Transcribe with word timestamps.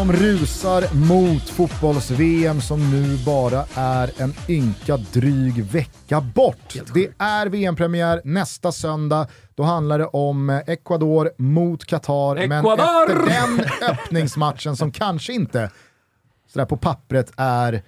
som 0.00 0.12
rusar 0.12 0.94
mot 1.08 1.42
fotbolls-VM 1.42 2.60
som 2.60 2.90
nu 2.90 3.16
bara 3.26 3.64
är 3.74 4.10
en 4.22 4.34
ynka 4.48 4.96
dryg 4.96 5.64
vecka 5.64 6.20
bort. 6.20 6.76
Det 6.94 7.08
är 7.18 7.46
VM-premiär 7.46 8.20
nästa 8.24 8.72
söndag. 8.72 9.26
Då 9.54 9.62
handlar 9.62 9.98
det 9.98 10.06
om 10.06 10.50
Ecuador 10.66 11.30
mot 11.36 11.84
Qatar. 11.84 12.48
Men 12.48 12.66
efter 12.66 13.26
den 13.26 13.66
öppningsmatchen 13.90 14.76
som 14.76 14.92
kanske 14.92 15.32
inte 15.32 15.70
sådär 16.52 16.66
på 16.66 16.76
pappret 16.76 17.32
är 17.36 17.82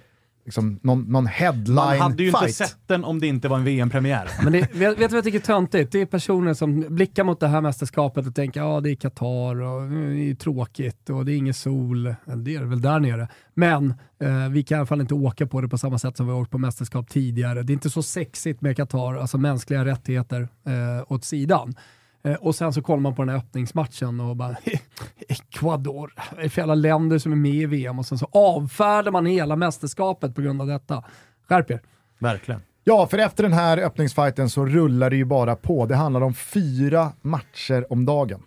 liksom 0.45 0.79
någon, 0.83 1.01
någon 1.01 1.27
headline 1.27 1.75
Man 1.75 1.99
hade 1.99 2.23
ju 2.23 2.31
fight. 2.31 2.41
inte 2.41 2.53
sett 2.53 2.87
den 2.87 3.03
om 3.03 3.19
det 3.19 3.27
inte 3.27 3.47
var 3.47 3.57
en 3.57 3.63
VM-premiär. 3.63 4.29
Men 4.43 4.53
det, 4.53 4.59
vet, 4.59 4.75
vet 4.75 4.97
du 4.97 5.07
vad 5.07 5.13
jag 5.13 5.23
tycker 5.23 5.39
är 5.39 5.43
töntigt? 5.43 5.91
Det 5.91 6.01
är 6.01 6.05
personer 6.05 6.53
som 6.53 6.95
blickar 6.95 7.23
mot 7.23 7.39
det 7.39 7.47
här 7.47 7.61
mästerskapet 7.61 8.27
och 8.27 8.35
tänker 8.35 8.59
ja 8.59 8.81
det 8.81 8.91
är 8.91 8.95
Qatar 8.95 9.61
och 9.61 9.89
det 9.89 10.29
är 10.29 10.35
tråkigt 10.35 11.09
och 11.09 11.25
det 11.25 11.33
är 11.33 11.37
ingen 11.37 11.53
sol. 11.53 12.03
Det 12.25 12.55
är 12.55 12.59
det 12.59 12.65
väl 12.65 12.81
där 12.81 12.99
nere. 12.99 13.27
Men 13.53 13.93
eh, 14.19 14.49
vi 14.49 14.63
kan 14.63 14.75
i 14.75 14.79
alla 14.79 14.85
fall 14.85 15.01
inte 15.01 15.13
åka 15.13 15.47
på 15.47 15.61
det 15.61 15.67
på 15.67 15.77
samma 15.77 15.99
sätt 15.99 16.17
som 16.17 16.25
vi 16.25 16.31
har 16.31 16.39
åkt 16.39 16.51
på 16.51 16.57
mästerskap 16.57 17.09
tidigare. 17.09 17.63
Det 17.63 17.71
är 17.71 17.75
inte 17.75 17.89
så 17.89 18.03
sexigt 18.03 18.61
med 18.61 18.77
Qatar, 18.77 19.15
alltså 19.15 19.37
mänskliga 19.37 19.85
rättigheter 19.85 20.41
eh, 20.41 21.11
åt 21.11 21.23
sidan. 21.23 21.75
Eh, 22.23 22.33
och 22.33 22.55
sen 22.55 22.73
så 22.73 22.81
kollar 22.81 22.99
man 22.99 23.15
på 23.15 23.21
den 23.21 23.29
här 23.29 23.37
öppningsmatchen 23.37 24.19
och 24.19 24.35
bara 24.35 24.55
Ecuador, 25.29 26.13
vad 26.31 26.39
är 26.39 26.43
det 26.43 26.49
för 26.49 26.61
jävla 26.61 26.75
länder 26.75 27.17
som 27.19 27.31
är 27.31 27.35
med 27.35 27.53
i 27.53 27.65
VM? 27.65 27.99
Och 27.99 28.05
sen 28.05 28.17
så 28.17 28.27
avfärdar 28.31 29.11
man 29.11 29.25
hela 29.25 29.55
mästerskapet 29.55 30.35
på 30.35 30.41
grund 30.41 30.61
av 30.61 30.67
detta. 30.67 31.03
Skärp 31.49 31.71
er. 31.71 31.81
Verkligen. 32.19 32.61
Ja, 32.85 33.07
för 33.07 33.17
efter 33.17 33.43
den 33.43 33.53
här 33.53 33.77
öppningsfighten 33.77 34.49
så 34.49 34.65
rullar 34.65 35.09
det 35.09 35.15
ju 35.15 35.25
bara 35.25 35.55
på. 35.55 35.85
Det 35.85 35.95
handlar 35.95 36.21
om 36.21 36.33
fyra 36.33 37.11
matcher 37.21 37.85
om 37.93 38.05
dagen. 38.05 38.43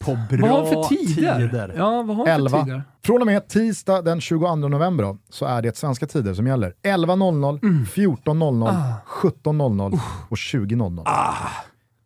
På 0.00 0.10
Vad 0.10 0.28
bra 0.40 0.48
har 0.48 0.58
han 0.58 0.66
för 0.66 0.96
tider? 0.96 1.38
tider. 1.48 1.74
Ja, 1.76 2.02
vad 2.02 2.16
har 2.16 2.26
han 2.26 2.26
för 2.26 2.32
11. 2.32 2.64
tider? 2.64 2.82
Från 3.04 3.20
och 3.20 3.26
med 3.26 3.48
tisdag 3.48 4.02
den 4.02 4.20
22 4.20 4.56
november 4.56 5.04
då, 5.04 5.18
så 5.30 5.44
är 5.46 5.62
det 5.62 5.76
svenska 5.76 6.06
tider 6.06 6.34
som 6.34 6.46
gäller. 6.46 6.74
11.00, 6.82 7.58
Mm. 7.62 7.84
14.00, 7.84 8.68
Ah. 8.68 8.92
17.00 9.06 9.98
och 10.28 10.36
20.00. 10.36 11.06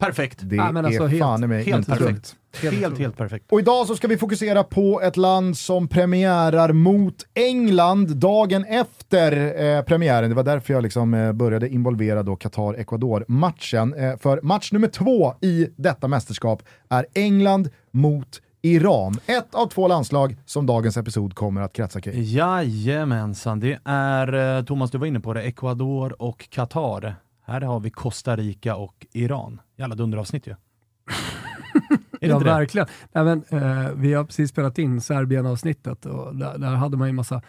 Perfekt. 0.00 0.38
Det 0.42 0.56
Ja, 0.56 0.72
men 0.72 0.84
alltså 0.84 1.02
är 1.04 1.08
helt- 1.08 1.22
fan 1.22 1.44
i 1.44 1.46
mig 1.46 1.64
helt 1.64 1.78
inte 1.78 1.90
perfekt. 1.90 2.36
dumt. 2.62 2.70
Helt, 2.80 2.98
helt, 2.98 3.16
perfekt. 3.16 3.44
Och 3.52 3.60
idag 3.60 3.86
så 3.86 3.96
ska 3.96 4.08
vi 4.08 4.16
fokusera 4.18 4.64
på 4.64 5.00
ett 5.00 5.16
land 5.16 5.56
som 5.58 5.88
premiärar 5.88 6.72
mot 6.72 7.14
England 7.34 8.16
dagen 8.16 8.64
efter 8.64 9.62
eh, 9.76 9.82
premiären. 9.82 10.28
Det 10.30 10.36
var 10.36 10.42
därför 10.42 10.74
jag 10.74 10.82
liksom, 10.82 11.14
eh, 11.14 11.32
började 11.32 11.68
involvera 11.68 12.22
då 12.22 12.36
Qatar-Ecuador-matchen. 12.36 13.94
Eh, 13.94 14.16
för 14.16 14.40
match 14.42 14.72
nummer 14.72 14.88
två 14.88 15.34
i 15.40 15.68
detta 15.76 16.08
mästerskap 16.08 16.62
är 16.88 17.06
England 17.14 17.68
mot 17.90 18.40
Iran. 18.62 19.14
Ett 19.26 19.54
av 19.54 19.66
två 19.66 19.88
landslag 19.88 20.36
som 20.46 20.66
dagens 20.66 20.96
episod 20.96 21.34
kommer 21.34 21.60
att 21.60 21.72
kretsa 21.72 22.00
kring. 22.00 22.22
Jajamensan, 22.24 23.60
det 23.60 23.78
är, 23.84 24.56
eh, 24.58 24.64
Thomas 24.64 24.90
du 24.90 24.98
var 24.98 25.06
inne 25.06 25.20
på 25.20 25.34
det, 25.34 25.42
Ecuador 25.42 26.22
och 26.22 26.48
Qatar. 26.50 27.14
Här 27.50 27.60
har 27.60 27.80
vi 27.80 27.90
Costa 27.90 28.36
Rica 28.36 28.76
och 28.76 29.06
Iran. 29.12 29.60
Jävla 29.76 29.94
dunderavsnitt 29.94 30.46
ju. 30.46 30.50
är 32.20 32.28
Ja, 32.28 32.38
verkligen. 32.38 32.88
Nej, 33.12 33.24
men, 33.24 33.44
eh, 33.48 33.90
vi 33.94 34.14
har 34.14 34.24
precis 34.24 34.50
spelat 34.50 34.78
in 34.78 35.00
Serbien-avsnittet 35.00 36.06
och 36.06 36.36
där, 36.36 36.58
där 36.58 36.74
hade 36.74 36.96
man 36.96 37.08
ju 37.08 37.12
massa 37.12 37.42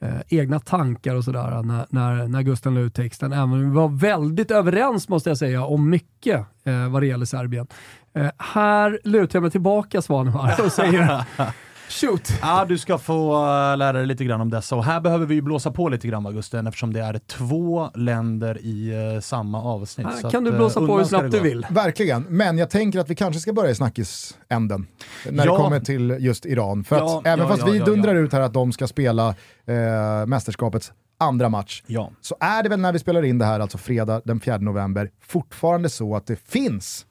eh, 0.00 0.20
egna 0.28 0.60
tankar 0.60 1.14
och 1.14 1.24
sådär 1.24 1.62
när, 1.62 1.86
när, 1.90 2.28
när 2.28 2.42
Gusten 2.42 2.74
la 2.74 2.80
ut 2.80 2.94
texten. 2.94 3.32
Även 3.32 3.70
vi 3.70 3.76
var 3.76 3.88
väldigt 3.88 4.50
överens 4.50 5.08
måste 5.08 5.30
jag 5.30 5.38
säga 5.38 5.64
om 5.64 5.90
mycket 5.90 6.46
eh, 6.64 6.88
vad 6.88 7.02
det 7.02 7.06
gäller 7.06 7.26
Serbien. 7.26 7.66
Eh, 8.14 8.30
här 8.38 9.00
lutar 9.04 9.36
jag 9.36 9.42
mig 9.42 9.50
tillbaka 9.50 10.02
Svanemar 10.02 10.60
och 10.64 10.72
säger 10.72 11.24
shoot. 11.88 12.32
Ja, 12.42 12.64
du 12.68 12.78
ska 12.78 12.98
få 12.98 13.34
eh, 13.34 13.76
lära 13.76 13.92
dig 13.92 14.06
lite 14.06 14.24
grann 14.24 14.40
om 14.40 14.50
dessa 14.50 14.76
och 14.76 14.84
här 14.84 15.00
behöver 15.00 15.26
vi 15.26 15.34
ju 15.34 15.40
blåsa 15.40 15.70
på 15.70 15.88
lite 15.88 16.08
grann 16.08 16.24
va 16.24 16.30
Gusten 16.30 16.66
eftersom 16.66 16.92
det 16.92 17.00
är 17.00 17.18
två 17.18 17.90
länder 17.94 18.58
i 18.62 18.90
eh, 19.14 19.20
samma 19.20 19.62
avsnitt. 19.62 20.06
Här 20.06 20.16
Så 20.16 20.30
kan 20.30 20.38
att, 20.38 20.44
du 20.44 20.50
eh, 20.50 20.56
blåsa 20.56 20.80
på 20.80 20.84
undan 20.84 20.98
hur 20.98 21.04
snabbt 21.04 21.30
du 21.30 21.40
vill. 21.40 21.66
Verkligen, 21.70 22.22
men 22.22 22.58
jag 22.58 22.70
tänker 22.70 22.98
att 23.00 23.10
vi 23.10 23.14
kanske 23.14 23.40
ska 23.40 23.52
börja 23.52 23.70
i 23.70 23.74
snackisänden 23.74 24.86
när 25.30 25.46
Ja. 25.46 25.52
det 25.52 25.58
kommer 25.58 25.80
till 25.80 26.16
just 26.20 26.46
Iran. 26.46 26.84
För 26.84 26.96
att 26.96 27.02
Ja, 27.02 27.22
även 27.24 27.38
ja, 27.44 27.48
fast 27.48 27.60
ja, 27.66 27.72
vi 27.72 27.78
ja, 27.78 27.84
dundrar 27.84 28.14
ja. 28.14 28.20
ut 28.20 28.32
här 28.32 28.40
att 28.40 28.54
de 28.54 28.72
ska 28.72 28.86
spela 28.86 29.28
eh, 29.66 30.26
mästerskapets 30.26 30.92
andra 31.18 31.48
match, 31.48 31.82
Ja. 31.86 32.10
så 32.20 32.36
är 32.40 32.62
det 32.62 32.68
väl 32.68 32.80
när 32.80 32.92
vi 32.92 32.98
spelar 32.98 33.22
in 33.24 33.38
det 33.38 33.44
här, 33.44 33.60
alltså 33.60 33.78
fredag 33.78 34.20
den 34.24 34.40
4 34.40 34.58
november, 34.58 35.10
fortfarande 35.22 35.88
så 35.88 36.16
att 36.16 36.26
det 36.26 36.36
finns 36.36 37.06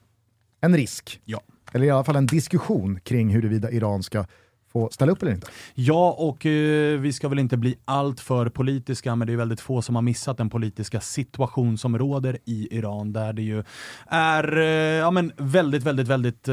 en 0.60 0.76
risk, 0.76 1.20
Ja. 1.24 1.40
eller 1.72 1.86
i 1.86 1.90
alla 1.90 2.04
fall 2.04 2.16
en 2.16 2.26
diskussion 2.26 3.00
kring 3.04 3.30
huruvida 3.30 3.70
Iran 3.70 4.02
ska 4.02 4.24
att 4.84 4.92
ställa 4.92 5.12
upp 5.12 5.22
eller 5.22 5.32
inte. 5.32 5.46
Ja, 5.74 6.16
och 6.18 6.46
eh, 6.46 6.98
vi 7.00 7.12
ska 7.12 7.28
väl 7.28 7.38
inte 7.38 7.56
bli 7.56 7.76
alltför 7.84 8.48
politiska, 8.48 9.16
men 9.16 9.26
det 9.26 9.32
är 9.32 9.36
väldigt 9.36 9.60
få 9.60 9.82
som 9.82 9.94
har 9.94 10.02
missat 10.02 10.38
den 10.38 10.50
politiska 10.50 11.00
situation 11.00 11.78
som 11.78 11.98
råder 11.98 12.38
i 12.44 12.78
Iran, 12.78 13.12
där 13.12 13.32
det 13.32 13.42
ju 13.42 13.64
är 14.06 14.56
eh, 14.56 14.66
ja, 14.66 15.10
men 15.10 15.32
väldigt, 15.36 15.82
väldigt, 15.82 16.08
väldigt 16.08 16.48
eh, 16.48 16.52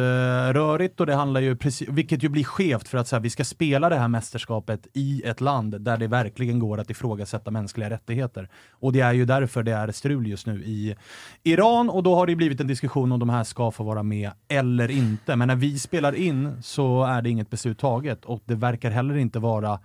rörigt 0.54 1.00
och 1.00 1.06
det 1.06 1.16
handlar 1.16 1.42
ju 1.42 1.56
precis, 1.56 1.90
vilket 1.90 2.24
ju 2.24 2.30
blir 2.30 2.44
skevt 2.44 2.88
för 2.88 2.98
att 2.98 3.08
så 3.08 3.16
här, 3.16 3.24
vi 3.24 3.30
ska 3.30 3.44
spela 3.44 3.90
det 3.90 3.96
här 3.96 4.08
mästerskapet 4.08 4.88
i 4.94 5.22
ett 5.26 5.42
land 5.42 5.82
där 5.82 5.98
det 5.98 6.08
verkligen 6.08 6.60
går 6.60 6.80
att 6.80 6.90
ifrågasätta 6.90 7.52
mänskliga 7.52 7.90
rättigheter. 7.90 8.50
Och 8.72 8.94
det 8.94 9.00
är 9.00 9.14
ju 9.14 9.26
därför 9.26 9.64
det 9.64 9.72
är 9.72 9.92
strul 9.92 10.28
just 10.28 10.48
nu 10.48 10.64
i 10.64 10.96
Iran 11.44 11.90
och 11.90 12.04
då 12.04 12.16
har 12.16 12.28
det 12.28 12.36
blivit 12.36 12.62
en 12.62 12.68
diskussion 12.68 13.12
om 13.12 13.20
de 13.20 13.30
här 13.30 13.44
ska 13.44 13.72
få 13.72 13.84
vara 13.84 14.04
med 14.04 14.32
eller 14.48 14.92
inte. 14.92 15.36
Men 15.36 15.48
när 15.48 15.56
vi 15.56 15.80
spelar 15.80 16.16
in 16.16 16.62
så 16.62 17.04
är 17.04 17.22
det 17.22 17.30
inget 17.30 17.50
beslut 17.50 17.80
taget 17.80 18.13
och 18.26 18.42
det 18.46 18.56
verkar 18.56 18.92
heller 18.92 19.18
inte 19.18 19.40
vara 19.40 19.80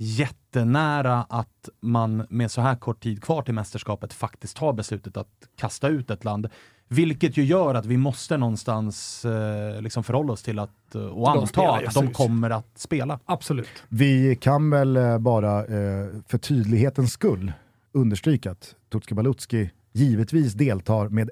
jättenära 0.00 1.26
att 1.28 1.68
man 1.80 2.26
med 2.30 2.50
så 2.50 2.60
här 2.60 2.76
kort 2.76 3.02
tid 3.02 3.22
kvar 3.22 3.42
till 3.42 3.54
mästerskapet 3.54 4.12
faktiskt 4.12 4.56
tar 4.56 4.72
beslutet 4.72 5.16
att 5.16 5.28
kasta 5.56 5.88
ut 5.88 6.10
ett 6.10 6.24
land. 6.24 6.48
Vilket 6.88 7.36
ju 7.36 7.44
gör 7.44 7.74
att 7.74 7.86
vi 7.86 7.96
måste 7.96 8.36
någonstans 8.36 9.24
eh, 9.24 9.82
liksom 9.82 10.04
förhålla 10.04 10.32
oss 10.32 10.42
till 10.42 10.58
att, 10.58 10.94
eh, 10.94 11.02
och 11.02 11.30
anta 11.30 11.46
spelar, 11.46 11.84
att 11.84 11.94
de 11.94 12.12
kommer 12.12 12.50
att 12.50 12.78
spela. 12.78 13.18
Absolut. 13.24 13.68
Vi 13.88 14.36
kan 14.36 14.70
väl 14.70 14.96
eh, 14.96 15.18
bara 15.18 15.58
eh, 15.58 16.08
för 16.28 16.38
tydlighetens 16.38 17.12
skull 17.12 17.52
understryka 17.92 18.50
att 18.50 18.74
Tutski 18.92 19.14
Balutski 19.14 19.70
givetvis 19.92 20.52
deltar 20.54 21.08
med 21.08 21.30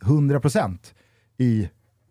100% 0.00 0.78
i 1.38 1.68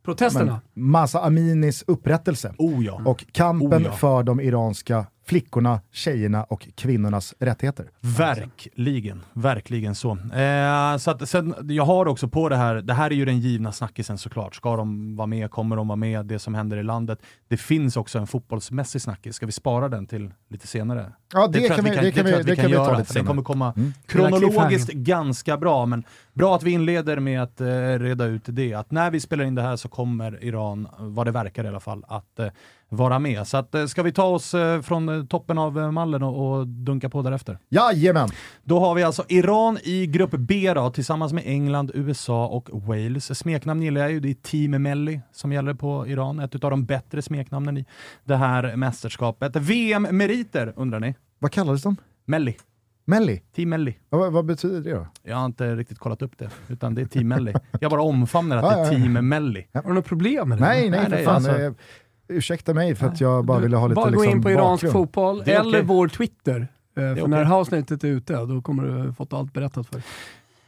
Protesterna. 0.10 0.62
Masa 0.74 1.20
Aminis 1.20 1.84
upprättelse. 1.88 2.54
Oh 2.58 2.86
ja. 2.86 3.02
Och 3.06 3.26
kampen 3.32 3.82
Oh 3.82 3.84
ja. 3.84 3.92
för 3.92 4.24
de 4.24 4.40
iranska 4.40 5.06
flickorna, 5.30 5.82
tjejerna 5.92 6.44
och 6.44 6.68
kvinnornas 6.76 7.36
rättigheter. 7.40 7.86
Verkligen, 8.02 9.22
verkligen 9.34 9.96
så. 9.96 10.12
Eh, 10.12 10.98
så 10.98 11.12
att, 11.12 11.30
sen, 11.30 11.56
jag 11.70 11.86
har 11.86 12.06
också 12.06 12.28
på 12.28 12.50
det 12.50 12.56
här, 12.56 12.76
det 12.76 12.94
här 12.94 13.12
är 13.12 13.16
ju 13.16 13.26
den 13.26 13.40
givna 13.40 13.72
snackisen 13.72 14.18
såklart. 14.18 14.56
Ska 14.56 14.76
de 14.76 15.16
vara 15.16 15.28
med, 15.28 15.52
kommer 15.52 15.76
de 15.76 15.88
vara 15.88 15.96
med, 15.96 16.26
det 16.26 16.40
som 16.40 16.56
händer 16.56 16.78
i 16.78 16.84
landet. 16.84 17.20
Det 17.48 17.58
finns 17.58 17.98
också 17.98 18.20
en 18.20 18.28
fotbollsmässig 18.28 19.02
snackis, 19.02 19.36
ska 19.36 19.46
vi 19.46 19.52
spara 19.52 19.90
den 19.90 20.06
till 20.06 20.34
lite 20.50 20.68
senare? 20.68 21.12
Ja, 21.34 21.48
det, 21.48 21.60
jag 21.60 21.76
kan 21.76 21.80
att 21.80 21.92
vi, 21.92 21.96
det 21.96 22.12
kan 22.12 22.26
tror 22.26 22.38
vi, 22.38 22.44
det 22.44 22.56
kan 22.56 22.66
vi 22.66 22.72
ta 22.72 22.84
göra, 22.84 22.98
lite 22.98 23.14
senare. 23.14 23.28
kommer 23.28 23.44
komma 23.44 23.74
Mm. 23.78 23.94
kronologiskt 24.06 24.94
ganska 24.94 25.58
bra, 25.58 25.86
men 25.86 26.04
bra 26.34 26.56
att 26.56 26.64
vi 26.64 26.72
inleder 26.72 27.20
med 27.20 27.44
att 27.44 27.62
eh, 27.62 27.68
reda 28.00 28.26
ut 28.26 28.42
det. 28.46 28.74
Att 28.74 28.92
när 28.92 29.12
vi 29.12 29.20
spelar 29.20 29.46
in 29.46 29.56
det 29.56 29.62
här 29.62 29.76
så 29.76 29.90
kommer 29.90 30.44
Iran, 30.44 30.88
vad 31.00 31.28
det 31.28 31.32
verkar 31.32 31.64
i 31.64 31.68
alla 31.68 31.80
fall, 31.80 32.04
att 32.08 32.40
eh, 32.40 32.48
vara 32.90 33.20
med. 33.20 33.48
Så 33.48 33.58
att, 33.58 33.76
eh, 33.76 33.86
ska 33.86 34.04
vi 34.04 34.12
ta 34.12 34.24
oss 34.24 34.54
eh, 34.54 34.82
från 34.82 35.10
eh, 35.10 35.26
toppen 35.26 35.58
av 35.58 35.94
mallen 35.94 36.24
och, 36.24 36.52
och 36.60 36.68
dunka 36.68 37.10
på 37.10 37.22
därefter? 37.22 37.58
Jajamän! 37.70 38.30
Då 38.64 38.80
har 38.80 38.96
vi 38.96 39.04
alltså 39.04 39.24
Iran 39.28 39.78
i 39.84 40.08
grupp 40.08 40.32
B 40.32 40.74
då, 40.76 40.90
tillsammans 40.90 41.34
med 41.34 41.44
England, 41.46 41.92
USA 41.94 42.48
och 42.48 42.70
Wales. 42.88 43.38
Smeknamn 43.40 43.82
gillar 43.82 44.02
jag 44.02 44.12
ju, 44.12 44.20
det 44.20 44.30
är 44.30 44.34
Team 44.34 44.72
Melli 44.84 45.22
som 45.32 45.52
gäller 45.52 45.74
på 45.74 46.08
Iran. 46.08 46.40
Ett 46.40 46.64
av 46.64 46.72
de 46.72 46.86
bättre 46.86 47.22
smeknamnen 47.22 47.78
i 47.78 47.86
det 48.24 48.36
här 48.36 48.76
mästerskapet. 48.76 49.56
VM-meriter 49.56 50.74
undrar 50.76 51.00
ni? 51.00 51.16
Vad 51.40 51.52
kallades 51.52 51.84
de? 51.84 51.96
Melli. 52.26 52.58
Melli? 53.06 53.42
Team 53.56 53.70
Melli. 53.70 53.98
Vad, 54.10 54.34
vad 54.34 54.46
betyder 54.46 54.82
det 54.82 54.92
då? 54.96 55.08
Jag 55.24 55.36
har 55.36 55.46
inte 55.46 55.76
riktigt 55.76 56.00
kollat 56.00 56.22
upp 56.22 56.38
det, 56.38 56.50
utan 56.68 56.96
det 56.96 57.02
är 57.02 57.06
Team 57.06 57.28
Melli. 57.28 57.54
Jag 57.80 57.92
bara 57.92 58.02
omfamnar 58.02 58.58
att 58.58 58.64
Ja, 58.64 58.70
det 58.70 58.78
ja, 58.78 58.80
är 58.88 58.94
ja. 58.94 59.00
Team 59.00 59.30
Melli. 59.30 59.68
Har 59.74 59.82
du 59.82 59.94
något 59.94 60.06
problem 60.06 60.50
med 60.50 60.58
det? 60.58 60.64
Nej, 60.64 60.90
nej, 60.90 61.06
Nej, 61.10 61.18
för 61.18 61.26
fan. 61.26 61.36
alltså- 61.36 61.74
ursäkta 62.30 62.74
mig 62.74 62.96
för 62.96 63.08
att 63.08 63.22
jag 63.22 63.46
bara 63.46 63.58
Du, 63.58 63.64
ville 63.64 63.78
ha 63.78 63.88
lite 63.88 63.96
bara 63.96 64.06
gå 64.12 64.22
liksom, 64.22 64.38
in 64.38 64.44
på 64.44 64.52
iransk 64.52 64.84
bakgrund. 64.84 64.94
fotboll 64.94 65.42
Det 65.46 65.54
är 65.54 65.60
eller 65.60 65.70
okej. 65.70 65.82
vår 65.84 66.08
Twitter. 66.08 66.60
Eh, 66.62 66.68
För 66.94 67.12
okej. 67.12 67.28
när 67.28 67.40
det 67.40 67.46
här 67.46 67.56
avsnittet 67.56 68.04
är 68.04 68.08
ute, 68.08 68.34
då 68.34 68.62
kommer 68.62 68.84
du 68.84 69.14
fått 69.14 69.34
allt 69.34 69.54
berättat 69.54 69.88
för 69.88 69.94
dig. 69.94 70.04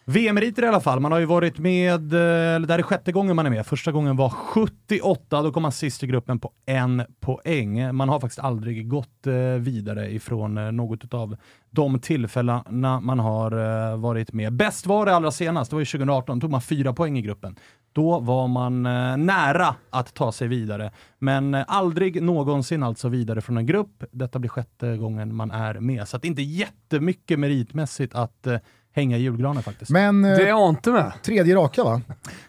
VM-meriter 0.06 0.64
i 0.64 0.68
alla 0.68 0.80
fall. 0.80 1.00
Man 1.00 1.12
har 1.12 1.20
ju 1.20 1.26
varit 1.26 1.58
med, 1.60 2.14
eh, 2.14 2.20
eller 2.56 2.68
det 2.68 2.74
här 2.74 2.80
är 2.80 2.84
sjätte 2.84 3.12
gången 3.12 3.36
man 3.36 3.46
är 3.46 3.50
med. 3.50 3.66
Första 3.66 3.92
gången 3.92 4.16
var 4.16 4.30
78, 4.30 5.42
då 5.42 5.52
kom 5.52 5.64
man 5.64 5.72
sist 5.72 6.04
i 6.04 6.08
gruppen 6.08 6.40
på 6.40 6.52
en 6.66 7.04
poäng. 7.20 7.96
Man 7.96 8.10
har 8.10 8.20
faktiskt 8.20 8.40
aldrig 8.40 8.90
gått 8.90 9.28
eh, 9.28 9.34
vidare 9.60 10.12
ifrån 10.14 10.76
något 10.76 11.14
av 11.14 11.36
de 11.70 12.00
tillfällena 12.00 13.00
man 13.02 13.20
har 13.20 13.96
varit 13.98 14.34
med. 14.34 14.54
Bäst 14.54 14.86
var 14.86 15.06
det 15.06 15.16
allra 15.16 15.32
senast, 15.32 15.72
det 15.72 15.76
var 15.76 15.82
ju 15.82 15.86
2018, 15.86 16.40
då 16.40 16.42
tog 16.42 16.52
man 16.52 16.62
fyra 16.62 16.94
poäng 16.94 17.18
i 17.18 17.22
gruppen. 17.22 17.56
Då 17.94 18.20
var 18.20 18.48
man 18.48 18.86
eh, 18.86 19.18
nära 19.18 19.76
att 19.90 20.14
ta 20.14 20.32
sig 20.32 20.48
vidare, 20.48 20.92
men 21.20 21.54
eh, 21.54 21.64
aldrig 21.68 22.22
någonsin 22.22 22.84
alltså 22.84 23.10
vidare 23.10 23.42
från 23.42 23.58
en 23.58 23.66
grupp. 23.66 24.04
Detta 24.12 24.40
blir 24.40 24.50
sjätte 24.50 24.98
gången 24.98 25.36
man 25.36 25.52
är 25.52 25.74
med, 25.74 26.08
så 26.08 26.16
att 26.16 26.22
det 26.22 26.26
är 26.26 26.30
inte 26.30 26.42
jättemycket 26.42 27.40
meritmässigt 27.40 28.16
att 28.16 28.48
eh, 28.48 28.58
hänga 28.94 29.18
i 29.18 29.22
julgranen 29.22 29.64
faktiskt. 29.64 29.92
Men 29.92 30.22
Det 30.22 30.50
är 30.50 30.70
inte 30.70 30.92
med. 30.92 31.12
tredje 31.24 31.56
raka 31.56 31.84
va? 31.84 32.02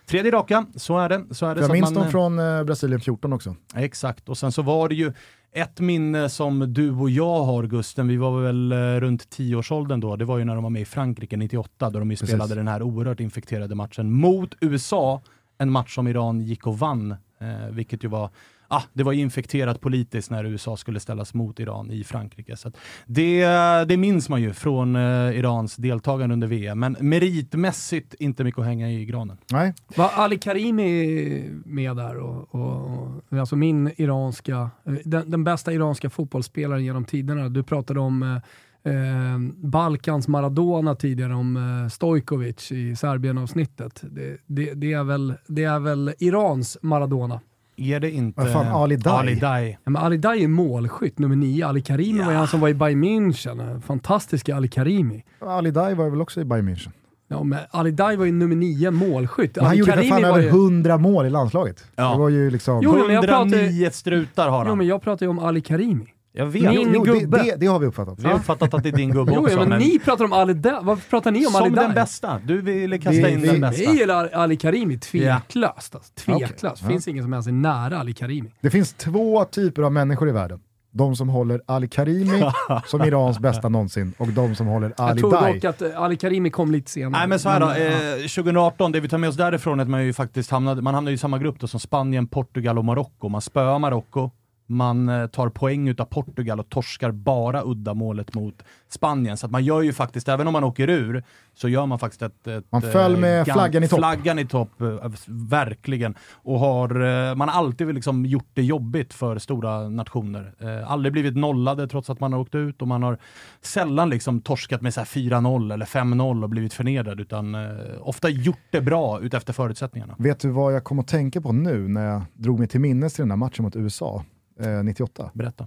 Tredje 0.06 0.30
raka, 0.32 0.66
så 0.76 0.98
är 0.98 1.08
det. 1.08 1.34
Så 1.34 1.46
är 1.46 1.54
det 1.54 1.60
jag 1.60 1.66
så 1.66 1.72
att 1.72 1.78
minns 1.78 1.90
man, 1.90 2.02
dem 2.02 2.10
från 2.10 2.66
Brasilien 2.66 3.00
14 3.00 3.32
också. 3.32 3.56
Exakt, 3.74 4.28
och 4.28 4.38
sen 4.38 4.52
så 4.52 4.62
var 4.62 4.88
det 4.88 4.94
ju 4.94 5.12
ett 5.54 5.80
minne 5.80 6.28
som 6.28 6.72
du 6.72 6.90
och 6.90 7.10
jag 7.10 7.44
har 7.44 7.62
Gusten, 7.62 8.08
vi 8.08 8.16
var 8.16 8.40
väl 8.40 8.72
eh, 8.72 8.76
runt 8.76 9.36
10-årsåldern 9.36 10.00
då, 10.00 10.16
det 10.16 10.24
var 10.24 10.38
ju 10.38 10.44
när 10.44 10.54
de 10.54 10.62
var 10.62 10.70
med 10.70 10.82
i 10.82 10.84
Frankrike 10.84 11.36
98, 11.36 11.90
då 11.90 11.98
de 11.98 12.10
ju 12.10 12.16
Precis. 12.16 12.28
spelade 12.28 12.54
den 12.54 12.68
här 12.68 12.82
oerhört 12.82 13.20
infekterade 13.20 13.74
matchen 13.74 14.12
mot 14.12 14.54
USA, 14.60 15.22
en 15.58 15.70
match 15.70 15.94
som 15.94 16.08
Iran 16.08 16.40
gick 16.40 16.66
och 16.66 16.78
vann, 16.78 17.10
eh, 17.40 17.70
vilket 17.70 18.04
ju 18.04 18.08
var 18.08 18.30
Ah, 18.74 18.82
det 18.92 19.02
var 19.02 19.12
infekterat 19.12 19.80
politiskt 19.80 20.30
när 20.30 20.44
USA 20.44 20.76
skulle 20.76 21.00
ställas 21.00 21.34
mot 21.34 21.60
Iran 21.60 21.90
i 21.90 22.04
Frankrike. 22.04 22.56
Så 22.56 22.68
att 22.68 22.76
det, 23.06 23.44
det 23.88 23.96
minns 23.96 24.28
man 24.28 24.42
ju 24.42 24.52
från 24.52 24.96
eh, 24.96 25.38
Irans 25.38 25.76
deltagande 25.76 26.32
under 26.32 26.46
VM, 26.46 26.80
men 26.80 26.96
meritmässigt 27.00 28.14
inte 28.14 28.44
mycket 28.44 28.58
att 28.58 28.66
hänga 28.66 28.90
i 28.90 29.04
granen. 29.04 29.36
Nej, 29.50 29.74
Var 29.96 30.10
Ali 30.14 30.38
Karimi 30.38 31.50
med 31.64 31.96
där? 31.96 32.16
Och, 32.16 32.54
och, 32.54 33.22
och, 33.30 33.38
alltså 33.38 33.56
min 33.56 33.92
iranska, 33.96 34.70
den, 35.04 35.30
den 35.30 35.44
bästa 35.44 35.72
iranska 35.72 36.10
fotbollsspelaren 36.10 36.84
genom 36.84 37.04
tiderna. 37.04 37.48
Du 37.48 37.62
pratade 37.62 38.00
om 38.00 38.22
eh, 38.22 38.92
eh, 38.92 39.38
Balkans 39.54 40.28
Maradona 40.28 40.94
tidigare, 40.94 41.34
om 41.34 41.56
eh, 41.56 41.88
Stojkovic 41.88 42.72
i 42.72 42.96
Serbien-avsnittet. 42.96 44.02
Det, 44.10 44.36
det, 44.46 44.74
det, 44.74 44.92
är 44.92 45.04
väl, 45.04 45.34
det 45.46 45.64
är 45.64 45.78
väl 45.78 46.14
Irans 46.18 46.78
Maradona. 46.82 47.40
Är 47.76 48.00
det 48.00 48.10
inte 48.10 48.40
Vad 48.40 48.52
fan, 48.52 48.66
Ali 48.66 48.96
Dai? 48.96 49.12
Ali 49.12 49.34
Dai? 49.34 49.70
Ja, 49.84 49.90
men 49.90 50.02
Ali 50.02 50.16
Dai 50.16 50.44
är 50.44 50.48
målskytt, 50.48 51.18
nummer 51.18 51.36
nio. 51.36 51.66
Ali 51.66 51.82
Karimi 51.82 52.22
var 52.24 52.30
ju 52.32 52.36
han 52.38 52.46
som 52.48 52.60
var 52.60 52.68
i 52.68 52.74
Bayern 52.74 53.04
München. 53.04 53.80
Fantastiska 53.80 54.56
Ali 54.56 54.68
Karimi. 54.68 55.24
Ali 55.40 55.70
Dai 55.70 55.94
var 55.94 56.10
väl 56.10 56.20
också 56.22 56.40
i 56.40 56.44
Bayern 56.44 56.68
München. 56.68 56.90
Ja, 57.28 57.42
men 57.42 57.58
Ali 57.70 57.90
Dai 57.90 58.16
var 58.16 58.24
ju 58.24 58.32
nummer 58.32 58.56
nio 58.56 58.90
målskytt. 58.90 59.56
Men 59.56 59.64
han 59.64 59.70
Ali 59.70 59.78
gjorde 59.78 59.92
för 59.92 59.98
Karimi 59.98 60.10
fan 60.10 60.22
var 60.22 60.28
över 60.28 60.42
ju... 60.42 60.48
100 60.48 60.98
mål 60.98 61.26
i 61.26 61.30
landslaget. 61.30 61.84
Ja. 61.96 62.12
Det 62.12 62.18
var 62.18 62.28
ju 62.28 62.50
liksom... 62.50 62.80
Jo, 62.82 62.92
men 63.06 63.14
jag 63.14 63.24
pratar- 63.24 63.56
109 63.56 63.90
strutar 63.92 64.48
har 64.48 64.64
Jo, 64.64 64.68
han. 64.68 64.78
men 64.78 64.86
jag 64.86 65.02
pratar 65.02 65.26
ju 65.26 65.30
om 65.30 65.38
Ali 65.38 65.60
Karimi. 65.60 66.06
Jag 66.34 66.46
vet. 66.46 66.62
Min 66.62 66.92
jo, 66.94 67.02
gubbe. 67.02 67.38
Det, 67.38 67.42
det, 67.44 67.56
det 67.56 67.66
har 67.66 67.78
vi 67.78 67.86
uppfattat. 67.86 68.18
Vi 68.18 68.26
har 68.28 68.34
uppfattat 68.34 68.74
att 68.74 68.82
det 68.82 68.88
är 68.88 68.92
din 68.96 69.10
gubbe 69.10 69.32
Jo, 69.36 69.40
också. 69.42 69.52
ja, 69.54 69.60
men 69.60 69.68
men 69.68 69.78
ni 69.78 69.98
pratar 69.98 70.24
om 70.24 70.32
Ali 70.32 70.54
Dai. 70.54 70.74
Varför 70.82 71.10
pratar 71.10 71.30
ni 71.30 71.46
om 71.46 71.56
Ali 71.56 71.66
som 71.66 71.74
Dai? 71.74 71.84
den 71.84 71.94
bästa. 71.94 72.40
Du 72.44 72.60
ville 72.60 72.98
kasta 72.98 73.10
Vi- 73.10 73.30
in 73.32 73.40
vi- 73.40 73.48
den 73.48 73.60
bästa. 73.60 73.92
mig 73.92 74.02
är 74.02 74.34
Ali 74.36 74.56
Karimi 74.56 74.98
tveklöst. 74.98 75.94
Alltså. 75.94 76.12
Tveklöst. 76.14 76.82
Ja. 76.82 76.88
Finns 76.88 77.08
ingen 77.08 77.24
som 77.24 77.32
ens 77.32 77.46
är 77.46 77.52
nära 77.52 77.98
Ali 77.98 78.12
Karimi. 78.14 78.50
Det 78.60 78.70
finns 78.70 78.92
två 78.94 79.44
typer 79.44 79.82
av 79.82 79.92
människor 79.92 80.28
i 80.28 80.32
världen. 80.32 80.60
De 80.94 81.16
som 81.16 81.28
håller 81.28 81.60
Ali 81.66 81.88
Karimi 81.88 82.42
som 82.86 83.02
Irans 83.02 83.38
bästa 83.38 83.68
någonsin 83.68 84.12
och 84.18 84.28
de 84.28 84.54
som 84.54 84.66
håller 84.66 84.92
Jag 84.98 85.08
Ali 85.10 85.20
tror 85.20 85.30
Dai. 85.32 85.54
dock 85.54 85.64
att 85.64 85.82
eh, 85.82 86.02
Ali 86.02 86.16
Karimi 86.16 86.50
kom 86.50 86.72
lite 86.72 86.90
senare. 86.90 87.10
Nej 87.20 87.28
men 87.28 87.38
så 87.38 87.48
här 87.48 87.60
då, 87.60 87.70
eh, 87.70 88.16
2018, 88.28 88.92
det 88.92 89.00
vi 89.00 89.08
tar 89.08 89.18
med 89.18 89.28
oss 89.28 89.36
därifrån 89.36 89.78
är 89.80 89.82
att 89.82 89.88
man 89.90 90.04
ju 90.04 90.12
faktiskt 90.12 90.50
hamnade, 90.50 90.82
man 90.82 90.94
hamnade 90.94 91.14
i 91.14 91.18
samma 91.18 91.38
grupp 91.38 91.60
då 91.60 91.66
som 91.66 91.80
Spanien, 91.80 92.26
Portugal 92.26 92.78
och 92.78 92.84
Marocko. 92.84 93.28
Man 93.28 93.40
spöar 93.40 93.78
Marocko, 93.78 94.30
man 94.72 95.08
eh, 95.08 95.26
tar 95.26 95.48
poäng 95.48 95.88
utav 95.88 96.04
Portugal 96.04 96.60
och 96.60 96.68
torskar 96.68 97.10
bara 97.10 97.62
uddamålet 97.64 98.34
mot 98.34 98.62
Spanien. 98.88 99.36
Så 99.36 99.46
att 99.46 99.52
man 99.52 99.64
gör 99.64 99.82
ju 99.82 99.92
faktiskt, 99.92 100.28
även 100.28 100.46
om 100.46 100.52
man 100.52 100.64
åker 100.64 100.88
ur, 100.90 101.22
så 101.54 101.68
gör 101.68 101.86
man 101.86 101.98
faktiskt 101.98 102.22
ett... 102.22 102.46
ett 102.46 102.64
Man 102.70 102.82
föll 102.82 103.16
med 103.16 103.40
eh, 103.40 103.44
gam- 103.44 103.52
flaggan 103.52 103.84
i 103.84 103.88
topp. 103.88 103.98
Flaggan 103.98 104.38
i 104.38 104.46
topp, 104.46 104.80
eh, 104.80 105.10
verkligen. 105.26 106.14
Och 106.32 106.58
har, 106.58 107.34
man 107.34 107.48
har 107.48 107.58
alltid 107.58 107.94
liksom 107.94 108.26
gjort 108.26 108.48
det 108.54 108.62
jobbigt 108.62 109.14
för 109.14 109.38
stora 109.38 109.88
nationer. 109.88 110.52
Aldrig 110.86 111.12
blivit 111.12 111.36
nollade 111.36 111.88
trots 111.88 112.10
att 112.10 112.20
man 112.20 112.32
har 112.32 112.40
åkt 112.40 112.54
ut 112.54 112.82
och 112.82 112.88
man 112.88 113.02
har 113.02 113.18
sällan 113.60 114.10
liksom 114.10 114.40
torskat 114.40 114.82
med 114.82 114.94
så 114.94 115.00
här 115.00 115.06
4-0 115.06 115.72
eller 115.72 115.86
5-0 115.86 116.42
och 116.42 116.48
blivit 116.48 116.74
förnedrad, 116.74 117.20
utan 117.20 117.56
ofta 118.00 118.28
gjort 118.28 118.58
det 118.70 118.80
bra 118.80 119.20
utefter 119.20 119.52
förutsättningarna. 119.52 120.14
Vet 120.18 120.40
du 120.40 120.48
vad 120.48 120.74
jag 120.74 120.84
kom 120.84 120.98
att 120.98 121.08
tänka 121.08 121.40
på 121.40 121.52
nu 121.52 121.88
när 121.88 122.06
jag 122.06 122.22
drog 122.34 122.58
mig 122.58 122.68
till 122.68 122.80
minnes 122.80 123.14
till 123.14 123.22
den 123.22 123.30
här 123.30 123.36
matchen 123.36 123.64
mot 123.64 123.76
USA 123.76 124.24
eh, 124.62 124.82
98? 124.84 125.30
Berätta. 125.34 125.66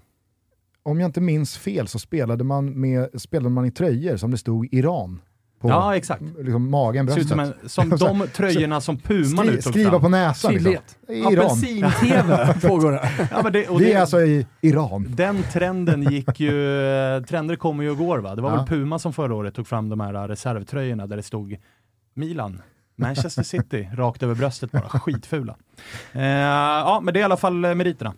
Om 0.84 1.00
jag 1.00 1.08
inte 1.08 1.22
minns 1.22 1.58
fel 1.58 1.88
så 1.88 2.00
spelade 2.00 2.44
man, 2.44 2.80
med, 2.82 3.22
spelade 3.22 3.50
man 3.50 3.66
i 3.66 3.72
tröjor 3.72 4.18
som 4.18 4.32
det 4.32 4.38
stod 4.38 4.68
Iran 4.74 5.22
på 5.60 5.70
Ja, 5.70 5.96
exakt. 5.96 6.22
liksom, 6.40 6.70
magen, 6.70 7.06
bröstet. 7.06 7.28
som, 7.28 7.40
en, 7.40 7.54
som 7.66 7.90
de 8.20 8.28
tröjorna 8.28 8.82
som 8.82 8.98
Puma 8.98 9.44
nu 9.44 9.50
Skri, 9.52 9.62
tog 9.62 9.74
skriva 9.74 9.90
fram. 9.92 10.02
på 10.02 10.10
näsan. 10.10 10.54
Liksom. 10.54 10.72
Tydlighet. 10.74 10.98
I 11.30 11.34
Iran. 11.34 11.46
Apelsin-TV 11.46 12.54
pågår 12.68 12.92
det. 12.92 13.10
Ja, 13.32 13.50
det, 13.50 13.68
Vi 13.72 13.86
det, 13.86 13.94
är 13.94 14.02
alltså 14.02 14.22
i 14.22 14.46
Iran. 14.62 15.06
Den 15.10 15.44
trenden 15.54 16.04
gick 16.04 16.40
ju, 16.40 16.52
trender 17.28 17.56
kommer 17.56 17.84
ju 17.84 17.90
och 17.90 17.98
går 17.98 18.18
va? 18.20 18.36
Det 18.36 18.42
var 18.42 18.50
Ja. 18.52 18.56
väl 18.58 18.68
Puma 18.68 19.00
som 19.00 19.14
förra 19.14 19.36
året 19.36 19.54
tog 19.54 19.68
fram 19.68 19.90
de 19.90 20.00
här 20.00 20.28
reservtröjorna 20.28 21.08
där 21.08 21.16
det 21.18 21.24
stod 21.24 21.58
Milan, 22.14 22.62
Manchester 22.96 23.44
City, 23.44 23.90
rakt 23.94 24.24
över 24.24 24.36
bröstet 24.36 24.72
bara, 24.72 24.90
skitfula. 25.00 25.56
Eh, 26.14 26.24
ja, 26.26 27.00
men 27.04 27.14
det 27.14 27.20
är 27.20 27.22
i 27.22 27.24
alla 27.24 27.38
fall 27.38 27.66
eh, 27.66 27.76
meriterna. 27.76 28.14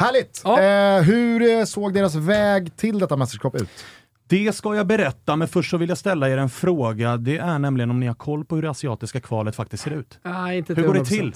Härligt! 0.00 0.40
Ja. 0.44 0.60
Eh, 0.60 1.02
hur 1.02 1.58
eh, 1.58 1.64
såg 1.64 1.94
deras 1.94 2.14
väg 2.14 2.76
till 2.76 2.98
detta 2.98 3.16
mästerskap 3.16 3.54
ut? 3.54 3.84
Det 4.26 4.52
ska 4.56 4.74
jag 4.74 4.86
berätta, 4.86 5.36
men 5.36 5.48
först 5.48 5.70
så 5.70 5.76
vill 5.76 5.88
jag 5.88 5.98
ställa 5.98 6.28
er 6.28 6.38
en 6.38 6.50
fråga. 6.50 7.16
Det 7.16 7.38
är 7.38 7.58
nämligen 7.58 7.90
om 7.90 8.00
ni 8.00 8.06
har 8.06 8.14
koll 8.14 8.44
på 8.44 8.54
hur 8.54 8.62
det 8.62 8.70
asiatiska 8.70 9.20
kvalet 9.20 9.56
faktiskt 9.56 9.82
ser 9.82 9.90
ut. 9.90 10.18
Nej, 10.22 10.58
inte 10.58 10.74
Hur 10.74 10.82
går 10.82 10.94
det 10.94 11.00
100%. 11.00 11.04
till? 11.04 11.32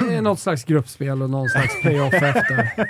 Det 0.00 0.14
är 0.14 0.22
något 0.22 0.40
slags 0.40 0.64
gruppspel 0.64 1.22
och 1.22 1.30
någon 1.30 1.48
slags 1.48 1.80
playoff 1.82 2.14
efter. 2.14 2.70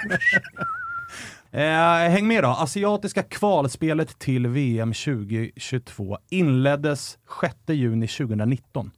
Eh, 1.51 2.11
häng 2.11 2.27
med 2.27 2.45
då. 2.45 2.49
Asiatiska 2.49 3.23
kvalspelet 3.23 4.19
till 4.19 4.47
VM 4.47 4.93
2022 4.93 6.19
inleddes 6.31 7.19
6 7.41 7.55
juni 7.67 8.09
2019. 8.09 8.91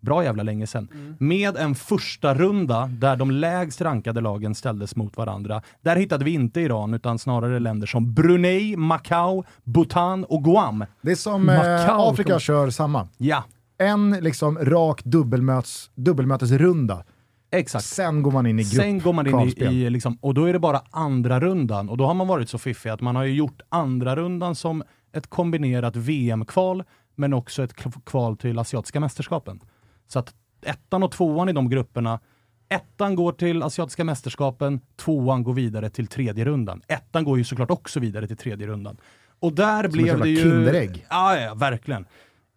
Bra 0.00 0.24
jävla 0.24 0.42
länge 0.42 0.66
sedan. 0.66 1.16
Med 1.18 1.56
en 1.56 1.74
första 1.74 2.34
runda 2.34 2.86
där 2.86 3.16
de 3.16 3.30
lägst 3.30 3.80
rankade 3.80 4.20
lagen 4.20 4.54
ställdes 4.54 4.96
mot 4.96 5.16
varandra. 5.16 5.62
Där 5.82 5.96
hittade 5.96 6.24
vi 6.24 6.30
inte 6.30 6.60
Iran, 6.60 6.94
utan 6.94 7.18
snarare 7.18 7.58
länder 7.58 7.86
som 7.86 8.14
Brunei, 8.14 8.76
Macau, 8.76 9.44
Bhutan 9.64 10.24
och 10.24 10.44
Guam. 10.44 10.84
Det 11.02 11.10
är 11.10 11.14
som 11.16 11.48
eh, 11.48 11.56
Macau 11.56 12.00
Afrika 12.12 12.30
kom- 12.32 12.40
kör 12.40 12.70
samma. 12.70 13.08
Ja, 13.16 13.44
En 13.78 14.10
liksom 14.10 14.58
rak 14.58 15.04
dubbelmöts, 15.04 15.90
dubbelmötesrunda. 15.94 17.04
exakt. 17.50 17.84
Sen 17.84 18.22
går 18.22 18.30
man 18.30 18.46
in 18.46 18.58
i 18.58 18.62
grupp. 18.62 18.72
Sen 18.82 18.98
går 18.98 19.12
man 19.12 19.26
in 19.26 19.52
i, 19.56 19.64
i 19.64 19.90
liksom, 19.90 20.18
och 20.20 20.34
då 20.34 20.44
är 20.44 20.52
det 20.52 20.58
bara 20.58 20.80
andra 20.90 21.40
rundan 21.40 21.88
och 21.88 21.96
då 21.96 22.06
har 22.06 22.14
man 22.14 22.26
varit 22.28 22.48
så 22.48 22.58
fiffig 22.58 22.90
att 22.90 23.00
man 23.00 23.16
har 23.16 23.24
ju 23.24 23.34
gjort 23.34 23.60
andra 23.68 24.16
rundan 24.16 24.54
som 24.54 24.82
ett 25.12 25.26
kombinerat 25.26 25.96
VM-kval 25.96 26.84
men 27.14 27.32
också 27.32 27.62
ett 27.62 27.74
kval 28.04 28.36
till 28.36 28.58
Asiatiska 28.58 29.00
mästerskapen. 29.00 29.60
Så 30.08 30.18
att 30.18 30.34
ettan 30.62 31.02
och 31.02 31.12
tvåan 31.12 31.48
i 31.48 31.52
de 31.52 31.68
grupperna, 31.70 32.20
ettan 32.68 33.14
går 33.14 33.32
till 33.32 33.62
Asiatiska 33.62 34.04
mästerskapen, 34.04 34.80
tvåan 34.96 35.42
går 35.42 35.52
vidare 35.52 35.90
till 35.90 36.06
tredje 36.06 36.44
rundan. 36.44 36.82
Ettan 36.88 37.24
går 37.24 37.38
ju 37.38 37.44
såklart 37.44 37.70
också 37.70 38.00
vidare 38.00 38.26
till 38.26 38.36
tredje 38.36 38.66
rundan. 38.66 38.96
Och 39.40 39.52
där 39.52 39.84
ett 39.84 39.92
blev 39.92 40.20
det 40.20 40.28
ju... 40.28 40.36
Kinderägg. 40.36 41.06
Ja, 41.10 41.36
ja, 41.36 41.54
verkligen. 41.54 42.06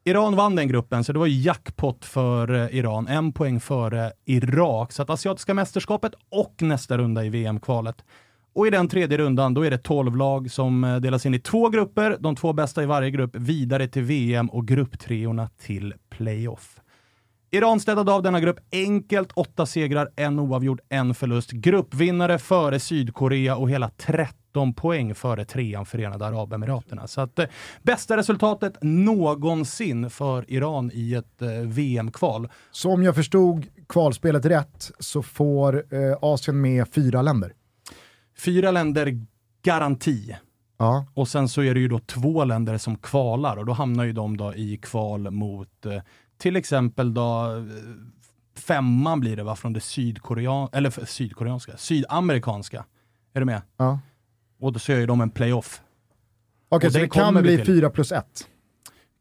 Iran 0.03 0.35
vann 0.35 0.55
den 0.55 0.67
gruppen, 0.67 1.03
så 1.03 1.13
det 1.13 1.19
var 1.19 1.27
jackpot 1.27 2.05
för 2.05 2.53
eh, 2.53 2.75
Iran. 2.77 3.07
En 3.07 3.33
poäng 3.33 3.59
före 3.59 4.11
Irak. 4.25 4.91
Så 4.91 5.01
att 5.01 5.09
Asiatiska 5.09 5.53
mästerskapet 5.53 6.13
och 6.29 6.55
nästa 6.61 6.97
runda 6.97 7.25
i 7.25 7.29
VM-kvalet. 7.29 8.03
Och 8.53 8.67
i 8.67 8.69
den 8.69 8.87
tredje 8.87 9.17
rundan, 9.17 9.53
då 9.53 9.65
är 9.65 9.71
det 9.71 9.77
12 9.77 10.15
lag 10.15 10.51
som 10.51 10.83
eh, 10.83 10.95
delas 10.95 11.25
in 11.25 11.33
i 11.33 11.39
två 11.39 11.69
grupper. 11.69 12.17
De 12.19 12.35
två 12.35 12.53
bästa 12.53 12.83
i 12.83 12.85
varje 12.85 13.11
grupp 13.11 13.35
vidare 13.35 13.87
till 13.87 14.03
VM 14.03 14.49
och 14.49 14.67
grupptreorna 14.67 15.49
till 15.57 15.93
playoff. 16.09 16.80
Iran 17.53 17.79
städade 17.79 18.11
av 18.11 18.23
denna 18.23 18.39
grupp 18.39 18.59
enkelt. 18.71 19.31
Åtta 19.33 19.65
segrar, 19.65 20.09
en 20.15 20.39
oavgjord, 20.39 20.81
en 20.89 21.15
förlust. 21.15 21.51
Gruppvinnare 21.51 22.39
före 22.39 22.79
Sydkorea 22.79 23.55
och 23.55 23.69
hela 23.69 23.89
13 23.89 24.73
poäng 24.73 25.15
före 25.15 25.45
trean 25.45 25.85
Förenade 25.85 26.25
Arabemiraterna. 26.25 27.07
Så 27.07 27.21
att 27.21 27.39
eh, 27.39 27.45
bästa 27.81 28.17
resultatet 28.17 28.77
någonsin 28.81 30.09
för 30.09 30.51
Iran 30.51 30.91
i 30.93 31.13
ett 31.13 31.41
eh, 31.41 31.49
VM-kval. 31.49 32.49
Så 32.71 32.91
om 32.91 33.03
jag 33.03 33.15
förstod 33.15 33.65
kvalspelet 33.89 34.45
rätt 34.45 34.91
så 34.99 35.21
får 35.23 35.75
eh, 35.75 36.17
Asien 36.21 36.61
med 36.61 36.87
fyra 36.93 37.21
länder. 37.21 37.53
Fyra 38.37 38.71
länder 38.71 39.25
garanti. 39.63 40.35
Ja. 40.77 41.05
Och 41.13 41.27
sen 41.27 41.49
så 41.49 41.63
är 41.63 41.73
det 41.73 41.79
ju 41.79 41.87
då 41.87 41.99
två 41.99 42.43
länder 42.43 42.77
som 42.77 42.97
kvalar 42.97 43.57
och 43.57 43.65
då 43.65 43.73
hamnar 43.73 44.03
ju 44.03 44.13
de 44.13 44.37
då 44.37 44.55
i 44.55 44.77
kval 44.77 45.31
mot 45.31 45.85
eh, 45.85 46.01
till 46.41 46.55
exempel 46.55 47.13
då 47.13 47.55
eh, 47.57 47.63
femman 48.55 49.19
blir 49.19 49.35
det 49.35 49.43
va 49.43 49.55
från 49.55 49.73
det 49.73 49.79
sydkorean 49.79 50.69
eller 50.73 51.05
sydkoreanska, 51.05 51.77
sydamerikanska. 51.77 52.85
Är 53.33 53.39
du 53.39 53.45
med? 53.45 53.61
ja. 53.77 53.99
Och 54.59 54.73
då 54.73 54.79
så 54.79 54.91
gör 54.91 54.99
ju 54.99 55.05
de 55.05 55.21
en 55.21 55.29
playoff. 55.29 55.81
Okej, 56.69 56.87
Och 56.87 56.93
så 56.93 56.99
det 56.99 57.09
kan 57.09 57.33
bli 57.41 57.57
till. 57.57 57.65
fyra 57.65 57.89
plus 57.89 58.11
ett. 58.11 58.47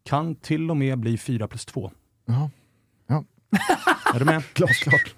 Kan 0.05 0.35
till 0.35 0.71
och 0.71 0.77
med 0.77 0.99
bli 0.99 1.19
4 1.19 1.49
plus 1.49 1.67
2. 1.67 1.93
Ja. 2.27 2.51
Ja. 3.07 3.25
är 4.15 4.19
du 4.19 4.25
med? 4.25 4.43
Glasklart. 4.55 5.15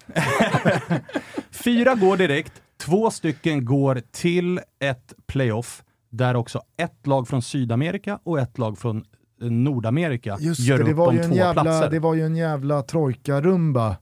Fyra 1.51 1.95
går 1.95 2.17
direkt, 2.17 2.61
två 2.77 3.11
stycken 3.11 3.65
går 3.65 4.01
till 4.11 4.59
ett 4.79 5.13
playoff 5.25 5.83
där 6.09 6.35
också 6.35 6.61
ett 6.77 7.07
lag 7.07 7.27
från 7.27 7.41
Sydamerika 7.41 8.19
och 8.23 8.39
ett 8.39 8.57
lag 8.57 8.77
från 8.77 9.05
Nordamerika 9.49 10.37
Just 10.39 10.59
gör 10.59 10.77
det, 10.77 10.83
det 10.83 10.91
upp 10.91 10.97
var, 10.97 11.07
om 11.07 11.15
ju 11.15 11.21
en 11.21 11.29
två 11.29 11.35
jävla, 11.35 11.61
platser. 11.63 11.89
det 11.89 11.99
var 11.99 12.13
ju 12.13 12.25
en 12.25 12.35
jävla 12.35 12.81
trojka-rumba. 12.81 13.95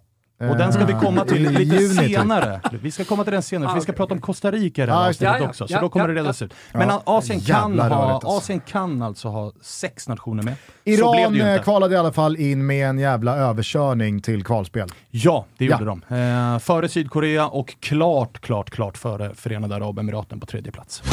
Och 0.50 0.58
den 0.58 0.74
ska 0.74 0.86
vi 0.86 0.94
komma 0.94 1.26
till 1.26 1.46
Eh, 1.46 1.52
i 1.52 1.66
lite 1.66 1.76
juni, 1.76 2.10
senare. 2.10 2.62
Vi 2.82 2.92
ska 2.92 3.04
komma 3.04 3.24
till 3.24 3.34
den 3.34 3.42
senare, 3.44 3.70
för 3.70 3.76
vi 3.76 3.82
ska 3.82 3.92
prata 3.92 4.14
om 4.14 4.22
Costa 4.22 4.52
Rica 4.52 4.84
i 4.84 4.86
det 4.86 4.92
Ja, 4.92 5.00
här 5.00 5.08
just 5.08 5.20
det. 5.20 5.30
avsnittet 5.30 5.40
Ja, 5.42 5.46
ja, 5.46 5.50
också, 5.50 5.68
så 5.68 5.74
ja, 5.74 5.82
då 5.82 5.90
kommer 5.90 6.08
det 6.08 6.14
redas 6.14 6.42
ut. 6.42 6.54
Men. 6.74 6.90
Asien, 7.04 7.40
kan 7.40 7.80
ha, 7.80 8.12
alltså. 8.14 8.28
Asien 8.30 8.60
kan 8.68 9.02
alltså 9.02 9.28
ha 9.28 9.52
sex 9.62 10.08
nationer 10.08 10.44
med. 10.44 10.54
Iran 10.84 11.34
det 11.34 11.56
eh, 11.56 11.62
kvalade 11.62 11.96
i 11.96 11.98
alla 11.98 12.12
fall 12.12 12.36
in 12.38 12.66
med 12.66 12.90
en 12.90 13.00
jävla 13.00 13.36
överkörning 13.38 14.22
till 14.22 14.44
kvalspel. 14.44 14.90
Ja, 15.10 15.46
det 15.58 15.66
Ja. 15.66 15.72
gjorde 15.80 15.86
de. 16.10 16.16
Eh, 16.54 16.60
före 16.60 16.90
Sydkorea 16.90 17.48
och 17.48 17.76
klart, 17.80 18.40
klart, 18.40 18.70
klart 18.70 18.98
före 18.98 19.36
Förenade 19.36 19.76
Arabemiraten 19.76 20.40
på 20.40 20.46
tredje 20.46 20.72
plats. 20.72 21.04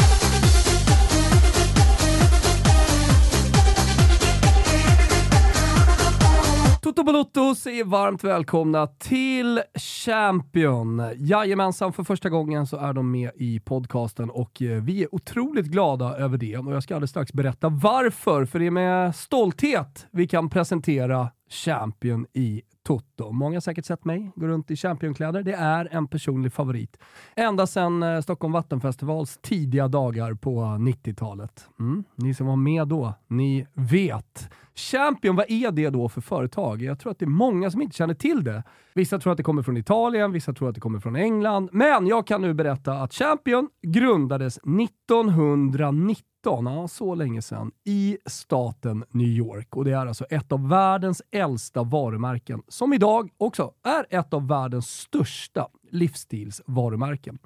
Toto 6.89 7.03
Balotto 7.05 7.55
säger 7.55 7.85
varmt 7.85 8.25
välkomna 8.25 8.87
till 8.87 9.61
Champion. 9.75 11.03
Jajamensan, 11.17 11.93
för 11.93 12.05
första 12.05 12.29
gången 12.29 12.67
så 12.67 12.77
är 12.77 12.93
de 12.93 13.11
med 13.11 13.31
i 13.35 13.61
podcasten 13.61 14.31
och 14.31 14.63
eh, 14.63 14.83
vi 14.83 15.03
är 15.03 15.15
otroligt 15.15 15.67
glada 15.67 16.17
över 16.17 16.39
det. 16.39 16.57
Och 16.57 16.75
jag 16.75 16.83
ska 16.83 16.95
alldeles 16.95 17.11
strax 17.11 17.33
berätta 17.33 17.69
varför, 17.69 18.45
för 18.45 18.59
det 18.59 18.67
är 18.67 18.71
med 18.71 19.17
stolthet 19.17 20.07
vi 20.11 20.29
kan 20.29 20.51
presentera 20.51 21.31
Champion 21.51 22.27
i 22.33 22.63
Toto. 22.89 23.33
Många 23.33 23.57
har 23.57 23.61
säkert 23.61 23.85
sett 23.85 24.05
mig 24.05 24.31
gå 24.35 24.47
runt 24.47 24.71
i 24.71 24.77
Championkläder. 24.77 25.43
Det 25.43 25.53
är 25.53 25.89
en 25.91 26.09
personlig 26.09 26.53
favorit. 26.53 26.99
Ända 27.37 27.67
sedan 27.67 28.03
eh, 28.03 28.21
Stockholm 28.21 28.53
Vattenfestivals 28.53 29.39
tidiga 29.43 29.89
dagar 29.89 30.35
på 30.35 30.61
90-talet. 30.61 31.69
Mm. 31.81 32.05
Ni 32.15 32.35
som 32.35 32.47
var 32.47 32.57
med 32.57 32.89
då, 32.89 33.15
ni 33.27 33.67
vet. 33.73 34.51
Champion, 34.75 35.37
vad 35.37 35.51
är 35.51 35.71
det 35.71 35.91
då 35.91 36.09
för 36.09 36.21
företag? 36.21 36.83
Jag 36.83 37.01
tror 37.01 37.13
att 37.13 37.19
det 37.19 37.25
är 37.25 37.27
många 37.27 37.71
som 37.71 37.83
inte 37.83 37.97
känner 37.97 38.15
till 38.15 38.45
det. 38.45 38.63
Vissa 38.95 39.19
tror 39.19 39.33
att 39.33 39.37
det 39.37 39.43
kommer 39.43 39.63
från 39.63 39.77
Italien, 39.77 40.33
vissa 40.33 40.53
tror 40.53 40.69
att 40.69 40.75
det 40.75 40.81
kommer 40.81 41.01
från 41.01 41.17
England. 41.17 41.69
Men 41.73 42.07
jag 42.07 42.27
kan 42.27 42.43
nu 42.43 42.55
berätta 42.55 42.93
att 42.93 43.15
Champion 43.15 43.69
grundades 43.83 44.59
1919 44.59 46.29
ja, 46.49 46.89
så 46.89 47.15
länge 47.15 47.43
sedan, 47.43 47.71
i 47.85 48.19
staten 48.27 49.05
New 49.11 49.29
York. 49.29 49.77
Och 49.77 49.85
det 49.85 49.93
är 49.93 50.07
alltså 50.07 50.25
ett 50.25 50.53
av 50.53 50.69
världens 50.69 51.23
äldsta 51.31 51.83
varumärken, 51.83 52.63
som 52.79 52.93
idag 52.93 53.31
också 53.39 53.73
är 53.85 54.07
ett 54.11 54.35
av 54.35 54.49
världens 54.49 54.89
största 54.89 55.69
livsstilsvarumärken. 55.91 57.39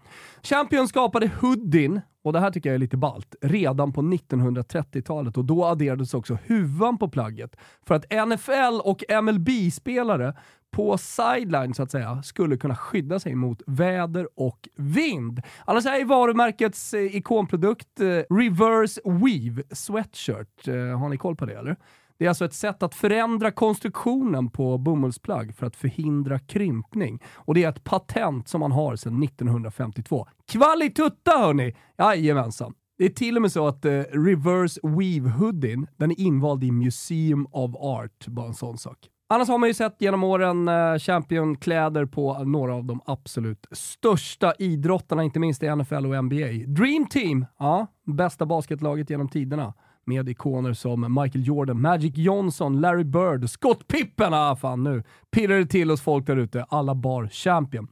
Champion 0.43 0.89
skapade 0.89 1.31
hoodien, 1.41 2.01
och 2.23 2.33
det 2.33 2.41
här 2.41 2.51
tycker 2.51 2.69
jag 2.69 2.75
är 2.75 2.79
lite 2.79 2.97
balt, 2.97 3.35
redan 3.41 3.93
på 3.93 4.03
1930-talet 4.03 5.37
och 5.37 5.45
då 5.45 5.65
adderades 5.65 6.15
också 6.15 6.39
huvan 6.45 6.99
på 6.99 7.09
plagget 7.09 7.57
för 7.87 7.95
att 7.95 8.29
NFL 8.29 8.81
och 8.85 9.23
MLB-spelare 9.23 10.35
på 10.71 10.99
sideline 10.99 11.75
så 11.75 11.83
att 11.83 11.91
säga 11.91 12.23
skulle 12.23 12.57
kunna 12.57 12.77
skydda 12.77 13.21
sig 13.21 13.35
mot 13.35 13.63
väder 13.67 14.29
och 14.35 14.69
vind. 14.77 15.43
Annars 15.65 15.87
är 15.87 16.05
varumärkets 16.05 16.95
eh, 16.95 17.17
ikonprodukt 17.17 18.01
eh, 18.01 18.07
Reverse 18.07 19.01
Weave 19.05 19.63
Sweatshirt. 19.71 20.69
Eh, 20.69 20.99
har 20.99 21.09
ni 21.09 21.17
koll 21.17 21.37
på 21.37 21.47
det 21.47 21.55
eller? 21.55 21.77
Det 22.23 22.27
är 22.27 22.29
alltså 22.29 22.45
ett 22.45 22.55
sätt 22.55 22.83
att 22.83 22.95
förändra 22.95 23.51
konstruktionen 23.51 24.51
på 24.51 24.79
bomullsplagg 24.79 25.55
för 25.55 25.67
att 25.67 25.77
förhindra 25.77 26.39
krympning. 26.39 27.23
Och 27.35 27.55
det 27.55 27.65
är 27.65 27.69
ett 27.69 27.85
patent 27.85 28.49
som 28.49 28.61
man 28.61 28.73
har 28.73 28.97
sedan 28.97 29.23
1952. 29.23 30.29
Kvalitutta 30.49 31.31
hörni! 31.31 31.77
Jajamensan. 31.99 32.75
Det 32.99 33.05
är 33.05 33.09
till 33.09 33.37
och 33.37 33.43
med 33.43 33.53
så 33.53 33.67
att 33.67 33.85
eh, 33.85 33.91
Reverse 34.01 34.81
Weave 34.83 35.31
Hoodien, 35.31 35.87
den 35.97 36.11
är 36.11 36.21
invald 36.21 36.65
i 36.65 36.71
Museum 36.71 37.47
of 37.51 37.75
Art. 37.75 38.27
Bara 38.27 38.47
en 38.47 38.55
sån 38.55 38.79
sak. 38.79 38.99
Annars 39.29 39.49
har 39.49 39.59
man 39.59 39.69
ju 39.69 39.75
sett 39.75 39.97
genom 39.99 40.25
åren 40.25 40.69
eh, 40.69 40.99
Champion-kläder 40.99 42.07
på 42.07 42.45
några 42.45 42.75
av 42.75 42.85
de 42.85 43.01
absolut 43.05 43.67
största 43.71 44.55
idrottarna, 44.59 45.23
inte 45.25 45.39
minst 45.39 45.63
i 45.63 45.77
NFL 45.77 46.07
och 46.07 46.25
NBA. 46.25 46.67
Dream 46.67 47.07
Team, 47.07 47.47
ja, 47.59 47.87
bästa 48.07 48.47
basketlaget 48.47 49.11
genom 49.11 49.29
tiderna 49.29 49.75
med 50.05 50.29
ikoner 50.29 50.73
som 50.73 51.01
Michael 51.01 51.47
Jordan, 51.47 51.81
Magic 51.81 52.13
Johnson, 52.17 52.81
Larry 52.81 53.05
Bird, 53.05 53.51
Scott 53.51 53.89
Pippen. 53.89 54.35
Ah, 54.35 54.57
fan 54.57 54.85
nu 54.85 55.03
pirrar 55.31 55.59
det 55.59 55.67
till 55.67 55.91
hos 55.91 56.01
folk 56.01 56.27
där 56.27 56.37
ute. 56.37 56.65
Alla 56.69 56.95
bar 56.95 57.29
Champion. 57.29 57.89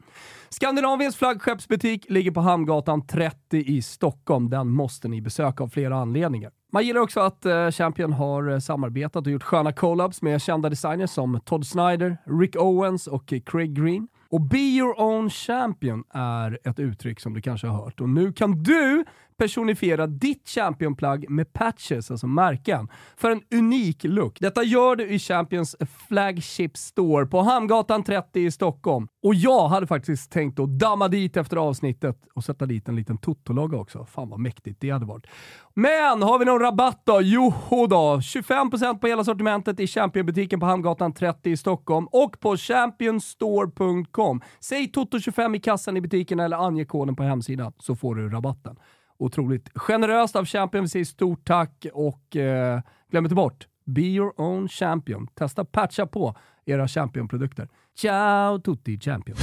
Skandinaviens 0.48 1.16
flaggskeppsbutik 1.16 2.06
ligger 2.08 2.30
på 2.30 2.40
Hamngatan 2.40 3.06
30 3.06 3.58
i 3.58 3.82
Stockholm. 3.82 4.50
Den 4.50 4.68
måste 4.68 5.08
ni 5.08 5.20
besöka 5.20 5.64
av 5.64 5.68
flera 5.68 5.96
anledningar. 5.96 6.50
Man 6.72 6.86
gillar 6.86 7.00
också 7.00 7.20
att 7.20 7.46
eh, 7.46 7.70
Champion 7.70 8.12
har 8.12 8.50
eh, 8.50 8.58
samarbetat 8.58 9.26
och 9.26 9.32
gjort 9.32 9.42
sköna 9.42 9.72
collabs 9.72 10.22
med 10.22 10.42
kända 10.42 10.68
designers 10.68 11.10
som 11.10 11.40
Todd 11.44 11.66
Snyder, 11.66 12.16
Rick 12.40 12.56
Owens 12.56 13.06
och 13.06 13.32
Craig 13.44 13.74
Green. 13.74 14.08
Och 14.30 14.40
Be 14.40 14.58
Your 14.58 15.00
Own 15.00 15.30
Champion 15.30 16.04
är 16.10 16.58
ett 16.64 16.78
uttryck 16.78 17.20
som 17.20 17.34
du 17.34 17.40
kanske 17.40 17.66
har 17.66 17.84
hört. 17.84 18.00
Och 18.00 18.08
nu 18.08 18.32
kan 18.32 18.62
du 18.62 19.04
personifiera 19.40 20.06
ditt 20.06 20.48
championplagg 20.48 21.30
med 21.30 21.52
patches, 21.52 22.10
alltså 22.10 22.26
märken, 22.26 22.88
för 23.16 23.30
en 23.30 23.42
unik 23.54 24.04
look. 24.04 24.40
Detta 24.40 24.62
gör 24.62 24.96
du 24.96 25.08
i 25.08 25.18
Champions 25.18 25.76
Flagship 26.08 26.76
Store 26.76 27.26
på 27.26 27.42
Hamngatan 27.42 28.02
30 28.02 28.40
i 28.40 28.50
Stockholm. 28.50 29.08
Och 29.22 29.34
jag 29.34 29.68
hade 29.68 29.86
faktiskt 29.86 30.32
tänkt 30.32 30.58
att 30.58 30.78
damma 30.78 31.08
dit 31.08 31.36
efter 31.36 31.56
avsnittet 31.56 32.16
och 32.34 32.44
sätta 32.44 32.66
dit 32.66 32.88
en 32.88 32.96
liten 32.96 33.18
Toto-logga 33.18 33.78
också. 33.78 34.04
Fan 34.04 34.28
vad 34.28 34.40
mäktigt 34.40 34.80
det 34.80 34.90
hade 34.90 35.06
varit. 35.06 35.26
Men 35.74 36.22
har 36.22 36.38
vi 36.38 36.44
någon 36.44 36.60
rabatt 36.60 37.02
då? 37.04 37.20
Joho 37.20 37.86
då! 37.86 38.16
25% 38.16 38.98
på 38.98 39.06
hela 39.06 39.24
sortimentet 39.24 39.80
i 39.80 39.86
championbutiken 39.86 40.60
på 40.60 40.66
Hamngatan 40.66 41.14
30 41.14 41.50
i 41.50 41.56
Stockholm 41.56 42.06
och 42.06 42.40
på 42.40 42.56
championstore.com. 42.56 44.40
Säg 44.60 44.86
Toto25 44.94 45.56
i 45.56 45.60
kassan 45.60 45.96
i 45.96 46.00
butiken 46.00 46.40
eller 46.40 46.56
ange 46.56 46.84
koden 46.84 47.16
på 47.16 47.22
hemsidan 47.22 47.72
så 47.78 47.96
får 47.96 48.14
du 48.14 48.28
rabatten. 48.28 48.76
Otroligt 49.20 49.68
generöst 49.74 50.36
av 50.36 50.44
Champion. 50.44 50.84
Vi 50.84 50.88
säger 50.88 51.04
stort 51.04 51.44
tack 51.44 51.86
och 51.92 52.36
eh, 52.36 52.80
glöm 53.10 53.24
inte 53.24 53.34
bort, 53.34 53.66
be 53.86 54.00
your 54.00 54.40
own 54.40 54.68
champion. 54.68 55.26
Testa 55.34 55.64
patcha 55.64 56.06
på 56.06 56.36
era 56.66 56.88
Champion-produkter. 56.88 57.68
Ciao 57.98 58.58
tutti 58.58 59.00
Champion! 59.00 59.36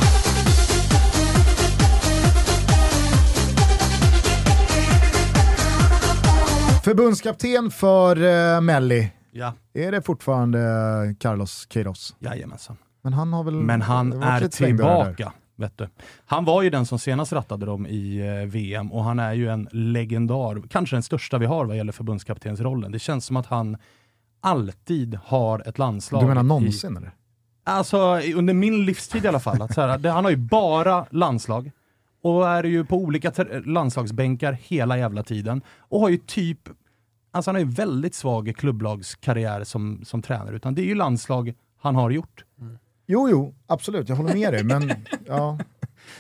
Förbundskapten 6.84 7.72
för 7.72 8.24
eh, 8.56 8.62
Melli, 8.62 9.12
Ja, 9.32 9.54
är 9.74 9.92
det 9.92 10.02
fortfarande 10.02 10.60
Carlos 11.20 11.66
Queiroz? 11.66 12.16
jajamensan. 12.20 12.78
Men 13.04 13.14
han 13.14 13.34
har 13.34 13.44
väl 13.44 13.54
Men 13.54 13.82
han 13.82 14.24
är 14.24 14.48
tillbaka. 14.48 15.34
Vet 15.60 15.78
du. 15.78 15.88
Han 16.26 16.46
var 16.46 16.62
ju 16.62 16.70
den 16.70 16.86
som 16.86 17.00
senast 17.00 17.34
rattade 17.34 17.66
dem 17.66 17.88
i 17.88 18.18
eh, 18.42 18.48
VM 18.50 18.92
och 18.92 19.04
han 19.04 19.20
är 19.20 19.34
ju 19.34 19.50
en 19.50 19.68
legendar, 19.72 20.62
kanske 20.70 20.96
den 20.96 21.04
största 21.04 21.38
vi 21.38 21.46
har 21.46 21.66
vad 21.66 21.78
gäller 21.78 21.92
förbundskaptensrollen. 21.92 22.92
Det 22.92 23.00
känns 23.00 23.26
som 23.26 23.38
att 23.38 23.46
han 23.46 23.78
alltid 24.42 25.20
har 25.24 25.68
ett 25.70 25.78
landslag. 25.80 26.22
Du 26.24 26.28
menar 26.28 26.42
i- 26.44 26.46
någonsin 26.46 26.98
eller? 26.98 27.12
Alltså 27.64 28.20
i- 28.24 28.34
under 28.34 28.54
min 28.54 28.86
livstid 28.86 29.26
i 29.26 29.28
alla 29.28 29.40
fall. 29.40 29.62
Att 29.62 29.74
så 29.74 29.82
här, 29.82 29.98
det, 29.98 30.10
han 30.12 30.24
har 30.24 30.32
ju 30.32 30.38
bara 30.38 31.06
landslag 31.12 31.72
och 32.22 32.48
är 32.50 32.64
ju 32.64 32.86
på 32.86 32.96
olika 32.98 33.32
landslagsbänkar 33.66 34.54
hela 34.62 34.98
jävla 34.98 35.24
tiden 35.24 35.62
och 35.80 36.00
har 36.00 36.10
ju 36.10 36.18
typ, 36.18 36.60
alltså 37.32 37.50
han 37.50 37.56
har 37.56 37.60
ju 37.60 37.70
väldigt 37.72 38.16
svag 38.16 38.54
klubblagskarriär 38.58 39.64
som, 39.64 40.02
som 40.06 40.22
tränare, 40.22 40.56
utan 40.56 40.76
det 40.76 40.82
är 40.82 40.86
ju 40.86 40.96
landslag 40.96 41.54
han 41.80 41.96
har 41.96 42.10
gjort. 42.10 42.44
Jo, 43.08 43.30
jo, 43.30 43.56
absolut, 43.68 44.10
jag 44.10 44.16
håller 44.16 44.34
med 44.34 44.54
dig, 44.54 44.64
men 44.64 44.92
ja. 45.26 45.60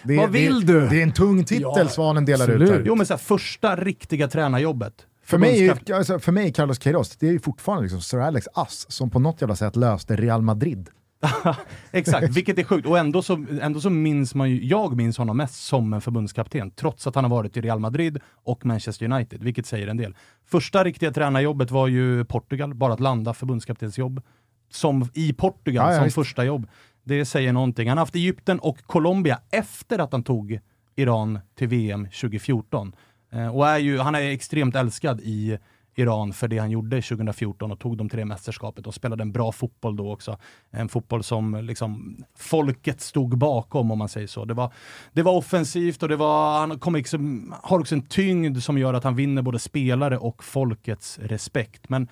Det, 0.04 0.18
Vad 0.18 0.30
vill 0.30 0.66
det, 0.66 0.74
du? 0.74 0.88
Det 0.88 1.00
är 1.00 1.04
en 1.04 1.12
tung 1.12 1.44
titel 1.46 1.72
Ja, 1.76 1.88
Svanen 1.90 2.26
delar 2.26 2.46
absolut. 2.46 2.70
ut 2.70 2.76
här. 2.76 2.84
Jo 2.86 2.96
men 2.96 3.06
så 3.06 3.14
här, 3.14 3.20
första 3.20 3.76
riktiga 3.76 4.28
tränarjobbet. 4.28 4.94
För 5.24 5.38
mig, 5.38 5.74
alltså, 5.94 6.20
för 6.20 6.32
mig 6.32 6.48
är 6.48 6.52
Carlos 6.52 6.78
Queiroz, 6.78 7.18
det 7.18 7.28
är 7.28 7.32
ju 7.32 7.40
fortfarande 7.40 7.84
liksom 7.84 8.02
Sir 8.02 8.18
Alex 8.20 8.48
Ass 8.54 8.86
som 8.92 9.10
på 9.10 9.20
något 9.20 9.42
jävla 9.42 9.56
sätt 9.56 9.76
löste 9.76 10.16
Real 10.16 10.42
Madrid. 10.42 10.90
Exakt, 11.92 12.38
vilket 12.38 12.60
är 12.60 12.64
sjukt. 12.64 12.88
Och 12.88 12.98
ändå 12.98 13.22
så, 13.22 13.46
ändå 13.62 13.80
så 13.82 13.90
minns 13.90 14.36
man 14.36 14.50
ju, 14.50 14.66
jag 14.66 14.98
minns 14.98 15.18
honom 15.18 15.38
mest 15.38 15.64
som 15.64 15.94
en 15.94 16.02
förbundskapten, 16.02 16.72
trots 16.72 17.08
att 17.08 17.16
han 17.16 17.24
har 17.24 17.32
varit 17.32 17.58
i 17.58 17.62
Real 17.62 17.80
Madrid 17.80 18.20
och 18.34 18.66
Manchester 18.66 19.12
United, 19.12 19.44
vilket 19.44 19.66
säger 19.66 19.88
en 19.88 19.98
del. 19.98 20.16
Första 20.46 20.84
riktiga 20.84 21.12
tränarjobbet 21.12 21.72
var 21.72 21.88
ju 21.88 22.26
Portugal, 22.26 22.74
bara 22.74 22.94
att 22.94 23.00
landa 23.00 23.34
förbundskaptensjobb 23.34 24.22
som, 24.70 25.10
i 25.14 25.34
Portugal 25.34 25.86
Ja, 25.86 25.92
ja, 25.92 25.96
som 25.98 26.04
visst. 26.04 26.16
första 26.16 26.46
jobb. 26.46 26.68
Det 27.04 27.26
säger 27.26 27.54
någonting. 27.54 27.90
Han 27.90 27.98
har 27.98 28.02
haft 28.02 28.16
Egypten 28.16 28.60
och 28.60 28.78
Colombia 28.84 29.40
efter 29.52 30.00
att 30.00 30.12
han 30.12 30.24
tog 30.24 30.60
Iran 30.96 31.40
till 31.56 31.68
VM 31.68 32.06
2014. 32.06 32.96
Eh, 33.32 33.56
och 33.56 33.68
är 33.68 33.78
ju, 33.78 34.00
han 34.00 34.16
är 34.16 34.22
extremt 34.22 34.76
älskad 34.76 35.22
i 35.24 35.58
Iran 36.00 36.34
för 36.34 36.48
det 36.48 36.58
han 36.58 36.72
gjorde 36.72 37.02
2014 37.02 37.72
och 37.72 37.80
tog 37.80 37.98
dem 37.98 38.10
till 38.10 38.20
det 38.20 38.26
mästerskapet 38.26 38.88
och 38.88 38.94
spelade 38.94 39.22
en 39.22 39.32
bra 39.32 39.52
fotboll 39.52 39.96
då 39.96 40.12
också. 40.12 40.38
En 40.72 40.90
fotboll 40.90 41.24
som 41.24 41.56
liksom 41.66 42.18
folket 42.38 43.02
stod 43.02 43.38
bakom 43.38 43.92
om 43.92 43.98
man 43.98 44.10
säger 44.10 44.28
så. 44.28 44.46
Det 44.46 44.54
var, 44.54 44.74
det 45.14 45.24
var 45.24 45.32
offensivt 45.32 46.04
och 46.04 46.10
det 46.10 46.16
var, 46.16 46.60
han 46.60 46.80
kom 46.80 46.96
liksom, 46.96 47.54
har 47.64 47.80
också 47.80 47.96
en 47.96 48.02
tyngd 48.02 48.64
som 48.64 48.78
gör 48.78 48.94
att 48.94 49.04
han 49.04 49.16
vinner 49.16 49.42
både 49.42 49.60
spelare 49.60 50.18
och 50.18 50.44
folkets 50.44 51.20
respekt. 51.20 51.90
Men 51.90 52.08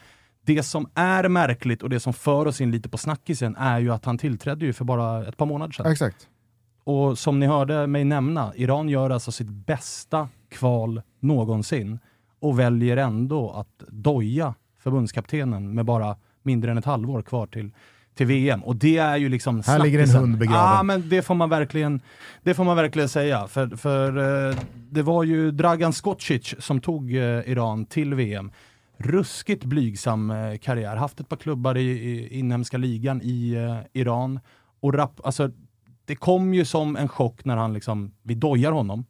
det 0.46 0.64
som 0.64 0.90
är 0.96 1.30
märkligt 1.30 1.84
och 1.84 1.90
det 1.90 2.00
som 2.00 2.14
för 2.14 2.46
oss 2.46 2.62
in 2.62 2.72
lite 2.72 2.90
på 2.90 2.98
snackisen 2.98 3.56
är 3.56 3.80
ju 3.80 3.94
att 3.94 4.06
han 4.06 4.18
tillträdde 4.18 4.66
ju 4.66 4.74
för 4.74 4.86
bara 4.86 5.28
ett 5.28 5.38
par 5.38 5.46
månader 5.46 5.74
sedan. 5.74 5.92
Exakt. 5.92 6.28
Och 6.84 7.18
som 7.18 7.40
ni 7.40 7.46
hörde 7.46 7.88
mig 7.88 8.04
nämna, 8.04 8.52
Iran 8.56 8.90
gör 8.90 9.10
alltså 9.10 9.32
sitt 9.32 9.50
bästa 9.50 10.30
kval 10.50 11.02
någonsin 11.20 12.00
och 12.40 12.60
väljer 12.60 12.98
ändå 12.98 13.52
att 13.52 13.84
doja 13.88 14.54
förbundskaptenen 14.80 15.76
med 15.76 15.86
bara 15.86 16.16
mindre 16.44 16.72
än 16.72 16.78
ett 16.78 16.86
halvår 16.86 17.22
kvar 17.22 17.48
till, 17.48 17.72
till 18.16 18.26
VM. 18.26 18.64
Och 18.64 18.76
det 18.76 18.98
är 18.98 19.18
ju 19.18 19.30
liksom 19.30 19.64
Här 19.66 19.80
ligger 19.80 20.00
en 20.00 20.10
hund 20.10 20.38
begraven. 20.38 20.76
Ja, 20.76 20.84
men 20.84 21.10
det 21.10 21.22
får 21.22 21.36
man 21.36 21.50
verkligen, 21.50 22.02
det 22.44 22.54
får 22.54 22.64
man 22.64 22.78
verkligen 22.78 23.10
säga. 23.10 23.48
För, 23.48 23.68
för 23.68 24.50
eh, 24.50 24.58
det 24.90 25.02
var 25.02 25.24
ju 25.24 25.52
Dragan 25.52 25.94
Skocic 25.94 26.56
som 26.60 26.82
tog 26.82 27.16
eh, 27.16 27.22
Iran 27.22 27.86
till 27.86 28.14
VM. 28.14 28.52
Ruskigt 28.98 29.64
blygsam 29.64 30.32
eh, 30.32 30.58
karriär, 30.58 30.96
haft 30.96 31.20
ett 31.20 31.30
par 31.30 31.38
klubbar 31.38 31.78
i, 31.78 31.90
i 31.90 32.40
inhemska 32.40 32.78
ligan 32.78 33.22
i 33.24 33.54
eh, 33.54 34.02
Iran. 34.02 34.40
Och 34.80 34.94
rap, 34.94 35.22
alltså, 35.24 35.52
det 36.06 36.16
kom 36.16 36.54
ju 36.54 36.66
som 36.66 36.96
en 36.96 37.08
chock 37.08 37.46
när 37.46 37.58
han 37.58 37.74
liksom, 37.74 38.12
vi 38.24 38.36
dojar 38.36 38.72
honom. 38.72 39.06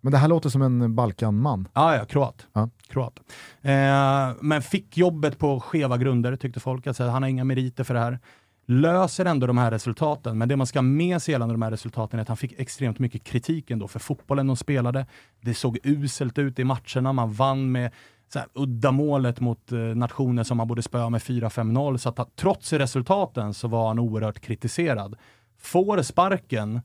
Men 0.00 0.12
det 0.12 0.18
här 0.18 0.28
låter 0.28 0.48
som 0.48 0.62
en 0.62 0.94
Balkanman. 0.94 1.68
Ah, 1.72 1.94
ja, 1.94 2.04
kroat. 2.04 2.46
Ja. 2.52 2.70
kroat. 2.88 3.20
Eh, 3.62 4.30
men 4.40 4.62
fick 4.62 4.96
jobbet 4.96 5.38
på 5.38 5.60
skeva 5.60 5.98
grunder 5.98 6.36
tyckte 6.36 6.60
folk. 6.60 6.86
Alltså, 6.86 7.04
han 7.04 7.22
har 7.22 7.30
inga 7.30 7.44
meriter 7.44 7.84
för 7.84 7.94
det 7.94 8.00
här. 8.00 8.18
Löser 8.66 9.24
ändå 9.24 9.46
de 9.46 9.58
här 9.58 9.70
resultaten, 9.70 10.38
men 10.38 10.48
det 10.48 10.56
man 10.56 10.66
ska 10.66 10.78
ha 10.78 10.82
med 10.82 11.22
sig 11.22 11.32
gällande 11.32 11.54
de 11.54 11.62
här 11.62 11.70
resultaten 11.70 12.18
är 12.18 12.22
att 12.22 12.28
han 12.28 12.36
fick 12.36 12.60
extremt 12.60 12.98
mycket 12.98 13.24
kritik 13.24 13.70
ändå 13.70 13.88
för 13.88 13.98
fotbollen 13.98 14.46
de 14.46 14.56
spelade. 14.56 15.06
Det 15.40 15.54
såg 15.54 15.78
uselt 15.82 16.38
ut 16.38 16.58
i 16.58 16.64
matcherna, 16.64 17.12
man 17.12 17.32
vann 17.32 17.72
med 17.72 17.90
så 18.32 18.38
här, 18.38 18.48
udda 18.54 18.90
målet 18.92 19.40
mot 19.40 19.72
eh, 19.72 19.78
nationer 19.78 20.44
som 20.44 20.56
man 20.56 20.68
borde 20.68 20.82
spöa 20.82 21.10
med 21.10 21.20
4-5-0. 21.20 21.96
Så 21.96 22.08
att, 22.08 22.36
trots 22.36 22.72
resultaten 22.72 23.54
så 23.54 23.68
var 23.68 23.88
han 23.88 23.98
oerhört 23.98 24.40
kritiserad. 24.40 25.16
Får 25.58 26.02
sparken 26.02 26.80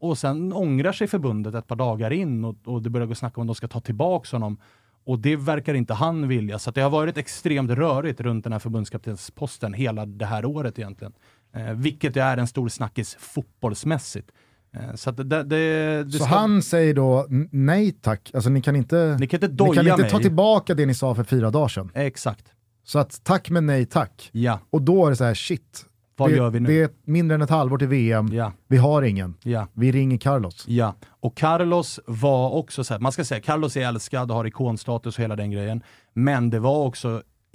och 0.00 0.18
sen 0.18 0.52
ångrar 0.52 0.92
sig 0.92 1.06
förbundet 1.06 1.54
ett 1.54 1.66
par 1.66 1.76
dagar 1.76 2.10
in 2.12 2.44
och, 2.44 2.56
och 2.64 2.82
det 2.82 2.90
börjar 2.90 3.06
gå 3.06 3.14
snack 3.14 3.38
om 3.38 3.42
att 3.42 3.46
de 3.46 3.54
ska 3.54 3.68
ta 3.68 3.80
tillbaka 3.80 4.36
honom. 4.36 4.58
Och 5.04 5.18
det 5.18 5.36
verkar 5.36 5.74
inte 5.74 5.94
han 5.94 6.28
vilja. 6.28 6.58
Så 6.58 6.70
det 6.70 6.80
har 6.80 6.90
varit 6.90 7.16
extremt 7.16 7.70
rörigt 7.70 8.20
runt 8.20 8.44
den 8.44 8.52
här 8.52 8.60
förbundskaptensposten 8.60 9.74
hela 9.74 10.06
det 10.06 10.26
här 10.26 10.44
året 10.44 10.78
egentligen. 10.78 11.12
Eh, 11.52 11.72
vilket 11.72 12.16
är 12.16 12.36
en 12.36 12.46
stor 12.46 12.68
snackis 12.68 13.16
fotbollsmässigt. 13.20 14.30
Eh, 14.76 14.94
så 14.94 15.10
det, 15.10 15.24
det, 15.24 15.44
det 16.04 16.12
så 16.12 16.18
ska... 16.24 16.26
han 16.34 16.62
säger 16.62 16.94
då 16.94 17.26
nej 17.50 17.92
tack, 17.92 18.30
alltså 18.34 18.50
ni 18.50 18.62
kan 18.62 18.76
inte, 18.76 19.16
ni 19.20 19.26
kan 19.26 19.42
inte, 19.44 19.64
ni 19.64 19.74
kan 19.74 19.86
inte 19.88 20.02
mig. 20.02 20.10
ta 20.10 20.18
tillbaka 20.18 20.74
det 20.74 20.86
ni 20.86 20.94
sa 20.94 21.14
för 21.14 21.24
fyra 21.24 21.50
dagar 21.50 21.68
sedan. 21.68 21.90
Exakt. 21.94 22.44
Så 22.84 22.98
att 22.98 23.20
tack 23.24 23.50
men 23.50 23.66
nej 23.66 23.86
tack. 23.86 24.30
Ja. 24.32 24.58
Och 24.70 24.82
då 24.82 25.06
är 25.06 25.10
det 25.10 25.16
så 25.16 25.24
här, 25.24 25.34
shit, 25.34 25.84
Vad 26.16 26.30
det, 26.30 26.36
gör 26.36 26.50
vi 26.50 26.60
nu? 26.60 26.68
det 26.68 26.82
är 26.82 26.90
mindre 27.04 27.34
än 27.34 27.42
ett 27.42 27.50
halvår 27.50 27.78
till 27.78 27.88
VM, 27.88 28.28
Ja. 28.32 28.52
vi 28.68 28.76
har 28.76 29.02
ingen. 29.02 29.34
Ja. 29.42 29.68
Vi 29.72 29.92
ringer 29.92 30.18
Carlos. 30.18 30.64
Ja, 30.68 30.94
och 31.20 31.36
Carlos 31.36 32.00
var 32.06 32.50
också 32.50 32.84
så 32.84 32.94
här, 32.94 33.00
man 33.00 33.12
ska 33.12 33.24
säga 33.24 33.40
Carlos 33.40 33.76
är 33.76 33.80
älskad 33.88 34.30
och 34.30 34.36
har 34.36 34.44
ikonstatus 34.46 35.18
och 35.18 35.22
hela 35.24 35.36
den 35.36 35.50
grejen. 35.50 35.82
Men 36.14 36.50
det 36.50 36.58
var 36.58 36.84
också 36.84 37.08
Är 37.08 37.12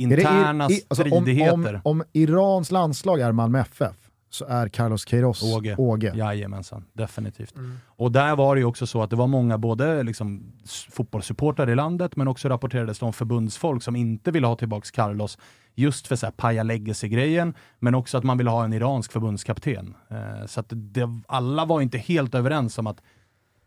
det 0.07 0.13
interna 0.15 0.69
i, 0.69 0.73
i, 0.73 0.81
alltså, 0.87 1.03
om, 1.03 1.09
stridigheter. 1.23 1.81
om, 1.83 1.99
om 1.99 2.03
Irans 2.13 2.71
landslag 2.71 3.19
är 3.21 3.31
Malmö 3.31 3.59
FF 3.59 3.95
så 4.31 4.45
är 4.45 4.69
Carlos 4.69 5.05
Queiroz 5.05 5.43
Åge. 5.43 5.75
Åge. 5.77 6.13
Jajamensan, 6.15 6.85
definitivt. 6.93 7.55
Och 7.85 8.11
där 8.11 8.35
var 8.35 8.55
det 8.55 8.59
ju 8.59 8.65
också 8.65 8.87
så 8.87 9.03
att 9.03 9.09
det 9.09 9.15
var 9.15 9.27
många, 9.27 9.57
både 9.57 10.03
liksom 10.03 10.53
fotbollssupportrar 10.91 11.69
i 11.69 11.75
landet, 11.75 12.15
men 12.15 12.27
också 12.27 12.49
rapporterades 12.49 12.99
det 12.99 13.05
om 13.05 13.13
förbundsfolk 13.13 13.83
som 13.83 13.95
inte 13.95 14.31
ville 14.31 14.47
ha 14.47 14.55
tillbaks 14.55 14.91
Carlos, 14.91 15.37
just 15.75 16.07
för 16.07 16.15
så 16.15 16.25
här 16.25 16.31
paja 16.31 16.63
legacy-grejen, 16.63 17.53
men 17.79 17.95
också 17.95 18.17
att 18.17 18.23
man 18.23 18.37
ville 18.37 18.49
ha 18.49 18.63
en 18.63 18.73
iransk 18.73 19.11
förbundskapten. 19.11 19.95
Eh, 20.09 20.45
så 20.45 20.59
att 20.59 20.67
det, 20.69 21.09
alla 21.27 21.65
var 21.65 21.81
inte 21.81 21.97
helt 21.97 22.35
överens 22.35 22.77
om 22.77 22.87
att 22.87 23.01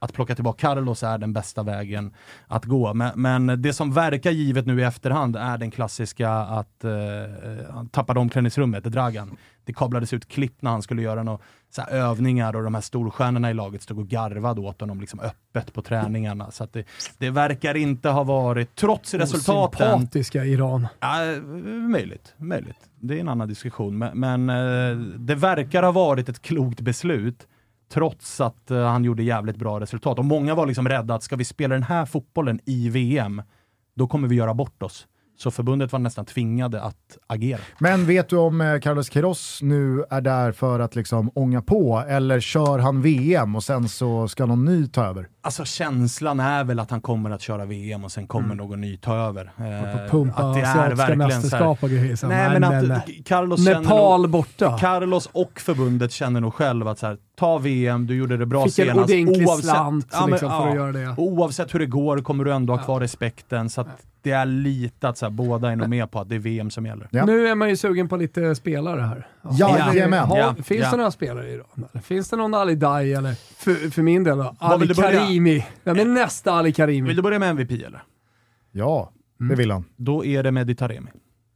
att 0.04 0.12
plocka 0.12 0.34
tillbaka 0.34 0.66
Carlos 0.66 1.02
är 1.02 1.18
den 1.18 1.32
bästa 1.32 1.62
vägen 1.62 2.14
att 2.46 2.64
gå. 2.64 2.94
Men, 2.94 3.12
men 3.14 3.62
det 3.62 3.72
som 3.72 3.92
verkar 3.92 4.30
givet 4.30 4.66
nu 4.66 4.80
i 4.80 4.82
efterhand 4.82 5.36
är 5.36 5.58
den 5.58 5.70
klassiska 5.70 6.30
att 6.30 6.84
eh, 6.84 6.90
han 7.70 7.88
tappade 7.88 8.20
omklädningsrummet, 8.20 8.84
Dragan. 8.84 9.36
Det 9.64 9.72
kablades 9.72 10.12
ut 10.12 10.28
klipp 10.28 10.62
när 10.62 10.70
han 10.70 10.82
skulle 10.82 11.02
göra 11.02 11.22
några 11.22 11.38
övningar 11.90 12.56
och 12.56 12.62
de 12.62 12.74
här 12.74 12.80
storstjärnorna 12.80 13.50
i 13.50 13.54
laget 13.54 13.82
stod 13.82 13.98
och 13.98 14.08
garvade 14.08 14.60
åt 14.60 14.80
honom 14.80 15.00
liksom 15.00 15.20
öppet 15.20 15.72
på 15.72 15.82
träningarna. 15.82 16.50
Så 16.50 16.64
att 16.64 16.72
det, 16.72 16.84
det 17.18 17.30
verkar 17.30 17.76
inte 17.76 18.08
ha 18.08 18.24
varit, 18.24 18.74
trots 18.74 19.14
resultaten, 19.14 19.90
Sympatiska 19.90 20.44
Iran. 20.44 20.86
Ja, 21.00 21.18
möjligt, 21.88 22.34
möjligt. 22.36 22.88
Det 23.00 23.16
är 23.16 23.20
en 23.20 23.28
annan 23.28 23.48
diskussion. 23.48 23.98
Men, 23.98 24.20
men 24.20 24.50
eh, 24.50 24.96
det 25.18 25.34
verkar 25.34 25.82
ha 25.82 25.92
varit 25.92 26.28
ett 26.28 26.42
klokt 26.42 26.80
beslut 26.80 27.46
trots 27.88 28.40
att 28.40 28.70
uh, 28.70 28.84
han 28.84 29.04
gjorde 29.04 29.22
jävligt 29.22 29.56
bra 29.56 29.80
resultat. 29.80 30.18
Och 30.18 30.24
många 30.24 30.54
var 30.54 30.66
liksom 30.66 30.88
rädda 30.88 31.14
att 31.14 31.22
ska 31.22 31.36
vi 31.36 31.44
spela 31.44 31.74
den 31.74 31.82
här 31.82 32.06
fotbollen 32.06 32.60
i 32.64 32.88
VM, 32.88 33.42
då 33.94 34.06
kommer 34.06 34.28
vi 34.28 34.36
göra 34.36 34.54
bort 34.54 34.82
oss. 34.82 35.06
Så 35.36 35.50
förbundet 35.50 35.92
var 35.92 35.98
nästan 35.98 36.24
tvingade 36.24 36.82
att 36.82 37.18
agera. 37.26 37.60
Men 37.78 38.06
vet 38.06 38.28
du 38.28 38.36
om 38.36 38.60
eh, 38.60 38.78
Carlos 38.80 39.08
Queiroz 39.08 39.58
nu 39.62 40.04
är 40.10 40.20
där 40.20 40.52
för 40.52 40.80
att 40.80 40.96
liksom 40.96 41.30
ånga 41.34 41.62
på, 41.62 42.04
eller 42.08 42.40
kör 42.40 42.78
han 42.78 43.02
VM 43.02 43.56
och 43.56 43.64
sen 43.64 43.88
så 43.88 44.28
ska 44.28 44.46
någon 44.46 44.64
ny 44.64 44.86
ta 44.86 45.04
över? 45.04 45.28
Alltså 45.42 45.64
känslan 45.64 46.40
är 46.40 46.64
väl 46.64 46.78
att 46.80 46.90
han 46.90 47.00
kommer 47.00 47.30
att 47.30 47.40
köra 47.42 47.64
VM 47.64 48.04
och 48.04 48.12
sen 48.12 48.26
kommer 48.26 48.54
någon 48.54 48.80
ny 48.80 48.96
ta 48.96 49.14
över. 49.16 49.52
Eh, 49.58 50.10
Pumpa 50.10 50.42
att 50.42 50.54
det 50.54 50.60
är 50.60 50.94
verkligen 50.94 51.42
så 51.42 51.56
här- 51.56 51.66
och 51.84 51.90
grejer. 51.90 52.26
Nej, 52.28 52.60
men 52.60 52.64
att 52.64 52.88
nej. 52.88 53.22
Carlos 53.26 53.64
känner 53.64 53.80
Nepal 53.80 54.20
nog, 54.20 54.30
borta. 54.30 54.78
Carlos 54.78 55.28
och 55.32 55.60
förbundet 55.60 56.12
känner 56.12 56.40
nog 56.40 56.54
själv 56.54 56.88
att 56.88 56.98
så 56.98 57.06
här, 57.06 57.16
ta 57.38 57.58
VM, 57.58 58.06
du 58.06 58.14
gjorde 58.16 58.36
det 58.36 58.46
bra 58.46 58.64
Fick 58.64 58.78
en 58.78 58.86
senast. 58.86 59.10
ordentlig 59.10 59.48
slant 59.48 60.08
Ja, 60.12 60.20
men, 60.20 60.30
liksom, 60.30 60.48
för 60.50 60.56
ja. 60.56 60.68
att 60.68 60.74
göra 60.74 60.92
det. 60.92 61.14
Oavsett 61.16 61.74
hur 61.74 61.78
det 61.78 61.86
går 61.86 62.18
kommer 62.18 62.44
du 62.44 62.52
ändå 62.52 62.76
ha 62.76 62.84
kvar 62.84 63.00
respekten. 63.00 63.70
Så 63.70 63.80
att 63.80 63.88
det 64.24 64.30
är 64.30 64.46
lite 64.46 65.08
att 65.08 65.18
så 65.18 65.26
här, 65.26 65.30
båda 65.30 65.72
är 65.72 65.76
nog 65.76 65.88
med 65.88 66.10
på 66.10 66.20
att 66.20 66.28
det 66.28 66.34
är 66.34 66.38
VM 66.38 66.70
som 66.70 66.86
gäller. 66.86 67.08
Ja. 67.10 67.24
Nu 67.26 67.48
är 67.48 67.54
man 67.54 67.68
ju 67.68 67.76
sugen 67.76 68.08
på 68.08 68.16
lite 68.16 68.54
spelare 68.54 69.00
här. 69.00 69.26
Jajamän. 69.58 70.28
Har, 70.28 70.38
Ja, 70.38 70.54
finns 70.54 70.80
ja. 70.80 70.90
det 70.90 70.96
några 70.96 71.10
spelare 71.10 71.48
i 71.50 71.52
Iran? 71.54 71.66
Eller? 71.92 72.02
Finns 72.02 72.30
det 72.30 72.36
någon 72.36 72.54
Ali 72.54 72.74
Dai 72.74 73.12
eller 73.14 73.34
för, 73.34 73.90
för 73.90 74.02
min 74.02 74.24
del 74.24 74.38
då, 74.38 74.54
Ali? 74.58 74.94
Karimi? 74.94 75.66
Vem 75.84 75.98
är 75.98 76.04
nästa 76.04 76.52
Ali 76.52 76.72
Karimi? 76.72 77.08
Vill 77.08 77.16
du 77.16 77.22
börja 77.22 77.38
med 77.38 77.50
MVP 77.50 77.70
eller? 77.84 78.02
Ja, 78.72 79.10
Mm. 79.40 79.48
det 79.50 79.62
vill 79.62 79.70
han. 79.70 79.84
Då 79.96 80.24
är 80.24 80.42
det 80.42 80.50
Mehdi 80.52 80.74
Taremi. 80.74 81.10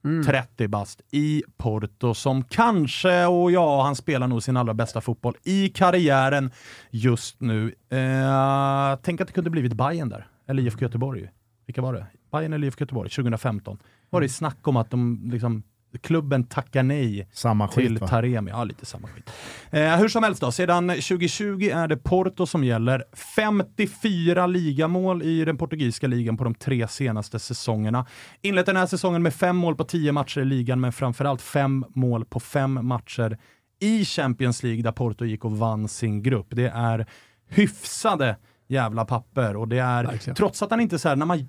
Mm. 0.04 0.24
30 0.24 0.68
bast 0.68 1.00
i 1.11 1.42
Porto 1.57 2.14
som 2.14 2.44
kanske, 2.44 3.26
och 3.26 3.50
ja, 3.52 3.83
han 3.83 3.96
spelar 3.96 4.26
nog 4.26 4.42
sin 4.42 4.57
allra 4.57 4.74
bästa 4.74 5.00
fotboll 5.00 5.35
i 5.44 5.68
karriären 5.68 6.50
just 6.90 7.40
nu. 7.40 7.74
Eh, 7.90 8.98
tänk 9.02 9.20
att 9.20 9.26
det 9.26 9.33
kunde 9.35 9.50
blivit 9.50 9.72
Bayern 9.72 10.09
där, 10.09 10.26
eller 10.48 10.62
IFK 10.62 10.83
Göteborg. 10.83 11.28
Vilka 11.66 11.83
var 11.83 11.92
det? 11.92 12.07
Bayern 12.30 12.52
eller 12.52 12.66
IFK 12.66 12.82
Göteborg 12.82 13.10
2015. 13.10 13.78
Var 14.10 14.20
det 14.20 14.28
snack 14.28 14.68
om 14.68 14.76
att 14.76 14.90
de, 14.90 15.30
liksom, 15.32 15.62
klubben 16.00 16.44
tackar 16.44 16.82
nej 16.82 17.28
Samma 17.32 17.68
till 17.68 17.88
skit 17.88 18.00
va? 18.00 18.08
Taremi. 18.08 18.50
Ja, 18.50 18.64
lite 18.64 18.86
samma 18.86 19.08
skit. 19.08 19.30
Eh, 19.70 19.96
hur 19.96 20.08
som 20.08 20.22
helst 20.22 20.40
då, 20.40 20.52
sedan 20.52 20.88
2020 20.88 21.70
är 21.72 21.88
det 21.88 21.96
Porto 21.96 22.46
som 22.46 22.64
gäller. 22.64 23.04
54 23.36 24.46
ligamål 24.46 25.22
i 25.22 25.44
den 25.44 25.56
portugisiska 25.58 26.06
ligan 26.06 26.36
på 26.36 26.44
de 26.44 26.54
tre 26.54 26.88
senaste 26.88 27.38
säsongerna. 27.38 28.06
Inlett 28.42 28.66
den 28.66 28.76
här 28.76 28.86
säsongen 28.86 29.22
med 29.22 29.34
fem 29.34 29.56
mål 29.56 29.76
på 29.76 29.84
tio 29.84 30.12
matcher 30.12 30.40
i 30.40 30.44
ligan, 30.44 30.80
men 30.80 30.92
framförallt 30.92 31.42
fem 31.42 31.84
mål 31.94 32.24
på 32.24 32.40
fem 32.40 32.78
matcher 32.82 33.38
i 33.80 34.04
Champions 34.04 34.62
League 34.62 34.82
där 34.82 34.92
Porto 34.92 35.24
gick 35.24 35.44
och 35.44 35.58
vann 35.58 35.88
sin 35.88 36.22
grupp. 36.22 36.46
Det 36.50 36.68
är 36.68 37.06
hyfsade 37.48 38.36
jävla 38.68 39.04
papper 39.04 39.56
och 39.56 39.68
det 39.68 39.78
är, 39.78 40.04
Verkligen. 40.04 40.36
trots 40.36 40.62
att 40.62 40.70
han 40.70 40.80
inte 40.80 40.98
så 40.98 41.08
här, 41.08 41.16
när 41.16 41.26
man 41.26 41.48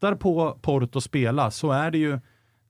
tittar 0.00 0.14
på 0.14 0.58
Porto 0.62 1.00
spela 1.00 1.50
så 1.50 1.70
är 1.70 1.90
det 1.90 1.98
ju, 1.98 2.20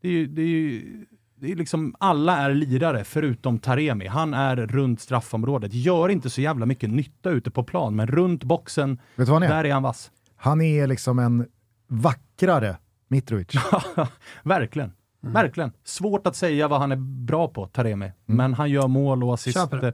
det 0.00 0.08
är 0.08 0.12
ju, 0.12 0.26
det 0.26 0.42
är 0.42 0.46
ju 0.46 1.06
det 1.34 1.52
är 1.52 1.56
liksom, 1.56 1.94
alla 2.00 2.36
är 2.36 2.54
lirare 2.54 3.04
förutom 3.04 3.58
Taremi. 3.58 4.06
Han 4.06 4.34
är 4.34 4.56
runt 4.56 5.00
straffområdet. 5.00 5.74
Gör 5.74 6.08
inte 6.08 6.30
så 6.30 6.40
jävla 6.40 6.66
mycket 6.66 6.90
nytta 6.90 7.30
ute 7.30 7.50
på 7.50 7.64
plan, 7.64 7.96
men 7.96 8.06
runt 8.06 8.44
boxen, 8.44 8.98
är? 9.42 9.48
där 9.48 9.64
är 9.64 9.72
han 9.72 9.82
vass. 9.82 10.10
Han 10.36 10.60
är 10.60 10.86
liksom 10.86 11.18
en 11.18 11.46
vackrare 11.88 12.76
Mitrovic. 13.08 13.54
Verkligen. 14.42 14.92
Verkligen. 15.20 15.72
Svårt 15.84 16.26
att 16.26 16.36
säga 16.36 16.68
vad 16.68 16.80
han 16.80 16.92
är 16.92 16.96
bra 17.26 17.48
på, 17.48 17.66
Taremi. 17.66 18.12
Men 18.26 18.54
han 18.54 18.70
gör 18.70 18.88
mål 18.88 19.24
och 19.24 19.34
assist 19.34 19.58
Köper 19.58 19.84
eh, 19.84 19.92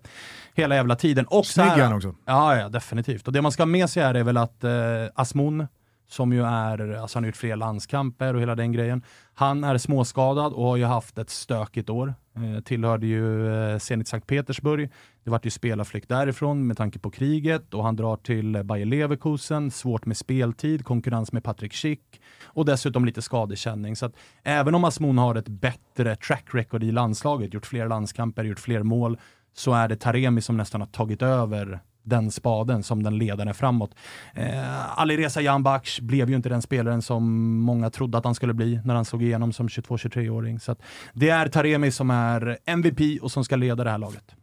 hela 0.55 0.75
jävla 0.75 0.97
tiden. 0.97 1.27
Och 1.27 1.47
Snygg 1.47 1.67
är 1.67 1.85
han 1.85 1.93
också. 1.93 2.15
Ja, 2.25 2.57
ja, 2.57 2.69
definitivt. 2.69 3.27
Och 3.27 3.33
det 3.33 3.43
man 3.43 3.53
ska 3.53 3.63
ha 3.63 3.67
med 3.67 3.91
sig 3.91 4.03
här 4.03 4.15
är 4.15 4.25
väl 4.25 4.37
att 4.37 4.65
eh, 4.65 4.71
Asmun, 5.15 5.67
som 6.09 6.33
ju 6.33 6.45
är, 6.45 6.97
alltså 6.97 7.17
han 7.17 7.25
har 7.25 7.29
gjort 7.29 7.37
fler 7.37 7.57
landskamper 7.57 8.35
och 8.35 8.41
hela 8.41 8.55
den 8.55 8.73
grejen. 8.73 9.03
Han 9.35 9.65
är 9.65 9.79
småskadad 9.79 10.53
och 10.53 10.65
har 10.65 10.77
ju 10.77 10.85
haft 10.85 11.19
ett 11.19 11.31
stökigt 11.31 11.91
år. 11.91 12.15
Eh, 12.37 12.63
tillhörde 12.63 13.07
ju 13.07 13.55
eh, 13.55 13.79
Zenit 13.79 14.09
Sankt 14.09 14.27
Petersburg. 14.27 14.91
Det 15.25 15.31
vart 15.31 15.47
ju 15.47 15.51
spelarflykt 15.51 16.09
därifrån 16.09 16.67
med 16.67 16.77
tanke 16.77 16.99
på 16.99 17.11
kriget 17.11 17.75
och 17.75 17.85
han 17.85 17.97
drar 17.97 18.17
till 18.17 18.63
Bayer 18.65 18.87
Leverkusen. 18.87 19.71
Svårt 19.71 20.07
med 20.07 20.17
speltid, 20.17 20.85
konkurrens 20.85 21.33
med 21.33 21.45
Patrik 21.45 21.75
Schick 21.75 22.21
och 22.45 22.65
dessutom 22.65 23.05
lite 23.05 23.23
skadekänning. 23.23 23.97
Så 23.97 24.07
att 24.07 24.17
även 24.43 24.75
om 24.75 24.85
Asmon 24.85 25.19
har 25.19 25.35
ett 25.35 25.49
bättre 25.49 26.17
track 26.17 26.45
record 26.53 26.83
i 26.83 26.93
landslaget, 26.93 27.55
gjort 27.55 27.67
fler 27.67 27.89
landskamper, 27.89 28.45
gjort 28.45 28.61
fler 28.61 28.83
mål, 28.83 29.19
så 29.55 29.73
är 29.73 29.89
det 29.89 29.97
Taremi 29.97 30.41
som 30.41 30.57
nästan 30.57 30.81
har 30.81 30.89
tagit 30.89 31.23
över 31.23 31.81
den 32.07 32.31
spaden 32.31 32.83
som 32.83 33.03
den 33.03 33.19
ledaren 33.19 33.55
framåt. 33.55 33.91
Eh, 34.35 35.01
Alireza 35.01 35.41
Janbaksh 35.41 36.03
blev 36.03 36.31
ju 36.31 36.37
inte 36.37 36.49
den 36.49 36.63
spelaren 36.63 37.03
som 37.03 37.55
många 37.61 37.91
trodde 37.91 38.19
att 38.19 38.25
han 38.25 38.35
skulle 38.35 38.55
bli 38.55 38.81
när 38.85 38.95
han 38.95 39.05
såg 39.05 39.23
igenom 39.23 39.53
som 39.53 39.69
22-23-åring. 39.69 40.61
Så 40.61 40.77
det 41.13 41.29
är 41.29 41.49
Taremi 41.49 41.91
som 41.91 42.11
är 42.11 42.59
MVP 42.67 43.23
och 43.23 43.31
som 43.31 43.45
ska 43.45 43.57
leda 43.57 43.85
det 43.85 43.91
här 43.91 43.99
laget. 43.99 44.35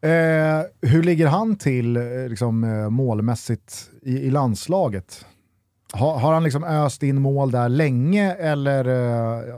Eh, 0.00 0.90
hur 0.90 1.02
ligger 1.02 1.26
han 1.26 1.56
till 1.56 1.96
eh, 1.96 2.02
liksom, 2.28 2.64
eh, 2.64 2.90
målmässigt 2.90 3.90
i, 4.02 4.18
i 4.18 4.30
landslaget? 4.30 5.26
Ha, 5.92 6.18
har 6.18 6.32
han 6.32 6.44
liksom 6.44 6.64
öst 6.64 7.02
in 7.02 7.22
mål 7.22 7.50
där 7.50 7.68
länge 7.68 8.34
eller 8.34 8.88
uh, 8.88 9.54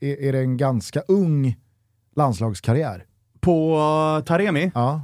är, 0.00 0.20
är, 0.20 0.32
det 0.32 0.38
en 0.38 0.56
ganska 0.56 1.00
ung 1.08 1.56
landslagskarriär? 2.16 3.04
På 3.40 3.76
uh, 4.18 4.24
Taremi? 4.24 4.70
Ja. 4.74 5.02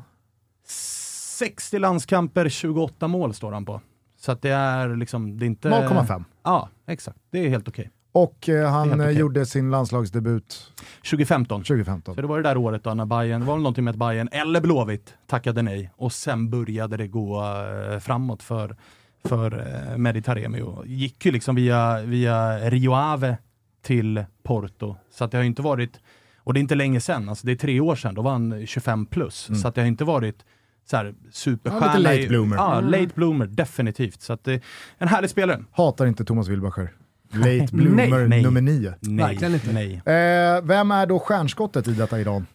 60 1.34 1.78
landskamper, 1.78 2.48
28 2.48 3.08
mål 3.08 3.34
står 3.34 3.52
han 3.52 3.64
på. 3.64 3.80
Så 4.16 4.32
att 4.32 4.42
det 4.42 4.50
är 4.50 4.96
liksom, 4.96 5.38
det 5.38 5.44
är 5.44 5.46
inte... 5.46 5.68
0,5. 5.68 6.24
Ja, 6.42 6.68
exakt. 6.86 7.18
Det 7.30 7.38
är 7.38 7.48
helt 7.48 7.68
okej. 7.68 7.90
Och 8.12 8.48
eh, 8.48 8.70
han 8.70 9.00
okay. 9.00 9.12
gjorde 9.12 9.46
sin 9.46 9.70
landslagsdebut 9.70 10.72
2015. 11.10 11.62
2015. 11.62 12.14
Så 12.14 12.20
det 12.20 12.26
var 12.26 12.36
det 12.36 12.48
där 12.48 12.56
året 12.56 12.84
då 12.84 12.94
när 12.94 13.06
Bayern, 13.06 13.40
det 13.40 13.46
var 13.46 13.56
någonting 13.56 13.84
med 13.84 13.92
att 13.92 13.98
Bayern 13.98 14.28
eller 14.32 14.60
Blåvitt 14.60 15.14
tackade 15.26 15.62
nej 15.62 15.90
och 15.96 16.12
sen 16.12 16.50
började 16.50 16.96
det 16.96 17.06
gå 17.06 17.42
eh, 17.42 17.98
framåt 17.98 18.42
för, 18.42 18.76
för 19.24 19.58
eh, 19.58 19.98
Mehdi 19.98 20.22
Taremi 20.22 20.60
och 20.60 20.86
gick 20.86 21.26
ju 21.26 21.32
liksom 21.32 21.54
via, 21.54 22.00
via 22.00 22.58
Rio 22.70 22.92
Ave 22.92 23.36
till 23.82 24.24
Porto. 24.42 24.96
Så 25.10 25.26
det 25.26 25.36
har 25.36 25.44
inte 25.44 25.62
varit, 25.62 26.00
och 26.38 26.54
det 26.54 26.58
är 26.58 26.62
inte 26.62 26.74
länge 26.74 27.00
sedan, 27.00 27.28
alltså 27.28 27.46
det 27.46 27.52
är 27.52 27.56
tre 27.56 27.80
år 27.80 27.96
sedan, 27.96 28.14
då 28.14 28.22
var 28.22 28.32
han 28.32 28.66
25 28.66 29.06
plus. 29.06 29.48
Mm. 29.48 29.60
Så 29.60 29.70
det 29.70 29.80
har 29.80 29.88
inte 29.88 30.04
varit 30.04 30.44
så 30.86 30.96
här, 30.96 31.14
superstjärna. 31.30 31.86
Ja, 31.86 31.98
lite 31.98 32.16
late 32.16 32.28
bloomer. 32.28 32.56
Ja, 32.56 32.78
mm. 32.78 32.90
late 32.90 33.14
bloomer, 33.14 33.46
definitivt. 33.46 34.22
Så 34.22 34.32
att, 34.32 34.48
eh, 34.48 34.56
en 34.98 35.08
härlig 35.08 35.30
spelare. 35.30 35.64
Hatar 35.72 36.06
inte 36.06 36.24
Thomas 36.24 36.48
Wilbacher. 36.48 36.92
Late 37.32 37.68
bloomer 37.72 38.28
nej, 38.28 38.42
nummer 38.42 38.60
nio. 38.60 38.94
Nej, 39.00 39.26
Verkligen 39.26 39.54
inte. 39.54 39.72
Nej. 39.72 39.94
Eh, 39.94 40.62
vem 40.62 40.90
är 40.90 41.06
då 41.06 41.18
stjärnskottet 41.18 41.88
i 41.88 41.92
detta 41.92 42.20
Iran? 42.20 42.46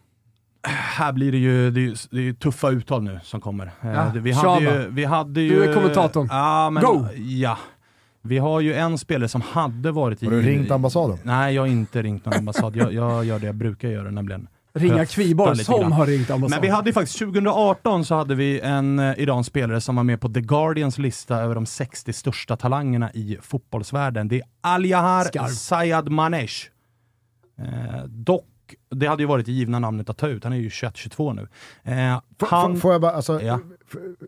Här 0.67 1.13
blir 1.13 1.31
det 1.31 1.37
ju, 1.37 1.71
det 1.71 1.85
är, 1.85 2.15
det 2.15 2.29
är 2.29 2.33
tuffa 2.33 2.69
uttal 2.69 3.03
nu 3.03 3.19
som 3.23 3.41
kommer. 3.41 3.65
Eh, 3.65 3.91
ja, 3.91 4.11
vi, 4.15 4.31
hade 4.31 4.61
ju, 4.61 4.89
vi 4.89 5.05
hade 5.05 5.41
ju... 5.41 5.49
Du 5.49 5.69
är 5.69 5.73
kommentatorn. 5.73 6.27
Ja, 6.31 6.69
men, 6.69 6.83
Go! 6.83 7.07
Ja. 7.15 7.57
Vi 8.21 8.37
har 8.37 8.59
ju 8.59 8.73
en 8.73 8.97
spelare 8.97 9.29
som 9.29 9.41
hade 9.41 9.91
varit 9.91 10.23
i... 10.23 10.25
Har 10.25 10.33
du 10.33 10.41
ringt 10.41 10.71
ambassaden? 10.71 11.17
Nej, 11.23 11.55
jag 11.55 11.61
har 11.61 11.67
inte 11.67 12.01
ringt 12.01 12.25
någon 12.25 12.33
ambassad. 12.33 12.75
jag, 12.75 12.93
jag 12.93 13.25
gör 13.25 13.39
det 13.39 13.45
jag 13.45 13.55
brukar 13.55 13.89
göra 13.89 14.11
nämligen. 14.11 14.47
Ringa 14.73 15.05
Kviborg 15.05 15.57
som 15.57 15.91
har 15.91 16.05
ringt 16.05 16.29
ambassaden. 16.29 16.49
Men 16.49 16.61
vi 16.61 16.75
hade 16.75 16.89
ju 16.89 16.93
faktiskt, 16.93 17.19
2018 17.19 18.05
så 18.05 18.15
hade 18.15 18.35
vi 18.35 18.59
en 18.59 18.99
eh, 18.99 19.19
iransk 19.19 19.49
spelare 19.49 19.81
som 19.81 19.95
var 19.95 20.03
med 20.03 20.21
på 20.21 20.29
The 20.29 20.41
Guardians 20.41 20.97
lista 20.97 21.35
över 21.35 21.55
de 21.55 21.65
60 21.65 22.13
största 22.13 22.57
talangerna 22.57 23.11
i 23.13 23.37
fotbollsvärlden. 23.41 24.27
Det 24.27 24.35
är 24.35 24.43
Aliyahar 24.61 25.47
Sayad 25.47 26.09
Manesh. 26.09 26.67
Eh, 27.57 28.03
dock 28.05 28.45
det 28.89 29.07
hade 29.07 29.23
ju 29.23 29.27
varit 29.27 29.45
det 29.45 29.51
givna 29.51 29.79
namnet 29.79 30.09
att 30.09 30.17
ta 30.17 30.27
ut, 30.27 30.43
han 30.43 30.53
är 30.53 30.57
ju 30.57 30.69
21-22 30.69 31.33
nu. 31.33 31.47
Eh, 31.93 32.21
han, 32.49 32.77
får 32.77 32.91
jag 32.91 33.01
bara, 33.01 33.11
alltså, 33.11 33.41
ja. 33.41 33.59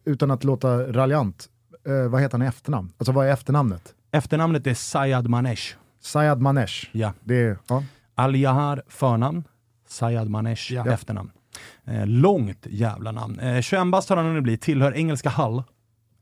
utan 0.06 0.32
att 0.32 0.44
låta 0.44 0.94
raljant, 0.94 1.50
eh, 1.88 2.10
vad 2.10 2.22
heter 2.22 2.38
han 2.38 2.46
i 2.46 2.50
efternamn? 2.50 2.94
Alltså 2.98 3.12
vad 3.12 3.28
är 3.28 3.32
efternamnet? 3.32 3.94
Efternamnet 4.12 4.68
är 4.68 4.74
Sayad 4.74 5.28
Manesh. 5.28 5.76
Sayad 6.02 6.42
Manesh. 6.42 6.90
Ja. 6.92 7.14
Det 7.24 7.36
är, 7.36 7.58
ja. 7.68 7.84
Aliyahar 8.16 8.84
förnamn, 8.88 9.44
Sayad 9.92 10.30
Manesh 10.30 10.74
ja. 10.74 10.86
efternamn. 10.88 11.32
Eh, 11.86 12.08
långt 12.08 12.68
jävla 12.70 13.12
namn. 13.12 13.40
Eh, 13.40 13.62
21 13.62 13.92
bast 13.92 14.10
har 14.10 14.18
han 14.18 14.26
hunnit 14.26 14.44
bli, 14.44 14.58
tillhör 14.58 14.96
engelska 14.96 15.30
Hull 15.30 15.64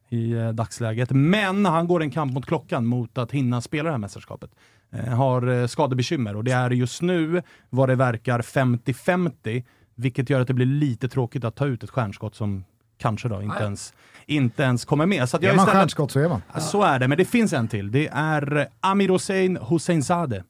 i 0.10 0.32
eh, 0.32 0.49
dagsläget. 0.49 1.12
Men 1.12 1.65
han 1.65 1.88
går 1.88 2.01
en 2.01 2.12
kamp 2.12 2.34
mot 2.34 2.45
klockan 2.45 2.86
mot 2.86 3.17
att 3.17 3.32
hinna 3.32 3.62
spela 3.62 3.84
det 3.84 3.91
här 3.91 3.97
mästerskapet. 3.97 4.51
Eh, 4.91 5.05
har 5.05 5.47
eh, 5.47 5.67
skadebekymmer 5.67 6.36
och 6.36 6.43
det 6.43 6.51
är 6.51 6.69
just 6.69 7.01
nu 7.01 7.41
vad 7.69 7.89
det 7.89 7.95
verkar 7.95 8.41
50-50, 8.41 9.63
vilket 9.95 10.29
gör 10.29 10.41
att 10.41 10.47
det 10.47 10.53
blir 10.53 10.65
lite 10.65 11.10
tråkigt 11.10 11.43
att 11.43 11.55
ta 11.55 11.65
ut 11.65 11.84
ett 11.84 11.89
stjärnskott 11.89 12.36
som 12.36 12.63
kanske 12.97 13.29
då 13.29 13.41
inte 13.41 13.63
ens, 13.63 13.93
inte 14.25 14.63
ens 14.63 14.86
kommer 14.86 15.05
med. 15.05 15.29
Så 15.29 15.38
att 15.38 15.43
jag 15.43 15.51
är 15.51 15.55
man 15.55 15.63
istället, 15.63 15.82
stjärnskott 15.82 16.12
så 16.12 16.19
är 16.19 16.29
man. 16.29 16.41
Så 16.60 16.84
är 16.84 16.99
det, 16.99 17.08
men 17.08 17.17
det 17.17 17.25
finns 17.25 17.53
en 17.53 17.67
till. 17.67 17.91
Det 17.91 18.08
är 18.08 18.67
Amir 18.79 19.10
Hossein 19.10 19.58
Hosseinzadeh 19.58 20.41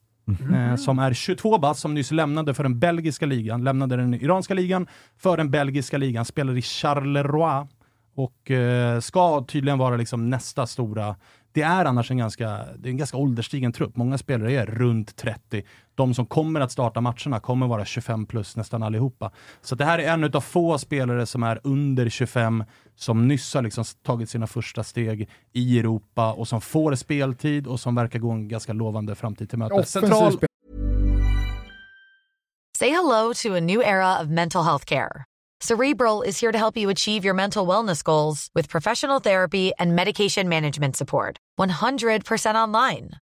Mm. 0.41 0.53
Eh, 0.53 0.75
som 0.75 0.99
är 0.99 1.13
22 1.13 1.57
bast, 1.57 1.79
som 1.79 1.93
nyss 1.93 2.11
lämnade 2.11 2.53
för 2.53 2.63
den 2.63 2.79
belgiska 2.79 3.25
ligan, 3.25 3.63
lämnade 3.63 3.95
den 3.95 4.13
iranska 4.13 4.53
ligan 4.53 4.87
för 5.17 5.37
den 5.37 5.51
belgiska 5.51 5.97
ligan, 5.97 6.25
spelar 6.25 6.57
i 6.57 6.61
Charleroi 6.61 7.67
och 8.15 8.51
eh, 8.51 8.99
ska 8.99 9.45
tydligen 9.47 9.79
vara 9.79 9.95
liksom 9.95 10.29
nästa 10.29 10.67
stora 10.67 11.15
det 11.51 11.61
är 11.61 11.85
annars 11.85 12.11
en 12.11 12.17
ganska, 12.17 12.65
det 12.77 12.89
är 12.89 12.91
en 12.91 12.97
ganska 12.97 13.17
ålderstigen 13.17 13.71
trupp. 13.71 13.95
Många 13.95 14.17
spelare 14.17 14.53
är 14.53 14.65
runt 14.65 15.15
30. 15.15 15.63
De 15.99 16.13
som 16.13 16.25
kommer 16.25 16.61
att 16.61 16.71
starta 16.71 17.01
matcherna 17.01 17.39
kommer 17.39 17.67
vara 17.67 17.85
25 17.85 18.25
plus 18.25 18.55
nästan 18.55 18.83
allihopa. 18.83 19.31
Så 19.61 19.75
det 19.75 19.85
här 19.85 19.99
är 19.99 20.13
en 20.13 20.23
av 20.35 20.41
få 20.41 20.77
spelare 20.77 21.25
som 21.25 21.43
är 21.43 21.59
under 21.63 22.09
25, 22.09 22.63
som 22.95 23.27
nyss 23.27 23.53
har 23.53 23.61
liksom 23.61 23.83
tagit 24.05 24.29
sina 24.29 24.47
första 24.47 24.83
steg 24.83 25.29
i 25.53 25.79
Europa 25.79 26.33
och 26.33 26.47
som 26.47 26.61
får 26.61 26.95
speltid 26.95 27.67
och 27.67 27.79
som 27.79 27.95
verkar 27.95 28.19
gå 28.19 28.31
en 28.31 28.47
ganska 28.47 28.73
lovande 28.73 29.15
framtid 29.15 29.49
till 29.49 29.59
mötes. 29.59 29.91
Central... 29.91 30.39
Say 32.77 32.89
hello 32.89 33.33
to 33.33 33.55
a 33.55 33.59
new 33.59 33.81
era 33.81 34.21
of 34.21 34.27
mental 34.27 34.63
health 34.63 34.85
care. 34.85 35.25
Cerebral 35.63 36.23
is 36.27 36.41
here 36.41 36.51
to 36.51 36.57
help 36.57 36.77
you 36.77 36.91
achieve 36.91 37.25
your 37.25 37.35
mental 37.35 37.67
wellness 37.67 38.03
goals 38.03 38.47
with 38.55 38.69
professional 38.69 39.21
therapy 39.21 39.71
and 39.79 39.95
medication 39.95 40.49
management 40.49 40.95
support. 40.95 41.37
100% 41.59 42.67
online. 42.67 43.09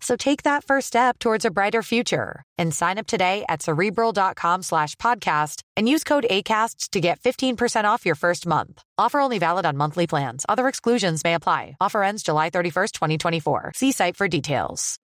So 0.00 0.16
take 0.16 0.42
that 0.42 0.64
first 0.64 0.86
step 0.88 1.18
towards 1.18 1.44
a 1.44 1.50
brighter 1.50 1.82
future 1.82 2.42
and 2.58 2.74
sign 2.74 2.98
up 2.98 3.06
today 3.06 3.44
at 3.48 3.62
cerebral.com 3.62 4.62
slash 4.62 4.94
podcast 4.96 5.62
and 5.76 5.88
use 5.88 6.04
code 6.04 6.26
ACasts 6.30 6.88
to 6.90 7.00
get 7.00 7.20
15% 7.20 7.84
off 7.84 8.06
your 8.06 8.14
first 8.16 8.46
month. 8.46 8.82
Offer 8.98 9.20
only 9.20 9.38
valid 9.38 9.66
on 9.66 9.76
monthly 9.76 10.06
plans. 10.06 10.44
Other 10.48 10.68
exclusions 10.68 11.24
may 11.24 11.34
apply. 11.34 11.76
Offer 11.80 12.02
ends 12.02 12.22
July 12.22 12.50
31st, 12.50 12.92
2024. 12.92 13.72
See 13.74 13.92
site 13.92 14.16
for 14.16 14.28
details. 14.28 14.96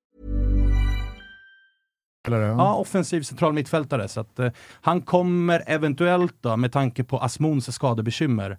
Ja, 2.29 2.75
offensiv 2.75 3.23
central 3.23 3.53
mittfältare. 3.53 4.09
Så 4.09 4.21
att, 4.21 4.39
eh, 4.39 4.53
han 4.81 5.03
kommer 5.03 5.63
eventuellt, 5.67 6.35
då, 6.41 6.57
med 6.57 6.73
tanke 6.73 7.05
på 7.05 7.19
Asmons 7.19 7.75
skadebekymmer, 7.75 8.59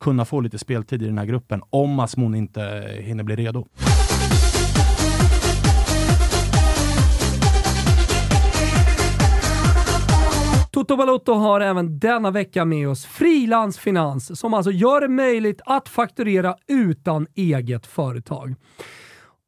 kunna 0.00 0.24
få 0.24 0.40
lite 0.40 0.58
speltid 0.58 1.02
i 1.02 1.06
den 1.06 1.18
här 1.18 1.24
gruppen 1.26 1.62
om 1.70 2.00
Asmon 2.00 2.34
inte 2.34 2.60
hinner 3.00 3.24
bli 3.24 3.36
redo. 3.36 3.66
Toto 10.74 10.96
Balotto 10.96 11.32
har 11.32 11.60
även 11.60 11.98
denna 11.98 12.30
vecka 12.30 12.64
med 12.64 12.88
oss 12.88 13.06
Frilansfinans 13.06 14.40
som 14.40 14.54
alltså 14.54 14.70
gör 14.70 15.00
det 15.00 15.08
möjligt 15.08 15.60
att 15.64 15.88
fakturera 15.88 16.56
utan 16.66 17.26
eget 17.34 17.86
företag. 17.86 18.54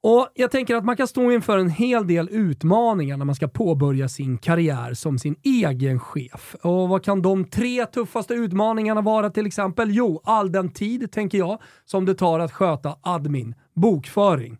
Och 0.03 0.29
Jag 0.35 0.51
tänker 0.51 0.75
att 0.75 0.85
man 0.85 0.97
kan 0.97 1.09
stå 1.09 1.33
inför 1.33 1.59
en 1.59 1.71
hel 1.71 2.07
del 2.07 2.29
utmaningar 2.29 3.17
när 3.17 3.25
man 3.25 3.35
ska 3.35 3.49
påbörja 3.49 4.09
sin 4.09 4.39
karriär 4.39 4.95
som 4.95 5.19
sin 5.19 5.37
egen 5.43 6.01
chef. 6.01 6.57
Och 6.62 6.89
Vad 6.89 7.05
kan 7.05 7.23
de 7.23 7.45
tre 7.45 7.87
tuffaste 7.87 8.35
utmaningarna 8.35 9.01
vara 9.01 9.31
till 9.31 9.47
exempel? 9.47 9.91
Jo, 9.91 10.21
all 10.25 10.53
den 10.53 10.73
tid, 10.73 11.12
tänker 11.12 11.39
jag, 11.39 11.61
som 11.85 12.05
det 12.05 12.15
tar 12.15 12.41
att 12.41 12.53
sköta 12.53 12.97
admin, 13.01 13.55
bokföring. 13.75 14.59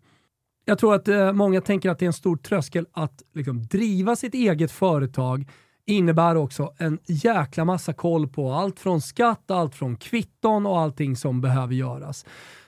Jag 0.65 0.79
tror 0.79 0.95
att 0.95 1.07
eh, 1.07 1.33
många 1.33 1.61
tänker 1.61 1.89
att 1.89 1.99
det 1.99 2.05
är 2.05 2.07
en 2.07 2.13
stor 2.13 2.37
tröskel 2.37 2.85
att 2.91 3.23
liksom, 3.33 3.61
driva 3.61 4.15
sitt 4.15 4.33
eget 4.33 4.71
företag 4.71 5.45
innebär 5.87 6.35
också 6.37 6.73
en 6.77 6.99
jäkla 7.05 7.65
massa 7.65 7.93
koll 7.93 8.27
på 8.27 8.51
allt 8.51 8.79
från 8.79 9.01
skatt, 9.01 9.51
allt 9.51 9.75
från 9.75 9.95
kvitton 9.95 10.65
och 10.65 10.79
allting 10.79 11.15
som 11.15 11.41
behöver 11.41 11.73
göras. 11.73 12.25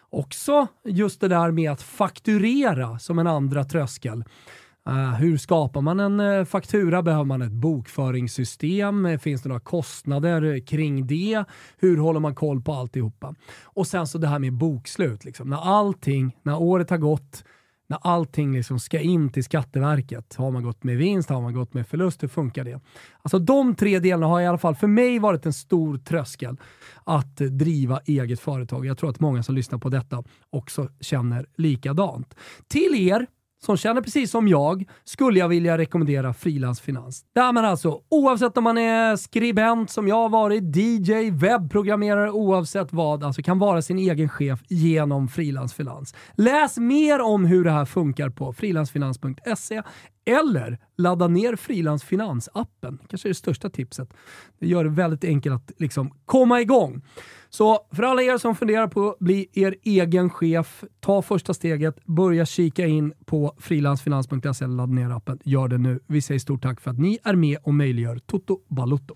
Också 0.09 0.67
just 0.85 1.21
det 1.21 1.27
där 1.27 1.51
med 1.51 1.71
att 1.71 1.81
fakturera 1.81 2.99
som 2.99 3.19
en 3.19 3.27
andra 3.27 3.63
tröskel. 3.63 4.23
Uh, 4.89 5.13
hur 5.13 5.37
skapar 5.37 5.81
man 5.81 5.99
en 5.99 6.19
uh, 6.19 6.45
faktura? 6.45 7.01
Behöver 7.01 7.23
man 7.23 7.41
ett 7.41 7.51
bokföringssystem? 7.51 9.05
Uh, 9.05 9.17
finns 9.17 9.41
det 9.41 9.49
några 9.49 9.59
kostnader 9.59 10.59
kring 10.67 11.07
det? 11.07 11.43
Hur 11.77 11.97
håller 11.97 12.19
man 12.19 12.35
koll 12.35 12.61
på 12.61 12.73
alltihopa? 12.73 13.35
Och 13.63 13.87
sen 13.87 14.07
så 14.07 14.17
det 14.17 14.27
här 14.27 14.39
med 14.39 14.53
bokslut. 14.53 15.25
Liksom. 15.25 15.49
När 15.49 15.79
allting, 15.79 16.37
när 16.43 16.61
året 16.61 16.89
har 16.89 16.97
gått, 16.97 17.43
när 17.89 17.99
allting 18.01 18.53
liksom 18.53 18.79
ska 18.79 18.99
in 18.99 19.29
till 19.29 19.43
Skatteverket. 19.43 20.35
Har 20.35 20.51
man 20.51 20.63
gått 20.63 20.83
med 20.83 20.97
vinst? 20.97 21.29
Har 21.29 21.41
man 21.41 21.53
gått 21.53 21.73
med 21.73 21.87
förlust? 21.87 22.23
Hur 22.23 22.27
funkar 22.27 22.63
det? 22.63 22.79
Alltså 23.21 23.39
de 23.39 23.75
tre 23.75 23.99
delarna 23.99 24.27
har 24.27 24.41
i 24.41 24.47
alla 24.47 24.57
fall 24.57 24.75
för 24.75 24.87
mig 24.87 25.19
varit 25.19 25.45
en 25.45 25.53
stor 25.53 25.97
tröskel 25.97 26.57
att 27.03 27.37
driva 27.37 27.99
eget 28.05 28.39
företag. 28.39 28.85
Jag 28.85 28.97
tror 28.97 29.09
att 29.09 29.19
många 29.19 29.43
som 29.43 29.55
lyssnar 29.55 29.79
på 29.79 29.89
detta 29.89 30.23
också 30.49 30.89
känner 30.99 31.45
likadant. 31.57 32.35
Till 32.67 32.95
er 32.95 33.27
som 33.65 33.77
känner 33.77 34.01
precis 34.01 34.31
som 34.31 34.47
jag 34.47 34.89
skulle 35.03 35.39
jag 35.39 35.47
vilja 35.47 35.77
rekommendera 35.77 36.33
frilansfinans. 36.33 37.23
Där 37.35 37.53
man 37.53 37.65
alltså, 37.65 38.01
oavsett 38.09 38.57
om 38.57 38.63
man 38.63 38.77
är 38.77 39.15
skribent 39.15 39.91
som 39.91 40.07
jag 40.07 40.15
har 40.15 40.29
varit, 40.29 40.75
DJ, 40.75 41.31
webbprogrammerare, 41.31 42.31
oavsett 42.31 42.93
vad, 42.93 43.23
alltså 43.23 43.41
kan 43.41 43.59
vara 43.59 43.81
sin 43.81 43.99
egen 43.99 44.29
chef 44.29 44.59
genom 44.67 45.27
frilansfinans. 45.27 46.15
Läs 46.35 46.77
mer 46.77 47.21
om 47.21 47.45
hur 47.45 47.63
det 47.63 47.71
här 47.71 47.85
funkar 47.85 48.29
på 48.29 48.53
frilansfinans.se 48.53 49.81
eller 50.29 50.77
ladda 50.97 51.27
ner 51.27 51.55
frilansfinansappen. 51.55 52.99
kanske 53.07 53.27
är 53.27 53.29
det 53.29 53.35
största 53.35 53.69
tipset. 53.69 54.13
Det 54.59 54.67
gör 54.67 54.83
det 54.83 54.89
väldigt 54.89 55.23
enkelt 55.23 55.55
att 55.55 55.71
liksom 55.77 56.13
komma 56.25 56.61
igång. 56.61 57.01
Så 57.49 57.79
för 57.91 58.03
alla 58.03 58.21
er 58.21 58.37
som 58.37 58.55
funderar 58.55 58.87
på 58.87 59.09
att 59.09 59.19
bli 59.19 59.49
er 59.53 59.75
egen 59.83 60.29
chef, 60.29 60.83
ta 60.99 61.21
första 61.21 61.53
steget, 61.53 62.05
börja 62.05 62.45
kika 62.45 62.87
in 62.87 63.13
på 63.25 63.55
frilansfinans.se 63.59 64.65
eller 64.65 64.75
ladda 64.75 64.93
ner 64.93 65.09
appen. 65.09 65.39
Gör 65.43 65.67
det 65.67 65.77
nu. 65.77 65.99
Vi 66.07 66.21
säger 66.21 66.39
stort 66.39 66.61
tack 66.61 66.81
för 66.81 66.91
att 66.91 66.99
ni 66.99 67.19
är 67.23 67.35
med 67.35 67.57
och 67.63 67.73
möjliggör 67.73 68.19
Toto 68.19 68.59
Balutto. 68.67 69.15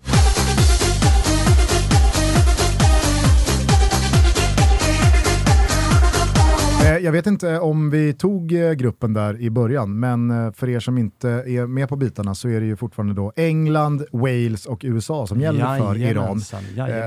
Jag 6.84 7.12
vet 7.12 7.26
inte 7.26 7.58
om 7.58 7.90
vi 7.90 8.12
tog 8.12 8.52
eh, 8.52 8.72
gruppen 8.72 9.12
där 9.12 9.40
i 9.40 9.50
början, 9.50 10.00
men 10.00 10.30
eh, 10.30 10.52
för 10.52 10.68
er 10.68 10.80
som 10.80 10.98
inte 10.98 11.28
är 11.28 11.66
med 11.66 11.88
på 11.88 11.96
bitarna 11.96 12.34
så 12.34 12.48
är 12.48 12.60
det 12.60 12.66
ju 12.66 12.76
fortfarande 12.76 13.14
då 13.14 13.32
England, 13.36 14.04
Wales 14.12 14.66
och 14.66 14.80
USA 14.84 15.26
som 15.26 15.40
gäller 15.40 15.78
för 15.78 15.96
Iran. 15.96 16.00
Jajamensan. 16.00 16.62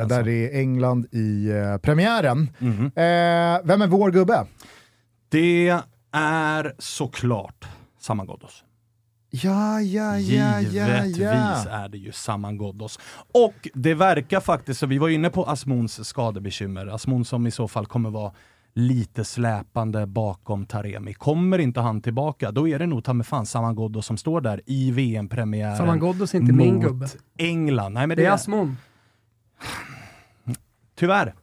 Där 0.07 0.23
det 0.23 0.31
är 0.33 0.59
England 0.59 1.05
i 1.05 1.49
premiären. 1.81 2.49
Mm 2.59 2.73
-hmm. 2.73 3.61
Vem 3.63 3.81
är 3.81 3.87
vår 3.87 4.11
gubbe? 4.11 4.45
Det 5.29 5.81
är 6.11 6.73
såklart 6.77 7.65
Saman 7.99 8.27
Ghoddos. 8.27 8.63
Ja, 9.29 9.81
ja, 9.81 10.17
ja, 10.19 10.59
Givetvis 10.59 11.17
ja, 11.17 11.69
är 11.69 11.89
det 11.89 11.97
ju 11.97 12.11
Saman 12.11 12.57
Ghoddos. 12.57 12.99
Och 13.33 13.67
det 13.73 13.93
verkar 13.93 14.39
faktiskt, 14.39 14.79
så 14.79 14.85
vi 14.85 14.97
var 14.97 15.09
inne 15.09 15.29
på 15.29 15.45
Asmons 15.45 16.07
skadebekymmer, 16.07 16.87
Asmon 16.87 17.25
som 17.25 17.47
i 17.47 17.51
så 17.51 17.67
fall 17.67 17.85
kommer 17.85 18.09
vara 18.09 18.31
lite 18.77 19.23
släpande 19.23 20.05
bakom 20.05 20.65
Taremi. 20.65 21.13
Kommer 21.13 21.59
inte 21.59 21.79
han 21.79 22.01
tillbaka, 22.01 22.51
då 22.51 22.67
är 22.67 22.79
det 22.79 22.85
nog 22.85 23.03
ta 23.03 23.13
med 23.13 23.25
fan 23.27 23.45
Saman 23.45 23.75
Ghoddos 23.75 24.05
som 24.05 24.17
står 24.17 24.41
där 24.41 24.61
i 24.65 24.91
VM-premiären. 24.91 25.77
Saman 25.77 25.99
Ghoddos 25.99 26.33
är 26.33 26.39
inte 26.39 26.53
min 26.53 26.79
gubbe. 26.79 27.07
England. 27.37 27.93
Nej, 27.93 28.07
men 28.07 28.17
det, 28.17 28.23
det 28.23 28.27
är 28.27 28.31
Asmon. 28.31 28.77
Tyvärr. 30.95 31.33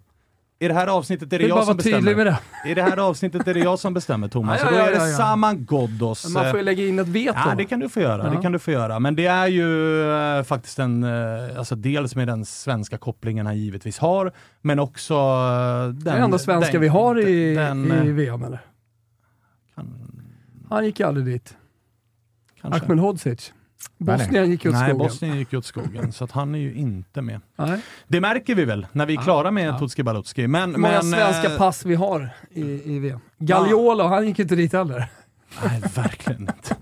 I 0.64 0.68
det 0.68 0.74
här 0.74 0.86
avsnittet 0.86 1.32
är 1.32 1.38
det 1.38 1.46
jag 1.46 1.64
som 1.64 1.76
bestämmer. 1.76 2.24
Det. 2.24 2.38
I 2.66 2.74
det 2.74 2.82
här 2.82 2.96
avsnittet 2.96 3.48
är 3.48 3.54
det 3.54 3.60
jag 3.60 3.78
som 3.78 3.94
bestämmer 3.94 4.28
Thomas. 4.28 4.60
Ja, 4.62 4.70
ja, 4.70 4.76
ja, 4.78 4.84
då 4.84 4.90
är 4.90 5.06
det 5.06 5.12
Saman 5.12 5.64
Ghoddos. 5.64 6.34
man 6.34 6.50
får 6.50 6.58
ju 6.58 6.64
lägga 6.64 6.86
in 6.86 6.98
ett 6.98 7.08
veto. 7.08 7.38
Ja, 7.46 7.54
det 7.54 7.64
kan 7.64 7.80
du 7.80 7.88
få 7.88 8.00
göra. 8.00 8.30
Det 8.30 8.42
kan 8.42 8.52
du 8.52 8.58
få 8.58 8.70
göra. 8.70 8.98
Men 9.00 9.16
det 9.16 9.26
är 9.26 9.46
ju 9.46 10.10
äh, 10.38 10.42
faktiskt 10.42 10.78
en, 10.78 11.04
äh, 11.04 11.58
alltså 11.58 11.74
dels 11.74 12.16
med 12.16 12.28
den 12.28 12.44
svenska 12.44 12.98
kopplingen 12.98 13.46
han 13.46 13.58
givetvis 13.58 13.98
har, 13.98 14.32
men 14.60 14.78
också 14.78 15.14
den... 15.86 16.04
Det 16.04 16.10
är 16.10 16.16
enda 16.16 16.38
svenska 16.38 16.72
den, 16.72 16.80
vi 16.80 16.88
har 16.88 17.20
i, 17.20 17.54
den, 17.54 18.06
i 18.06 18.12
VM 18.12 18.44
eller? 18.44 18.60
Kan... 19.74 20.12
Han 20.70 20.84
gick 20.84 21.00
aldrig 21.00 21.26
dit. 21.26 21.56
Kanske. 22.60 22.84
Ahmedhodzic. 22.84 23.52
Bosnien 23.98 24.50
gick 24.50 24.66
åt 24.66 24.72
Nej, 24.72 24.88
skogen. 24.88 24.98
Bosnien 24.98 25.38
gick 25.38 25.54
åt 25.54 25.64
skogen, 25.64 26.12
så 26.12 26.24
att 26.24 26.30
han 26.30 26.54
är 26.54 26.58
ju 26.58 26.74
inte 26.74 27.22
med. 27.22 27.40
Nej. 27.56 27.80
Det 28.08 28.20
märker 28.20 28.54
vi 28.54 28.64
väl 28.64 28.86
när 28.92 29.06
vi 29.06 29.14
är 29.14 29.22
klara 29.22 29.50
med 29.50 29.68
ja. 29.68 29.78
Tutski 29.78 30.02
Balutski. 30.02 30.48
Men, 30.48 30.70
Hur 30.70 30.78
många 30.78 30.92
men, 30.92 31.02
svenska 31.02 31.52
äh... 31.52 31.58
pass 31.58 31.84
vi 31.84 31.94
har 31.94 32.30
i, 32.50 32.94
i 32.94 32.98
VM. 32.98 33.20
Gagliolo, 33.38 34.02
ja. 34.02 34.08
han 34.08 34.26
gick 34.26 34.38
inte 34.38 34.56
dit 34.56 34.72
heller. 34.72 35.08
Nej, 35.64 35.82
verkligen 35.94 36.40
inte. 36.40 36.76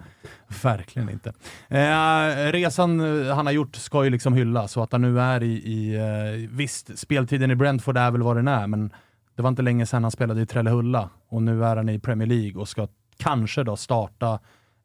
Verkligen 0.63 1.09
inte. 1.09 1.33
Eh, 1.69 2.53
resan 2.53 3.01
eh, 3.01 3.35
han 3.35 3.47
har 3.47 3.53
gjort 3.53 3.77
ska 3.77 4.05
ju 4.05 4.11
liksom 4.11 4.35
hyllas 4.35 4.73
så 4.73 4.83
att 4.83 4.93
han 4.93 5.03
nu 5.03 5.21
är 5.21 5.43
i, 5.43 5.53
i 5.53 5.95
eh, 5.95 6.51
visst, 6.51 6.99
speltiden 6.99 7.51
i 7.51 7.55
Brentford 7.55 7.97
är 7.97 8.11
väl 8.11 8.23
vad 8.23 8.37
den 8.37 8.49
är, 8.49 8.67
men 8.67 8.93
det 9.37 9.43
var 9.43 9.49
inte 9.49 9.63
länge 9.63 9.87
sedan 9.87 10.03
han 10.03 10.11
spelade 10.11 10.43
i 10.43 10.47
Trellehulla 10.47 11.11
och 11.29 11.43
nu 11.43 11.65
är 11.65 11.77
han 11.77 11.89
i 11.89 11.99
Premier 11.99 12.29
League 12.29 12.61
och 12.61 12.69
ska 12.69 12.89
kanske 13.17 13.65
då 13.65 13.77
starta 13.77 14.39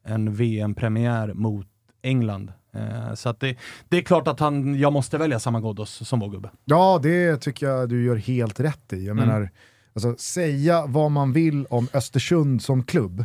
en 0.04 0.34
VM-premiär 0.34 1.34
mot 1.34 1.66
England. 2.02 2.52
Eh, 2.74 3.14
så 3.14 3.32
det, 3.32 3.56
det, 3.88 3.96
är 3.96 4.02
klart 4.02 4.28
att 4.28 4.40
han, 4.40 4.78
jag 4.78 4.92
måste 4.92 5.18
välja 5.18 5.40
samma 5.40 5.60
Ghoddos 5.60 6.08
som 6.08 6.20
vår 6.20 6.28
gubbe. 6.28 6.50
Ja, 6.64 7.00
det 7.02 7.36
tycker 7.36 7.66
jag 7.66 7.88
du 7.88 8.04
gör 8.04 8.16
helt 8.16 8.60
rätt 8.60 8.92
i. 8.92 9.06
Jag 9.06 9.18
mm. 9.18 9.28
menar, 9.28 9.50
alltså, 9.94 10.16
säga 10.16 10.86
vad 10.86 11.10
man 11.10 11.32
vill 11.32 11.66
om 11.66 11.88
Östersund 11.92 12.62
som 12.62 12.82
klubb. 12.82 13.24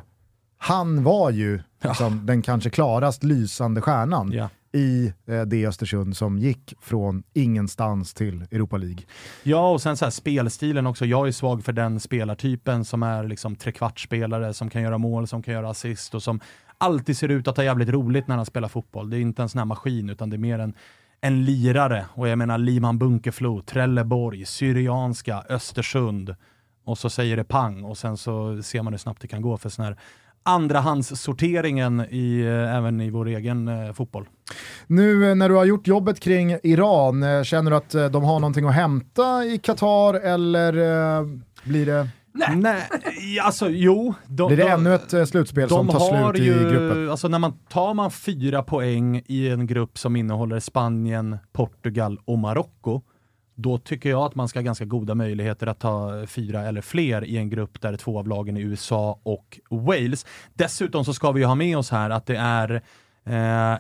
Han 0.57 1.03
var 1.03 1.29
ju 1.31 1.61
ja. 1.81 1.89
liksom, 1.89 2.25
den 2.25 2.41
kanske 2.41 2.69
klarast 2.69 3.23
lysande 3.23 3.81
stjärnan 3.81 4.31
ja 4.31 4.49
i 4.73 5.13
eh, 5.27 5.41
det 5.41 5.67
Östersund 5.67 6.17
som 6.17 6.37
gick 6.37 6.73
från 6.81 7.23
ingenstans 7.33 8.13
till 8.13 8.45
Europa 8.51 8.77
League. 8.77 9.03
Ja, 9.43 9.69
och 9.69 9.81
sen 9.81 9.97
så 9.97 10.05
här, 10.05 10.09
spelstilen 10.09 10.87
också. 10.87 11.05
Jag 11.05 11.27
är 11.27 11.31
svag 11.31 11.63
för 11.63 11.73
den 11.73 11.99
spelartypen 11.99 12.85
som 12.85 13.03
är 13.03 13.23
liksom 13.23 13.55
trekvartsspelare, 13.55 14.53
som 14.53 14.69
kan 14.69 14.81
göra 14.81 14.97
mål, 14.97 15.27
som 15.27 15.43
kan 15.43 15.53
göra 15.53 15.69
assist 15.69 16.15
och 16.15 16.23
som 16.23 16.39
alltid 16.77 17.17
ser 17.17 17.29
ut 17.29 17.47
att 17.47 17.57
ha 17.57 17.63
jävligt 17.63 17.89
roligt 17.89 18.27
när 18.27 18.35
han 18.35 18.45
spelar 18.45 18.67
fotboll. 18.67 19.09
Det 19.09 19.17
är 19.17 19.21
inte 19.21 19.41
en 19.41 19.49
sån 19.49 19.59
här 19.59 19.65
maskin, 19.65 20.09
utan 20.09 20.29
det 20.29 20.35
är 20.35 20.37
mer 20.37 20.59
en, 20.59 20.73
en 21.21 21.45
lirare. 21.45 22.05
Och 22.13 22.27
jag 22.27 22.37
menar 22.37 22.57
Liman 22.57 22.97
Bunkeflo, 22.97 23.61
Trelleborg, 23.61 24.45
Syrianska, 24.45 25.43
Östersund. 25.49 26.35
Och 26.85 26.97
så 26.97 27.09
säger 27.09 27.37
det 27.37 27.43
pang 27.43 27.83
och 27.83 27.97
sen 27.97 28.17
så 28.17 28.63
ser 28.63 28.81
man 28.81 28.93
hur 28.93 28.97
snabbt 28.97 29.21
det 29.21 29.27
kan 29.27 29.41
gå 29.41 29.57
för 29.57 29.69
sån 29.69 29.85
här 29.85 29.97
andrahandssorteringen 30.43 32.05
i, 32.09 32.41
eh, 32.41 32.75
även 32.75 33.01
i 33.01 33.09
vår 33.09 33.27
egen 33.27 33.67
eh, 33.67 33.93
fotboll. 33.93 34.27
Nu 34.87 35.29
eh, 35.29 35.35
när 35.35 35.49
du 35.49 35.55
har 35.55 35.65
gjort 35.65 35.87
jobbet 35.87 36.19
kring 36.19 36.57
Iran, 36.63 37.23
eh, 37.23 37.43
känner 37.43 37.71
du 37.71 37.77
att 37.77 38.13
de 38.13 38.23
har 38.23 38.39
någonting 38.39 38.65
att 38.65 38.75
hämta 38.75 39.45
i 39.45 39.57
Qatar 39.57 40.13
eller 40.13 40.73
eh, 40.73 41.27
blir 41.63 41.85
det 41.85 42.07
Nej. 42.35 42.55
Nej, 42.55 43.39
alltså 43.41 43.69
jo. 43.69 44.13
De, 44.27 44.47
Blir 44.47 44.57
det 44.57 44.63
de, 44.63 44.71
ännu 44.71 44.95
ett 44.95 45.29
slutspel 45.29 45.69
som 45.69 45.87
tar 45.87 46.31
slut 46.33 46.45
ju, 46.47 46.53
i 46.53 46.71
gruppen? 46.71 47.09
Alltså 47.09 47.27
när 47.27 47.39
man 47.39 47.53
tar 47.69 47.93
man 47.93 48.11
fyra 48.11 48.63
poäng 48.63 49.21
i 49.25 49.49
en 49.49 49.67
grupp 49.67 49.97
som 49.97 50.15
innehåller 50.15 50.59
Spanien, 50.59 51.37
Portugal 51.53 52.19
och 52.25 52.39
Marocko, 52.39 53.01
då 53.55 53.77
tycker 53.77 54.09
jag 54.09 54.21
att 54.21 54.35
man 54.35 54.47
ska 54.47 54.59
ha 54.59 54.63
ganska 54.63 54.85
goda 54.85 55.15
möjligheter 55.15 55.67
att 55.67 55.79
ta 55.79 56.25
fyra 56.27 56.61
eller 56.61 56.81
fler 56.81 57.23
i 57.23 57.37
en 57.37 57.49
grupp 57.49 57.81
där 57.81 57.97
två 57.97 58.19
av 58.19 58.27
lagen 58.27 58.57
är 58.57 58.61
USA 58.61 59.19
och 59.23 59.59
Wales. 59.69 60.25
Dessutom 60.53 61.05
så 61.05 61.13
ska 61.13 61.31
vi 61.31 61.41
ju 61.41 61.45
ha 61.45 61.55
med 61.55 61.77
oss 61.77 61.91
här 61.91 62.09
att 62.09 62.25
det 62.25 62.37
är 62.37 62.81
eh, 63.25 63.79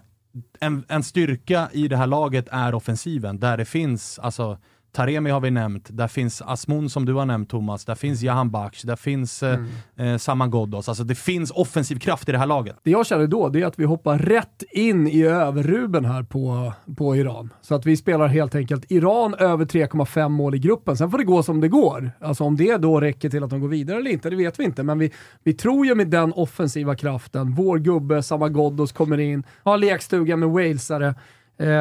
en, 0.59 0.85
en 0.87 1.03
styrka 1.03 1.69
i 1.71 1.87
det 1.87 1.97
här 1.97 2.07
laget 2.07 2.47
är 2.51 2.75
offensiven, 2.75 3.39
där 3.39 3.57
det 3.57 3.65
finns 3.65 4.19
alltså 4.19 4.57
Taremi 4.93 5.29
har 5.29 5.39
vi 5.39 5.51
nämnt, 5.51 5.87
där 5.91 6.07
finns 6.07 6.41
Asmun 6.41 6.89
som 6.89 7.05
du 7.05 7.13
har 7.13 7.25
nämnt 7.25 7.49
Thomas, 7.49 7.85
där 7.85 7.95
finns 7.95 8.21
Jahan 8.21 8.51
Baksh, 8.51 8.85
där 8.85 8.95
finns 8.95 9.43
eh, 9.43 9.59
mm. 9.97 10.13
eh, 10.13 10.17
Saman 10.17 10.51
Ghoddos. 10.51 10.89
Alltså 10.89 11.03
det 11.03 11.15
finns 11.15 11.51
offensiv 11.51 11.99
kraft 11.99 12.29
i 12.29 12.31
det 12.31 12.37
här 12.37 12.45
laget. 12.45 12.75
Det 12.83 12.91
jag 12.91 13.05
känner 13.05 13.27
då, 13.27 13.49
det 13.49 13.61
är 13.61 13.65
att 13.65 13.79
vi 13.79 13.85
hoppar 13.85 14.17
rätt 14.17 14.63
in 14.71 15.07
i 15.07 15.23
överruben 15.23 16.05
här 16.05 16.23
på, 16.23 16.73
på 16.97 17.15
Iran. 17.15 17.49
Så 17.61 17.75
att 17.75 17.85
vi 17.85 17.97
spelar 17.97 18.27
helt 18.27 18.55
enkelt 18.55 18.91
Iran 18.91 19.33
över 19.33 19.65
3,5 19.65 20.29
mål 20.29 20.55
i 20.55 20.59
gruppen. 20.59 20.97
Sen 20.97 21.11
får 21.11 21.17
det 21.17 21.23
gå 21.23 21.43
som 21.43 21.61
det 21.61 21.67
går. 21.67 22.11
Alltså 22.19 22.43
om 22.43 22.57
det 22.57 22.77
då 22.77 23.01
räcker 23.01 23.29
till 23.29 23.43
att 23.43 23.49
de 23.49 23.61
går 23.61 23.67
vidare 23.67 23.97
eller 23.97 24.11
inte, 24.11 24.29
det 24.29 24.35
vet 24.35 24.59
vi 24.59 24.63
inte. 24.63 24.83
Men 24.83 24.99
vi, 24.99 25.11
vi 25.43 25.53
tror 25.53 25.85
ju 25.85 25.95
med 25.95 26.07
den 26.07 26.33
offensiva 26.33 26.95
kraften, 26.95 27.55
vår 27.55 27.77
gubbe 27.77 28.23
Saman 28.23 28.53
Ghoddos 28.53 28.91
kommer 28.91 29.19
in, 29.19 29.43
har 29.63 29.77
lekstuga 29.77 30.35
med 30.35 30.49
walesare, 30.49 31.15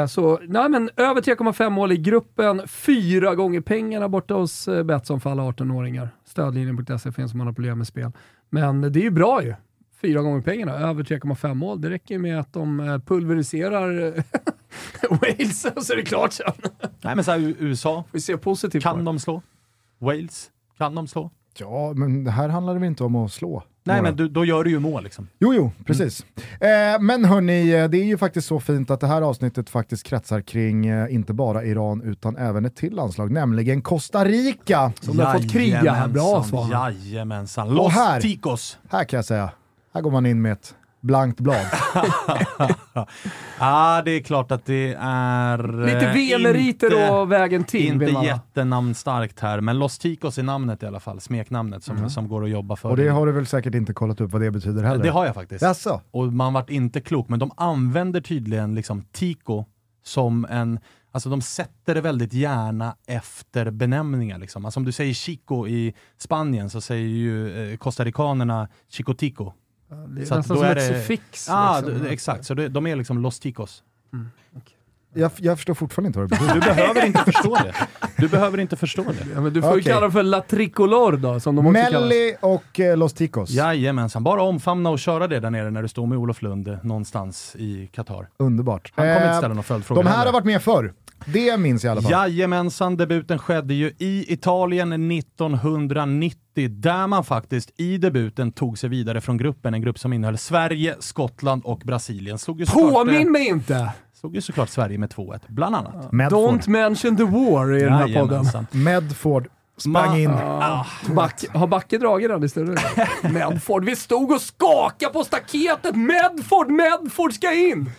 så 0.08 0.40
nej, 0.48 0.68
men 0.68 0.90
över 0.96 1.20
3,5 1.20 1.70
mål 1.70 1.92
i 1.92 1.96
gruppen, 1.96 2.62
fyra 2.68 3.34
gånger 3.34 3.60
pengarna 3.60 4.08
borta 4.08 4.34
hos 4.34 4.68
eh, 4.68 4.82
Betsson 4.84 5.20
för 5.20 5.30
alla 5.30 5.42
18-åringar. 5.42 6.08
Stödlinjen.se 6.24 7.12
finns 7.12 7.32
om 7.32 7.38
man 7.38 7.46
har 7.46 7.54
problem 7.54 7.78
med 7.78 7.86
spel. 7.86 8.10
Men 8.50 8.80
det 8.92 9.00
är 9.00 9.02
ju 9.02 9.10
bra 9.10 9.42
ju. 9.42 9.54
fyra 10.00 10.22
gånger 10.22 10.40
pengarna, 10.42 10.72
över 10.72 11.02
3,5 11.02 11.54
mål. 11.54 11.80
Det 11.80 11.90
räcker 11.90 12.18
med 12.18 12.40
att 12.40 12.52
de 12.52 12.80
eh, 12.80 12.98
pulveriserar 12.98 14.14
Wales 15.10 15.64
och 15.64 15.82
så 15.82 15.92
är 15.92 15.96
det 15.96 16.02
klart 16.02 16.32
sen. 16.32 16.52
Nej 17.00 17.14
men 17.16 17.24
så 17.24 17.30
här, 17.30 17.54
USA, 17.58 18.04
Vi 18.12 18.20
ser 18.20 18.36
positivt 18.36 18.82
kan 18.82 18.98
det. 18.98 19.04
de 19.04 19.18
slå? 19.18 19.42
Wales, 19.98 20.50
kan 20.78 20.94
de 20.94 21.08
slå? 21.08 21.30
Ja, 21.58 21.92
men 21.96 22.26
här 22.26 22.48
handlar 22.48 22.74
det 22.74 22.80
väl 22.80 22.86
inte 22.88 23.04
om 23.04 23.16
att 23.16 23.32
slå. 23.32 23.62
Nej 23.84 23.96
några. 23.96 24.02
men 24.10 24.16
du, 24.16 24.28
då 24.28 24.44
gör 24.44 24.64
du 24.64 24.70
ju 24.70 24.78
mål 24.78 25.04
liksom. 25.04 25.28
Jo, 25.38 25.54
jo, 25.54 25.72
precis. 25.84 26.26
Eh, 26.60 27.00
men 27.00 27.24
hörni, 27.24 27.72
eh, 27.74 27.88
det 27.88 27.98
är 27.98 28.04
ju 28.04 28.18
faktiskt 28.18 28.48
så 28.48 28.60
fint 28.60 28.90
att 28.90 29.00
det 29.00 29.06
här 29.06 29.22
avsnittet 29.22 29.70
faktiskt 29.70 30.06
kretsar 30.06 30.40
kring 30.40 30.86
eh, 30.86 31.14
inte 31.14 31.32
bara 31.32 31.64
Iran 31.64 32.02
utan 32.02 32.36
även 32.36 32.64
ett 32.64 32.76
till 32.76 32.94
landslag, 32.94 33.30
nämligen 33.30 33.82
Costa 33.82 34.24
Rica. 34.24 34.92
Som 35.00 35.16
du 35.16 35.24
har 35.24 35.34
fått 35.34 35.52
kriga 35.52 35.92
här. 35.92 36.08
Bra 36.08 36.44
svar. 36.44 36.70
Jajamensan. 36.70 37.68
Och 37.68 37.74
Los 37.74 37.92
här- 37.92 38.20
Ticos. 38.20 38.78
Här 38.90 39.04
kan 39.04 39.16
jag 39.16 39.24
säga, 39.24 39.50
här 39.94 40.00
går 40.00 40.10
man 40.10 40.26
in 40.26 40.42
med 40.42 40.52
ett 40.52 40.74
blankt 41.02 41.40
blad. 41.40 41.66
Ja, 43.58 44.02
det 44.04 44.10
är 44.10 44.20
klart 44.20 44.52
att 44.52 44.64
det 44.66 44.96
är... 44.98 45.86
Lite 45.86 46.06
eh, 46.06 46.14
VM-meriter 46.14 46.86
inte- 46.86 47.10
och 47.10 47.32
vägen 47.32 47.64
till 47.64 47.86
Inte 47.86 48.04
jättenamnstarkt 48.04 49.40
här, 49.40 49.60
men 49.60 49.78
Los 49.78 49.98
Ticos 49.98 50.38
är 50.38 50.42
namnet 50.42 50.82
i 50.82 50.86
alla 50.86 51.00
fall. 51.00 51.20
Smeknamnet 51.20 51.84
som, 51.84 52.10
som 52.10 52.28
går 52.28 52.44
att 52.44 52.50
jobba 52.50 52.76
för. 52.76 52.90
Och 52.90 52.96
det 52.96 53.08
har 53.08 53.26
du 53.26 53.32
väl 53.32 53.46
säkert 53.46 53.74
inte 53.74 53.92
kollat 53.92 54.20
upp 54.20 54.32
vad 54.32 54.42
det 54.42 54.50
betyder 54.50 54.82
heller? 54.82 55.04
det 55.04 55.10
har 55.10 55.26
jag 55.26 55.34
faktiskt. 55.34 55.62
Jaså? 55.62 56.00
Och 56.10 56.32
man 56.32 56.52
vart 56.52 56.70
inte 56.70 57.00
klok, 57.00 57.28
men 57.28 57.38
de 57.38 57.50
använder 57.56 58.20
tydligen 58.20 58.74
liksom 58.74 59.04
Tico 59.12 59.64
som 60.04 60.46
en, 60.50 60.78
alltså 61.12 61.30
de 61.30 61.42
sätter 61.42 61.94
det 61.94 62.00
väldigt 62.00 62.32
gärna 62.32 62.96
efter 63.06 63.70
benämningar. 63.70 64.38
Liksom. 64.38 64.64
Alltså 64.64 64.80
om 64.80 64.84
du 64.84 64.92
säger 64.92 65.14
Chico 65.14 65.66
i 65.66 65.94
Spanien 66.18 66.70
så 66.70 66.80
säger 66.80 67.08
ju 67.08 67.70
eh, 67.72 67.76
costaricanerna 67.76 68.68
Chico 68.88 69.14
Tico. 69.14 69.52
Det 70.08 70.20
är 70.22 70.24
Så 70.26 70.34
nästan 70.36 70.56
som 70.56 70.66
är 70.66 70.76
ett 70.76 70.88
det- 70.88 71.00
suffix. 71.00 71.46
Ja, 71.48 71.82
liksom. 71.86 72.06
exakt. 72.06 72.44
Så 72.44 72.54
det, 72.54 72.68
de 72.68 72.86
är 72.86 72.96
liksom 72.96 73.18
Los 73.22 73.40
Ticos. 73.40 73.82
Jag, 75.14 75.30
jag 75.36 75.56
förstår 75.56 75.74
fortfarande 75.74 76.06
inte 76.06 76.18
vad 76.18 76.30
det 76.30 76.36
betyder. 76.36 76.54
Du 76.54 76.60
behöver 76.60 77.06
inte 77.06 77.18
förstå 77.24 77.54
det. 77.56 77.74
Du 78.16 78.28
behöver 78.28 78.58
inte 78.60 78.76
förstå 78.76 79.02
det. 79.02 79.26
Ja, 79.34 79.40
men 79.40 79.52
du 79.52 79.62
får 79.62 79.70
ju 79.70 79.76
Okej. 79.80 79.92
kalla 79.92 80.00
dem 80.00 80.12
för 80.12 80.22
La 80.22 80.40
Tricolor 80.40 81.12
då, 81.16 81.40
som 81.40 81.56
de 81.56 81.66
också 81.66 81.82
kallas. 81.82 81.92
Melli 82.02 82.36
och 82.40 82.80
eh, 82.80 82.96
Los 82.96 83.12
Ticos. 83.12 83.50
Jajamensan, 83.50 84.24
bara 84.24 84.42
omfamna 84.42 84.90
och 84.90 84.98
köra 84.98 85.28
det 85.28 85.40
där 85.40 85.50
nere 85.50 85.70
när 85.70 85.82
du 85.82 85.88
står 85.88 86.06
med 86.06 86.18
Olof 86.18 86.42
Lund 86.42 86.68
eh, 86.68 86.76
någonstans 86.82 87.56
i 87.58 87.86
Qatar. 87.92 88.28
Underbart. 88.36 88.92
Han 88.96 89.04
kommer 89.04 89.16
inte 89.16 89.28
Eh, 89.28 89.38
ställa 89.38 89.48
några 89.54 89.62
följdfrågor 89.62 90.02
de 90.02 90.08
här 90.08 90.16
heller. 90.16 90.26
har 90.26 90.32
varit 90.32 90.44
med 90.46 90.62
förr. 90.62 90.92
Det 91.26 91.56
minns 91.56 91.84
jag 91.84 91.90
i 91.90 91.92
alla 91.92 92.02
fall. 92.02 92.12
Jajamensan, 92.12 92.96
debuten 92.96 93.38
skedde 93.38 93.74
ju 93.74 93.92
i 93.98 94.32
Italien 94.32 95.10
1990 95.10 96.68
där 96.70 97.06
man 97.06 97.24
faktiskt 97.24 97.70
i 97.76 97.98
debuten 97.98 98.52
tog 98.52 98.78
sig 98.78 98.90
vidare 98.90 99.20
från 99.20 99.36
gruppen, 99.36 99.74
en 99.74 99.82
grupp 99.82 99.98
som 99.98 100.12
innehöll 100.12 100.38
Sverige, 100.38 100.96
Skottland 101.00 101.62
och 101.64 101.78
Brasilien. 101.78 102.38
Slog 102.38 102.60
ju 102.60 102.66
såklart, 102.66 102.92
Påminn 102.92 103.26
eh, 103.26 103.30
mig 103.30 103.48
inte! 103.48 103.92
slog 104.20 104.34
ju 104.34 104.40
såklart 104.40 104.68
Sverige 104.68 104.98
med 104.98 105.10
2-1, 105.10 105.40
bland 105.48 105.76
annat. 105.76 106.12
Medford. 106.12 106.38
Don't 106.38 106.68
mention 106.68 107.16
the 107.16 107.24
war 107.24 107.76
i 107.76 107.82
den 107.82 107.92
här 107.92 108.14
podden. 108.14 108.66
Medford 108.70 109.48
sprang 109.76 109.94
Ma- 109.94 110.18
in. 110.18 110.30
Ah, 110.30 110.86
Back, 111.14 111.44
har 111.54 111.66
Backe 111.66 111.98
dragit 111.98 112.28
den 112.28 112.42
historien? 112.42 112.78
Medford, 113.32 113.84
vi 113.84 113.96
stod 113.96 114.32
och 114.32 114.40
skakade 114.40 115.12
på 115.12 115.24
staketet! 115.24 115.96
Medford, 115.96 116.70
Medford 116.70 117.32
ska 117.32 117.52
in! 117.52 117.90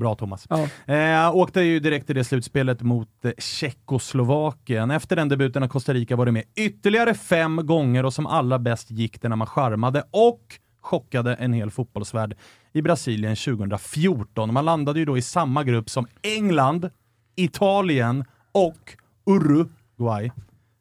Bra 0.00 0.14
Thomas. 0.14 0.46
Ja. 0.48 0.94
Eh, 0.94 1.36
åkte 1.36 1.60
ju 1.60 1.80
direkt 1.80 2.10
i 2.10 2.12
det 2.12 2.24
slutspelet 2.24 2.82
mot 2.82 3.24
eh, 3.24 3.32
Tjeckoslovakien. 3.38 4.90
Efter 4.90 5.16
den 5.16 5.28
debuten 5.28 5.62
har 5.62 5.68
Costa 5.68 5.94
Rica 5.94 6.16
varit 6.16 6.34
med 6.34 6.44
ytterligare 6.56 7.14
fem 7.14 7.60
gånger 7.66 8.04
och 8.04 8.14
som 8.14 8.26
allra 8.26 8.58
bäst 8.58 8.90
gick 8.90 9.22
det 9.22 9.28
när 9.28 9.36
man 9.36 9.46
charmade 9.46 10.02
och 10.10 10.40
chockade 10.80 11.34
en 11.34 11.52
hel 11.52 11.70
fotbollsvärld 11.70 12.36
i 12.72 12.82
Brasilien 12.82 13.36
2014. 13.36 14.52
Man 14.52 14.64
landade 14.64 14.98
ju 14.98 15.04
då 15.04 15.18
i 15.18 15.22
samma 15.22 15.64
grupp 15.64 15.90
som 15.90 16.06
England, 16.22 16.90
Italien 17.36 18.24
och 18.52 18.96
Uruguay. 19.26 20.30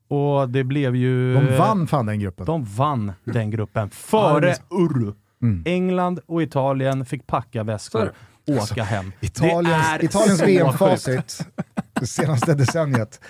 Och 0.08 0.49
det 0.49 0.63
blev 0.63 0.95
ju... 0.95 1.34
De 1.34 1.58
vann 1.58 1.88
fan 1.88 2.05
den 2.05 2.19
gruppen. 2.19 2.45
De 2.45 2.63
vann 2.63 3.13
den 3.23 3.51
gruppen 3.51 3.89
före 3.89 4.55
Uru. 4.69 5.13
England 5.65 6.19
och 6.25 6.43
Italien 6.43 7.05
fick 7.05 7.27
packa 7.27 7.63
väskor 7.63 8.12
och 8.57 8.63
åka 8.63 8.83
hem. 8.83 9.12
Italiens, 9.21 10.03
Italiens 10.03 10.41
VM-facit 10.41 11.45
det 11.99 12.07
senaste 12.07 12.53
decenniet 12.53 13.21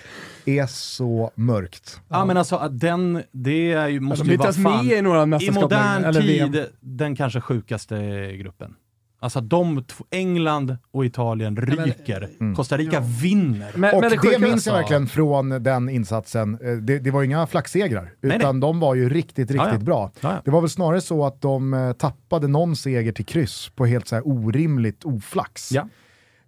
är 0.46 0.66
så 0.68 1.32
mörkt. 1.36 2.02
Ja 2.08 2.26
men 2.26 2.38
alltså 2.38 2.70
den, 2.72 3.24
det 3.32 3.72
är 3.72 3.88
ju, 3.88 4.00
måste 4.00 4.26
De 4.26 4.32
ju 4.32 4.38
vara 4.38 4.54
fan, 4.54 4.88
med 4.88 4.98
i 4.98 5.02
några 5.02 5.40
i 5.40 5.52
modern 5.52 6.04
eller 6.04 6.22
VM. 6.22 6.52
tid 6.52 6.66
den 6.80 7.16
kanske 7.16 7.42
sjukaste 7.42 7.98
gruppen. 8.38 8.76
Alltså 9.22 9.42
de 9.42 9.84
två, 9.84 10.06
England 10.12 10.78
och 10.92 11.06
Italien 11.06 11.56
ryker. 11.58 12.30
Costa 12.56 12.78
Rica 12.78 13.00
vinner. 13.22 13.72
Men, 13.76 13.96
Och 13.96 14.02
men 14.02 14.10
det, 14.12 14.18
sjuka- 14.18 14.40
minns 14.40 14.66
jag 14.68 14.74
verkligen 14.74 15.08
från 15.08 15.50
den 15.64 15.90
insatsen. 15.90 16.58
Eh, 16.64 16.72
Det, 16.72 17.00
det 17.00 17.12
var 17.12 17.22
ju 17.22 17.26
inga 17.26 17.48
flaxsegrar, 17.48 18.12
Nej, 18.22 18.38
utan 18.38 18.60
de 18.60 18.80
var 18.80 18.96
ju 18.96 19.10
riktigt, 19.10 19.38
riktigt 19.38 19.56
Ja, 19.58 19.70
ja. 19.74 19.78
bra. 19.80 20.12
Ja, 20.22 20.32
ja. 20.34 20.42
Det 20.46 20.52
var 20.52 20.62
väl 20.62 20.70
snarare 20.70 21.02
så 21.02 21.26
att 21.26 21.42
de 21.42 21.74
eh, 21.74 21.92
tappade 21.94 22.48
någon 22.48 22.76
seger 22.76 23.12
till 23.12 23.26
kryss 23.26 23.70
på 23.76 23.86
helt 23.86 24.08
så 24.08 24.16
här 24.16 24.28
orimligt 24.28 25.04
oflax. 25.06 25.72
Ja. 25.72 25.88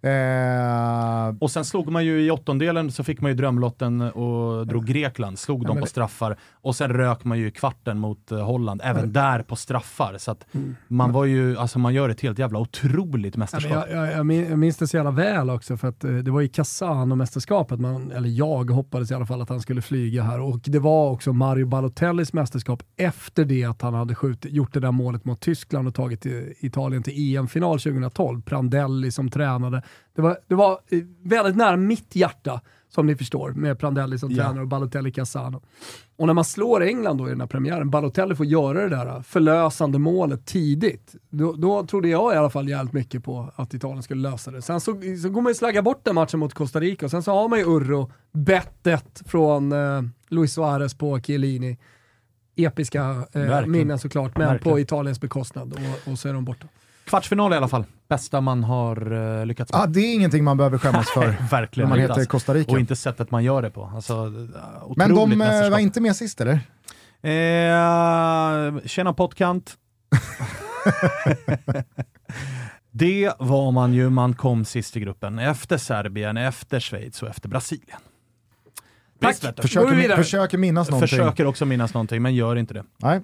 Eh, 0.02 1.34
Och 1.40 1.50
sen 1.50 1.64
slog 1.64 1.88
man 1.92 2.04
ju 2.04 2.20
i 2.26 2.30
åttondelen 2.30 2.90
så 2.92 3.04
fick 3.04 3.20
man 3.20 3.30
ju 3.30 3.34
drömlotten 3.36 4.00
och 4.00 4.66
drog 4.66 4.86
Grekland, 4.86 5.38
slog 5.38 5.60
dem 5.66 5.74
men 5.74 5.80
på 5.80 5.84
det- 5.84 5.90
straffar. 5.90 6.36
Och 6.52 6.76
sen 6.76 6.90
rök 6.90 7.24
man 7.24 7.38
ju 7.38 7.46
i 7.46 7.50
kvarten 7.50 7.98
mot 7.98 8.32
eh, 8.32 8.38
Holland, 8.44 8.80
även 8.84 9.12
där 9.12 9.42
på 9.42 9.56
straffar. 9.56 10.14
Så 10.18 10.30
att 10.30 10.46
Mm. 10.54 10.76
man 10.88 11.12
var 11.12 11.24
ju, 11.24 11.56
alltså 11.58 11.78
man 11.78 11.94
gör 11.94 12.08
ett 12.08 12.20
helt 12.20 12.38
jävla 12.38 12.58
otroligt 12.58 13.34
Ja, 13.34 13.38
mästerskap. 13.38 13.72
jag, 13.90 13.90
jag, 13.90 14.12
jag 14.12 14.50
jag 14.50 14.58
minns 14.58 14.76
det 14.76 14.86
så 14.88 14.96
jävla 14.96 15.10
väl 15.10 15.50
också 15.50 15.76
för 15.76 15.88
att 15.88 16.04
eh, 16.04 16.10
det 16.10 16.30
var 16.30 16.42
i 16.42 16.48
Casano-mästerskapet, 16.48 17.80
eller 18.16 18.28
jag 18.28 18.70
hoppades 18.70 19.10
i 19.10 19.14
alla 19.14 19.26
fall 19.26 19.40
att 19.42 19.48
han 19.48 19.60
skulle 19.60 19.82
flyga 19.82 20.22
här 20.22 20.40
och 20.40 20.60
det 20.64 20.78
var 20.78 21.10
också 21.10 21.32
Mario 21.32 21.66
Balotellis 21.66 22.32
mästerskap 22.32 22.82
efter 22.96 23.44
det 23.44 23.64
att 23.64 23.82
han 23.82 23.94
hade 23.94 24.14
skjutit, 24.14 24.52
gjort 24.52 24.72
det 24.74 24.80
där 24.80 24.92
målet 24.92 25.24
mot 25.24 25.40
Tyskland 25.40 25.88
och 25.88 25.94
tagit 25.94 26.26
eh, 26.26 26.32
Italien 26.60 27.02
till 27.02 27.36
EM-final 27.36 27.78
2012. 27.80 28.42
Prandelli 28.42 29.10
som 29.10 29.30
tränade. 29.30 29.82
Det 30.14 30.22
var, 30.22 30.38
det 30.46 30.54
var 30.54 30.72
eh, 30.88 30.98
väldigt 31.22 31.56
nära 31.56 31.76
mitt 31.76 32.16
hjärta 32.16 32.60
som 32.88 33.06
ni 33.06 33.16
förstår 33.16 33.50
med 33.50 33.78
Prandelli 33.78 34.18
som 34.18 34.30
Ja. 34.30 34.44
tränare 34.44 34.60
och 34.62 34.68
Balotelli 34.68 35.12
Casano. 35.12 35.62
Och 36.16 36.26
när 36.26 36.34
man 36.34 36.44
slår 36.44 36.82
England 36.82 37.16
då 37.18 37.26
i 37.26 37.30
den 37.30 37.40
här 37.40 37.46
premiären, 37.48 37.90
Balotelli 37.90 38.34
får 38.34 38.46
göra 38.46 38.82
det 38.82 38.88
där 38.96 39.22
förlösande 39.22 39.98
målet 39.98 40.46
tidigt. 40.46 41.14
Då, 41.30 41.52
då 41.52 41.86
trodde 41.86 42.08
jag 42.08 42.34
i 42.34 42.36
alla 42.36 42.50
fall 42.50 42.68
jävligt 42.68 42.92
mycket 42.92 43.24
på 43.24 43.52
att 43.56 43.74
Italien 43.74 44.02
skulle 44.02 44.30
lösa 44.30 44.50
det. 44.50 44.62
Sen 44.62 44.80
så, 44.80 45.00
så 45.22 45.28
går 45.28 45.40
man 45.42 45.50
ju 45.50 45.54
slagga 45.54 45.82
bort 45.82 46.04
den 46.04 46.14
matchen 46.14 46.40
mot 46.40 46.54
Costa 46.54 46.80
Rica 46.80 47.06
och 47.06 47.10
sen 47.10 47.22
så 47.22 47.32
har 47.32 47.48
man 47.48 47.58
ju 47.58 47.64
Urro, 47.64 48.12
bettet 48.32 49.22
från 49.26 49.72
eh, 49.72 50.02
Luis 50.28 50.52
Suarez 50.52 50.94
på 50.94 51.20
Chiellini. 51.20 51.78
Episka 52.56 53.24
eh, 53.32 53.66
minnen 53.66 53.98
såklart, 53.98 54.36
men 54.38 54.46
Verkligen. 54.48 54.72
på 54.74 54.80
Italiens 54.80 55.20
bekostnad 55.20 55.72
och, 55.72 56.12
och 56.12 56.18
så 56.18 56.28
är 56.28 56.32
de 56.32 56.44
borta. 56.44 56.66
Kvartsfinal 57.04 57.52
i 57.52 57.56
alla 57.56 57.68
fall, 57.68 57.84
bästa 58.08 58.40
man 58.40 58.64
har 58.64 59.12
uh, 59.12 59.46
lyckats 59.46 59.72
med. 59.72 59.80
ah, 59.80 59.86
det 59.86 60.00
är 60.00 60.14
ingenting 60.14 60.44
man 60.44 60.56
behöver 60.56 60.78
skämmas 60.78 61.10
för 61.10 61.26
när 61.26 61.48
Verkligen 61.50 61.88
man 61.88 61.98
inte, 61.98 62.02
heter 62.02 62.14
alltså. 62.14 62.30
Costa 62.30 62.54
Rica. 62.54 62.72
Och 62.72 62.78
inte 62.78 62.96
sättet 62.96 63.30
man 63.30 63.44
gör 63.44 63.62
det 63.62 63.70
på. 63.70 63.92
Alltså, 63.94 64.12
eh, 64.12 64.92
Men 64.96 65.14
de 65.14 65.42
eh, 65.42 65.70
var 65.70 65.78
inte 65.78 66.00
med 66.00 66.16
sist 66.16 66.40
eller? 66.40 66.60
Eh, 67.22 68.78
tjena 68.86 69.12
pottkant. 69.12 69.74
det 72.90 73.32
var 73.38 73.70
man 73.70 73.92
ju, 73.92 74.10
man 74.10 74.34
kom 74.34 74.64
sist 74.64 74.96
i 74.96 75.00
gruppen. 75.00 75.38
Efter 75.38 75.78
Serbien, 75.78 76.36
efter 76.36 76.80
Schweiz 76.80 77.22
och 77.22 77.28
efter 77.28 77.48
Brasilien. 77.48 77.98
Tack. 79.20 79.36
Försöker, 79.56 80.16
försöker 80.16 80.58
minnas 80.58 80.90
någonting. 80.90 81.08
Försöker 81.08 81.46
också 81.46 81.64
minnas 81.64 81.94
någonting, 81.94 82.22
men 82.22 82.34
gör 82.34 82.56
inte 82.56 82.74
det. 82.74 82.84
Nej. 82.96 83.20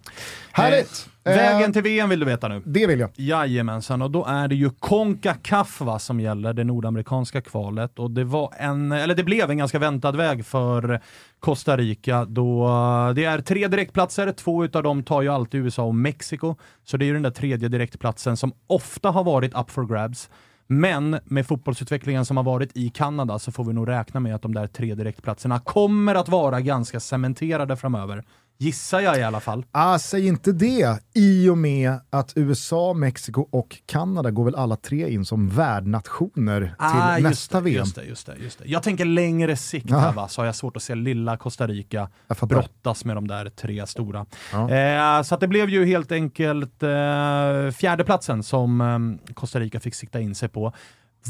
Härligt! 0.53 1.09
Eh, 1.29 1.37
vägen 1.37 1.73
till 1.73 1.83
VM 1.83 2.09
vill 2.09 2.21
du 2.21 2.27
veta 2.27 2.49
nu. 2.49 2.63
Det 2.65 2.87
vill 2.87 3.01
jag. 3.01 3.11
Jajamensan, 3.15 4.03
och 4.03 4.11
då 4.11 4.25
är 4.25 4.49
det 4.49 4.55
ju 4.55 4.71
Concacaf 4.71 5.83
som 5.99 6.21
gäller, 6.21 6.53
det 6.53 6.65
nordamerikanska 6.65 7.41
kvalet. 7.41 7.99
Och 7.99 8.11
det, 8.11 8.25
var 8.25 8.53
en, 8.59 8.93
eller 8.93 9.15
det 9.15 9.25
blev 9.25 9.51
en 9.51 9.59
ganska 9.59 9.79
väntad 9.79 10.13
väg 10.13 10.47
för 10.47 11.01
Costa 11.41 11.77
Rica 11.77 12.25
då 12.25 12.67
eh, 12.67 13.15
det 13.15 13.25
är 13.25 13.41
tre 13.41 13.69
direktplatser, 13.69 14.33
två 14.33 14.65
utav 14.65 14.83
dem 14.83 15.03
tar 15.03 15.23
ju 15.23 15.29
alltid 15.29 15.61
USA 15.61 15.83
och 15.83 15.95
Mexiko. 15.95 16.55
Så 16.85 16.97
det 16.97 17.05
är 17.05 17.07
ju 17.07 17.13
den 17.13 17.23
där 17.23 17.31
tredje 17.31 17.69
direktplatsen 17.69 18.37
som 18.37 18.53
ofta 18.67 19.11
har 19.11 19.25
varit 19.25 19.55
up 19.55 19.71
for 19.71 19.87
grabs. 19.87 20.31
Men 20.71 21.19
med 21.25 21.47
fotbollsutvecklingen 21.47 22.25
som 22.25 22.37
har 22.37 22.45
varit 22.45 22.77
i 22.77 22.89
Kanada 22.91 23.39
så 23.39 23.53
får 23.53 23.65
vi 23.65 23.73
nog 23.73 23.89
räkna 23.89 24.21
med 24.21 24.35
att 24.35 24.43
de 24.43 24.55
där 24.55 24.67
tre 24.67 24.95
direktplatserna 24.95 25.61
kommer 25.61 26.15
att 26.15 26.29
vara 26.29 26.61
ganska 26.61 27.01
cementerade 27.01 27.77
framöver. 27.77 28.25
Gissar 28.61 29.01
jag 29.01 29.19
i 29.19 29.23
alla 29.23 29.41
fall. 29.41 29.65
Ah, 29.73 29.99
säg 29.99 30.27
inte 30.27 30.53
det, 30.53 31.03
i 31.15 31.49
och 31.49 31.59
med 31.59 31.93
att 32.11 32.33
USA, 32.37 32.95
Mexiko 32.95 33.49
och 33.51 33.77
Kanada 33.87 34.31
går 34.31 34.45
väl 34.45 34.55
alla 34.55 34.77
tre 34.77 35.11
in 35.11 35.25
som 35.25 35.49
värdnationer 35.49 36.61
till 36.61 36.75
Ah, 36.79 37.19
just 37.19 37.29
nästa 37.29 37.61
det, 37.61 37.65
VM. 37.65 37.79
Just 37.79 37.95
det, 37.95 38.05
just 38.05 38.27
det, 38.27 38.37
just 38.43 38.59
det. 38.59 38.65
Jag 38.69 38.83
tänker 38.83 39.05
längre 39.05 39.57
sikt 39.57 39.91
här 39.91 40.13
va, 40.13 40.29
så 40.29 40.41
har 40.41 40.47
jag 40.47 40.57
svårt 40.57 40.77
att 40.77 40.83
se 40.83 40.95
lilla 40.95 41.37
Costa 41.37 41.67
Rica 41.67 42.09
brottas 42.41 43.05
med 43.05 43.17
de 43.17 43.29
där 43.29 43.51
tre 43.51 43.87
stora. 43.87 44.27
Ja. 44.53 44.71
Eh, 44.71 45.23
så 45.23 45.37
det 45.37 45.49
blev 45.49 45.69
ju 45.69 45.87
helt 45.87 46.13
enkelt 46.13 46.83
eh, 46.83 47.71
fjärdeplatsen 47.77 48.43
som 48.43 48.81
eh, 48.81 49.35
Costa 49.35 49.61
Rica 49.61 49.81
fick 49.81 49.95
sikta 49.95 50.21
in 50.21 50.35
sig 50.35 50.49
på. 50.49 50.73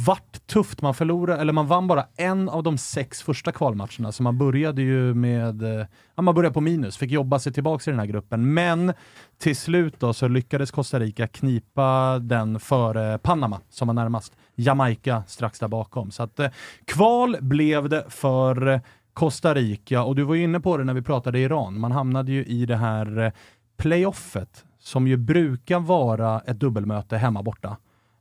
Vart 0.06 0.46
tufft, 0.46 0.82
man 0.82 0.94
förlorade, 0.94 1.40
eller 1.40 1.52
man 1.52 1.66
vann 1.66 1.86
bara 1.86 2.06
en 2.16 2.48
av 2.48 2.62
de 2.62 2.78
sex 2.78 3.22
första 3.22 3.52
kvalmatcherna, 3.52 4.12
så 4.12 4.22
man 4.22 4.38
började 4.38 4.82
ju 4.82 5.14
med, 5.14 5.62
eh, 5.62 5.86
ja, 6.14 6.22
man 6.22 6.34
började 6.34 6.54
på 6.54 6.60
minus, 6.60 6.96
fick 6.96 7.10
jobba 7.10 7.38
sig 7.38 7.52
tillbaka 7.52 7.90
i 7.90 7.92
den 7.92 7.98
här 7.98 8.06
gruppen. 8.06 8.54
Men 8.54 8.92
till 9.38 9.56
slut 9.56 10.00
då 10.00 10.12
så 10.12 10.28
lyckades 10.28 10.70
Costa 10.70 11.00
Rica 11.00 11.26
knipa 11.26 12.18
den 12.18 12.60
före 12.60 13.18
Panama, 13.18 13.60
som 13.70 13.88
var 13.88 13.94
närmast. 13.94 14.32
Jamaica 14.54 15.22
strax 15.26 15.58
där 15.58 15.68
bakom. 15.68 16.10
Så 16.10 16.22
att 16.22 16.40
eh, 16.40 16.50
kval 16.84 17.36
blev 17.40 17.88
det 17.88 18.04
för 18.08 18.80
Costa 19.12 19.54
Rica, 19.54 20.02
och 20.02 20.14
du 20.16 20.22
var 20.22 20.34
ju 20.34 20.42
inne 20.42 20.60
på 20.60 20.76
det 20.76 20.84
när 20.84 20.94
vi 20.94 21.02
pratade 21.02 21.38
Iran. 21.38 21.80
Man 21.80 21.92
hamnade 21.92 22.32
ju 22.32 22.44
i 22.44 22.66
det 22.66 22.76
här 22.76 23.18
eh, 23.18 23.32
playoffet, 23.76 24.64
som 24.78 25.08
ju 25.08 25.16
brukar 25.16 25.80
vara 25.80 26.40
ett 26.40 26.60
dubbelmöte 26.60 27.16
hemma 27.16 27.42
borta. 27.42 27.76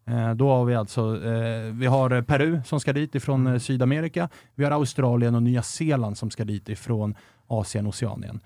Eh, 0.07 0.33
då 0.33 0.49
har 0.49 0.65
vi 0.65 0.75
alltså, 0.75 1.25
eh, 1.25 1.73
vi 1.73 1.85
har 1.85 2.11
eh, 2.11 2.21
Peru 2.21 2.61
som 2.65 2.79
ska 2.79 2.93
dit 2.93 3.15
ifrån 3.15 3.47
eh, 3.47 3.59
Sydamerika, 3.59 4.29
vi 4.55 4.63
har 4.63 4.71
Australien 4.71 5.35
och 5.35 5.43
Nya 5.43 5.61
Zeeland 5.61 6.17
som 6.17 6.29
ska 6.29 6.45
dit 6.45 6.69
ifrån 6.69 7.15
Asien 7.47 7.85
och 7.85 7.89
Oceanien. 7.89 8.39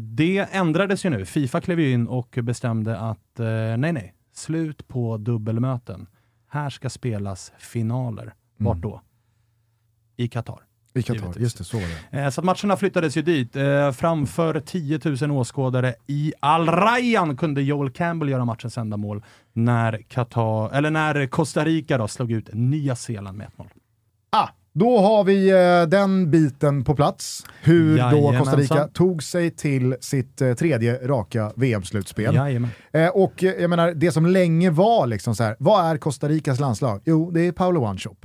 Det 0.00 0.38
ändrades 0.52 1.04
ju 1.04 1.10
nu. 1.10 1.24
Fifa 1.24 1.60
klev 1.60 1.80
in 1.80 2.06
och 2.06 2.38
bestämde 2.42 2.98
att 2.98 3.38
nej, 3.78 3.92
nej, 3.92 4.14
slut 4.32 4.88
på 4.88 5.16
dubbelmöten. 5.16 6.06
Här 6.48 6.70
ska 6.70 6.90
spelas 6.90 7.52
finaler. 7.58 8.34
Vart 8.56 8.76
Mm. 8.76 8.80
då? 8.90 9.00
I 10.16 10.28
Qatar. 10.28 10.67
I 10.98 11.02
Qatar, 11.02 11.40
just 11.40 11.58
det, 11.58 11.64
så 11.64 11.76
var 11.76 11.84
det. 12.10 12.18
Eh, 12.22 12.30
Så 12.30 12.40
att 12.40 12.44
matcherna 12.44 12.76
flyttades 12.76 13.16
ju 13.16 13.22
dit. 13.22 13.56
Eh, 13.56 13.92
framför 13.92 14.60
10 14.60 15.00
000 15.22 15.30
åskådare 15.30 15.94
i 16.06 16.32
Al 16.40 16.66
Rayyan 16.68 17.36
kunde 17.36 17.62
Joel 17.62 17.90
Campbell 17.90 18.28
göra 18.28 18.44
matchens 18.44 18.78
enda 18.78 18.96
mål 18.96 19.24
när, 19.52 20.02
Qatar, 20.08 20.70
eller 20.76 20.90
när 20.90 21.26
Costa 21.26 21.64
Rica 21.64 21.98
då 21.98 22.08
slog 22.08 22.32
ut 22.32 22.48
Nya 22.52 22.96
Zeeland 22.96 23.38
med 23.38 23.46
1-0. 23.56 23.66
Ah, 24.30 24.48
då 24.72 24.98
har 24.98 25.24
vi 25.24 25.50
eh, 25.50 25.88
den 25.88 26.30
biten 26.30 26.84
på 26.84 26.94
plats. 26.94 27.46
Hur 27.62 28.10
då. 28.10 28.34
Costa 28.38 28.56
Rica 28.56 28.88
tog 28.88 29.22
sig 29.22 29.50
till 29.50 29.96
sitt 30.00 30.36
tredje 30.58 31.08
raka 31.08 31.52
VM-slutspel. 31.56 32.34
Jajamän. 32.34 32.70
Och 33.14 33.42
jag 33.42 33.70
menar, 33.70 33.92
det 33.94 34.12
som 34.12 34.26
länge 34.26 34.70
var 34.70 35.06
liksom 35.06 35.34
så 35.34 35.44
här, 35.44 35.56
vad 35.58 35.84
är 35.90 35.96
Costa 35.98 36.28
Ricas 36.28 36.60
landslag? 36.60 37.00
Jo, 37.04 37.30
det 37.30 37.40
är 37.40 37.52
Paolo 37.52 37.80
One-Shop. 37.80 38.16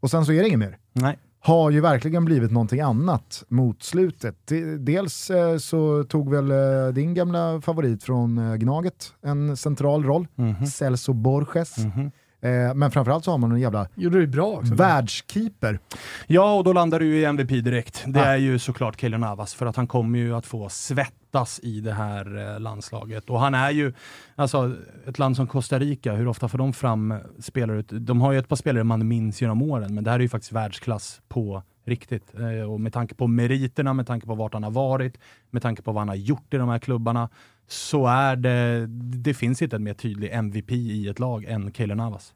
Och 0.00 0.10
sen 0.10 0.26
så 0.26 0.32
är 0.32 0.40
det 0.42 0.46
inget 0.48 0.58
mer. 0.58 0.78
Nej. 0.92 1.18
Har 1.40 1.70
ju 1.70 1.80
verkligen 1.80 2.24
blivit 2.24 2.50
någonting 2.50 2.80
annat 2.80 3.44
mot 3.48 3.82
slutet. 3.82 4.36
De- 4.46 4.76
Dels 4.76 5.30
eh, 5.30 5.56
så 5.58 6.04
tog 6.04 6.30
väl 6.30 6.50
eh, 6.50 6.92
din 6.94 7.14
gamla 7.14 7.60
favorit 7.60 8.02
från 8.02 8.38
eh, 8.38 8.54
Gnaget 8.56 9.12
en 9.22 9.56
central 9.56 10.04
roll, 10.04 10.26
Mhm. 10.34 10.66
Celso 10.66 11.12
Borges. 11.12 11.78
Mhm. 11.78 12.10
Eh, 12.40 12.74
men 12.74 12.90
framförallt 12.90 13.24
så 13.24 13.30
har 13.30 13.38
man 13.38 13.52
en 13.52 13.60
jävla 13.60 13.88
Gjorde 13.94 14.20
det 14.20 14.26
bra 14.26 14.46
också. 14.46 14.74
världskeeper. 14.74 15.78
Ja, 16.26 16.54
och 16.54 16.64
då 16.64 16.72
landar 16.72 17.00
du 17.00 17.06
ju 17.06 17.20
i 17.20 17.24
MVP 17.24 17.60
direkt. 17.60 18.04
Det 18.06 18.20
Ah. 18.20 18.24
är 18.24 18.36
ju 18.36 18.58
såklart 18.58 19.00
Keylor 19.00 19.18
Navas, 19.18 19.54
för 19.54 19.66
att 19.66 19.76
han 19.76 19.86
kommer 19.86 20.18
ju 20.18 20.34
att 20.36 20.46
få 20.46 20.68
svettas 20.68 21.60
i 21.62 21.80
det 21.80 21.92
här 21.92 22.54
eh, 22.54 22.60
landslaget. 22.60 23.30
Och 23.30 23.40
han 23.40 23.54
är 23.54 23.70
ju, 23.70 23.92
alltså 24.36 24.72
ett 25.06 25.18
land 25.18 25.36
som 25.36 25.46
Costa 25.46 25.78
Rica, 25.78 26.12
hur 26.12 26.28
ofta 26.28 26.48
får 26.48 26.58
de 26.58 26.72
fram 26.72 27.14
spelare? 27.40 27.78
ut- 27.78 27.88
De 27.92 28.20
har 28.20 28.32
ju 28.32 28.38
ett 28.38 28.48
par 28.48 28.56
spelare 28.56 28.84
man 28.84 29.08
minns 29.08 29.42
genom 29.42 29.62
åren, 29.62 29.94
men 29.94 30.04
det 30.04 30.10
här 30.10 30.18
är 30.18 30.22
ju 30.22 30.28
faktiskt 30.28 30.52
världsklass 30.52 31.20
på 31.28 31.62
riktigt. 31.88 32.34
Eh, 32.34 32.70
och 32.70 32.80
med 32.80 32.92
tanke 32.92 33.14
på 33.14 33.26
meriterna, 33.26 33.92
med 33.92 34.06
tanke 34.06 34.26
på 34.26 34.34
vart 34.34 34.52
han 34.54 34.62
har 34.62 34.70
varit, 34.70 35.18
med 35.50 35.62
tanke 35.62 35.82
på 35.82 35.92
vad 35.92 36.00
han 36.00 36.08
har 36.08 36.16
gjort 36.16 36.54
i 36.54 36.56
de 36.56 36.68
här 36.68 36.78
klubbarna, 36.78 37.28
så 37.66 38.06
är 38.06 38.36
det, 38.36 38.86
det 39.18 39.34
finns 39.34 39.62
inte 39.62 39.76
en 39.76 39.84
mer 39.84 39.94
tydlig 39.94 40.30
MVP 40.32 40.70
i 40.72 41.08
ett 41.08 41.18
lag 41.18 41.44
än 41.44 41.72
Keylor 41.72 41.94
Navas. 41.94 42.34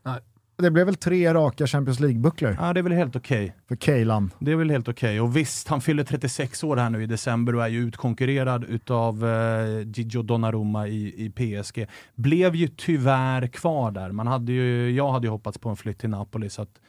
Det 0.57 0.70
blev 0.70 0.86
väl 0.86 0.94
tre 0.94 1.34
raka 1.34 1.66
Champions 1.66 2.00
League-bucklor 2.00 2.57
Ja, 2.61 2.72
det 2.72 2.80
är 2.80 2.82
väl 2.82 2.92
helt 2.92 3.16
okej. 3.16 3.57
för 3.68 3.76
Keylan. 3.76 4.30
Det 4.38 4.53
är 4.53 4.57
väl 4.57 4.70
helt 4.70 4.88
okej. 4.88 5.20
Och 5.20 5.36
visst, 5.36 5.68
han 5.68 5.80
fyller 5.80 6.05
36 6.05 6.64
år 6.64 6.76
här 6.76 6.90
nu 6.90 7.03
i 7.03 7.07
december 7.07 7.55
och 7.55 7.64
är 7.64 7.68
ju 7.68 7.78
utkonkurrerad 7.78 8.64
utav 8.64 9.26
eh, 9.28 9.80
Gigio 9.94 10.22
Donnarumma 10.22 10.88
i, 10.88 11.24
i 11.26 11.30
PSG. 11.30 11.86
Blev 12.14 12.55
ju 12.55 12.68
tyvärr 12.68 13.46
kvar 13.46 13.90
där. 13.90 14.12
Man 14.12 14.26
hade 14.26 14.53
ju, 14.53 14.90
jag 14.90 15.12
hade 15.12 15.26
ju 15.26 15.30
hoppats 15.30 15.59
på 15.59 15.68
en 15.68 15.76
flytt 15.76 15.98
till 15.98 16.11
Napoli 16.11 16.50
så 16.50 16.62
att 16.62 16.80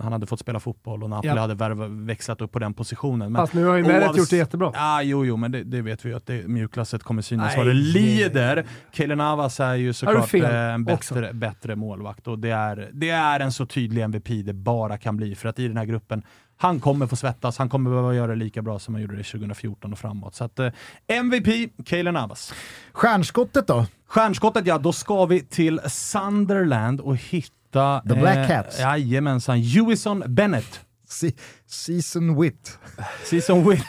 han 0.00 0.12
hade 0.12 0.26
fått 0.26 0.40
spela 0.40 0.60
fotboll 0.60 1.02
och 1.02 1.10
Napoli 1.10 1.28
Ja. 1.34 1.40
hade 1.40 1.54
värva, 1.54 1.88
växlat 1.88 2.40
upp 2.40 2.52
på 2.52 2.58
den 2.58 2.74
positionen. 2.74 3.32
Men, 3.32 3.42
Fast 3.42 3.54
nu 3.54 3.64
har 3.64 3.76
ju 3.76 3.82
Meret 3.82 4.08
oavs- 4.10 4.18
gjort 4.18 4.30
det 4.30 4.36
jättebra. 4.36 4.70
Ja, 4.74 5.02
jo, 5.02 5.24
jo, 5.24 5.36
men 5.36 5.52
det, 5.52 5.64
det 5.64 5.82
vet 5.82 6.04
vi 6.04 6.08
ju 6.08 6.16
att 6.16 6.26
det, 6.26 6.48
mjukglasset 6.48 7.02
kommer 7.02 7.22
synas 7.22 7.56
vad 7.56 7.66
det 7.66 7.72
lider. 7.72 8.64
Keylor 8.92 9.16
Navas 9.16 9.60
är 9.60 9.74
ju 9.74 9.92
såklart 9.92 10.28
fel 10.28 10.44
eh, 10.44 10.74
en 10.74 10.84
bättre, 10.84 11.32
bättre 11.32 11.76
målvakt 11.76 12.28
och 12.28 12.38
det 12.38 12.50
är, 12.50 12.90
det 12.92 13.10
är 13.10 13.40
en 13.40 13.52
så 13.52 13.66
tydlig 13.66 14.02
MVP 14.02 14.28
det 14.44 14.52
bara 14.52 14.98
kan 14.98 15.16
bli 15.16 15.34
för 15.34 15.48
att 15.48 15.58
i 15.58 15.68
den 15.68 15.76
här 15.76 15.84
gruppen 15.84 16.22
han 16.64 16.80
kommer 16.80 17.06
få 17.06 17.16
svettas, 17.16 17.58
han 17.58 17.68
kommer 17.68 17.90
behöva 17.90 18.14
göra 18.14 18.26
det 18.26 18.36
lika 18.36 18.62
bra 18.62 18.78
som 18.78 18.94
han 18.94 19.02
gjorde 19.02 19.16
det 19.16 19.22
2014 19.22 19.92
och 19.92 19.98
framåt. 19.98 20.34
Så 20.34 20.44
att 20.44 20.58
eh, 20.58 20.68
MVP, 21.06 21.70
Keylor 21.86 22.12
Navas. 22.12 22.54
Stjärnskottet 22.92 23.66
då? 23.66 23.86
Stjärnskottet, 24.06 24.66
ja, 24.66 24.78
då 24.78 24.92
ska 24.92 25.24
vi 25.24 25.40
till 25.40 25.80
Sunderland 25.86 27.00
och 27.00 27.16
hitta... 27.16 28.02
The 28.08 28.14
Black 28.14 28.48
Cats. 28.48 28.80
Jajamensan, 28.80 29.58
Hewison 29.58 30.22
Bennett. 30.26 30.80
Se- 31.06 31.32
season 31.66 32.40
wit. 32.40 32.78
Season 33.24 33.68
Wit. 33.70 33.84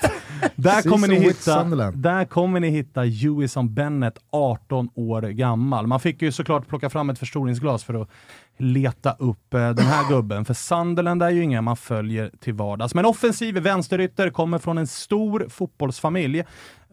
Där 0.55 0.82
kommer, 0.82 1.07
ni 1.07 1.20
hitta, 1.20 1.63
där 1.91 2.26
kommer 2.26 2.59
ni 2.59 2.70
hitta 2.70 3.01
Hewison 3.01 3.74
Bennett, 3.74 4.18
18 4.32 4.89
år 4.95 5.22
gammal. 5.22 5.88
Man 5.88 5.99
fick 5.99 6.22
ju 6.22 6.32
såklart 6.32 6.68
plocka 6.68 6.89
fram 6.89 7.09
ett 7.09 7.20
förstoringsglas 7.20 7.84
för 7.84 8.01
att 8.01 8.09
leta 8.57 9.11
upp 9.11 9.53
eh, 9.53 9.59
den 9.70 9.86
här 9.86 10.09
gubben. 10.09 10.45
För 10.45 10.53
Sunderland 10.53 11.24
är 11.24 11.30
ju 11.30 11.43
ingen 11.43 11.63
man 11.63 11.78
följer 11.78 12.32
till 12.39 12.53
vardags. 12.53 12.95
Men 12.95 13.05
offensiv 13.05 13.55
vänsterytter 13.57 14.30
kommer 14.30 14.59
från 14.59 14.78
en 14.78 14.88
stor 14.88 15.47
fotbollsfamilj. 15.49 16.43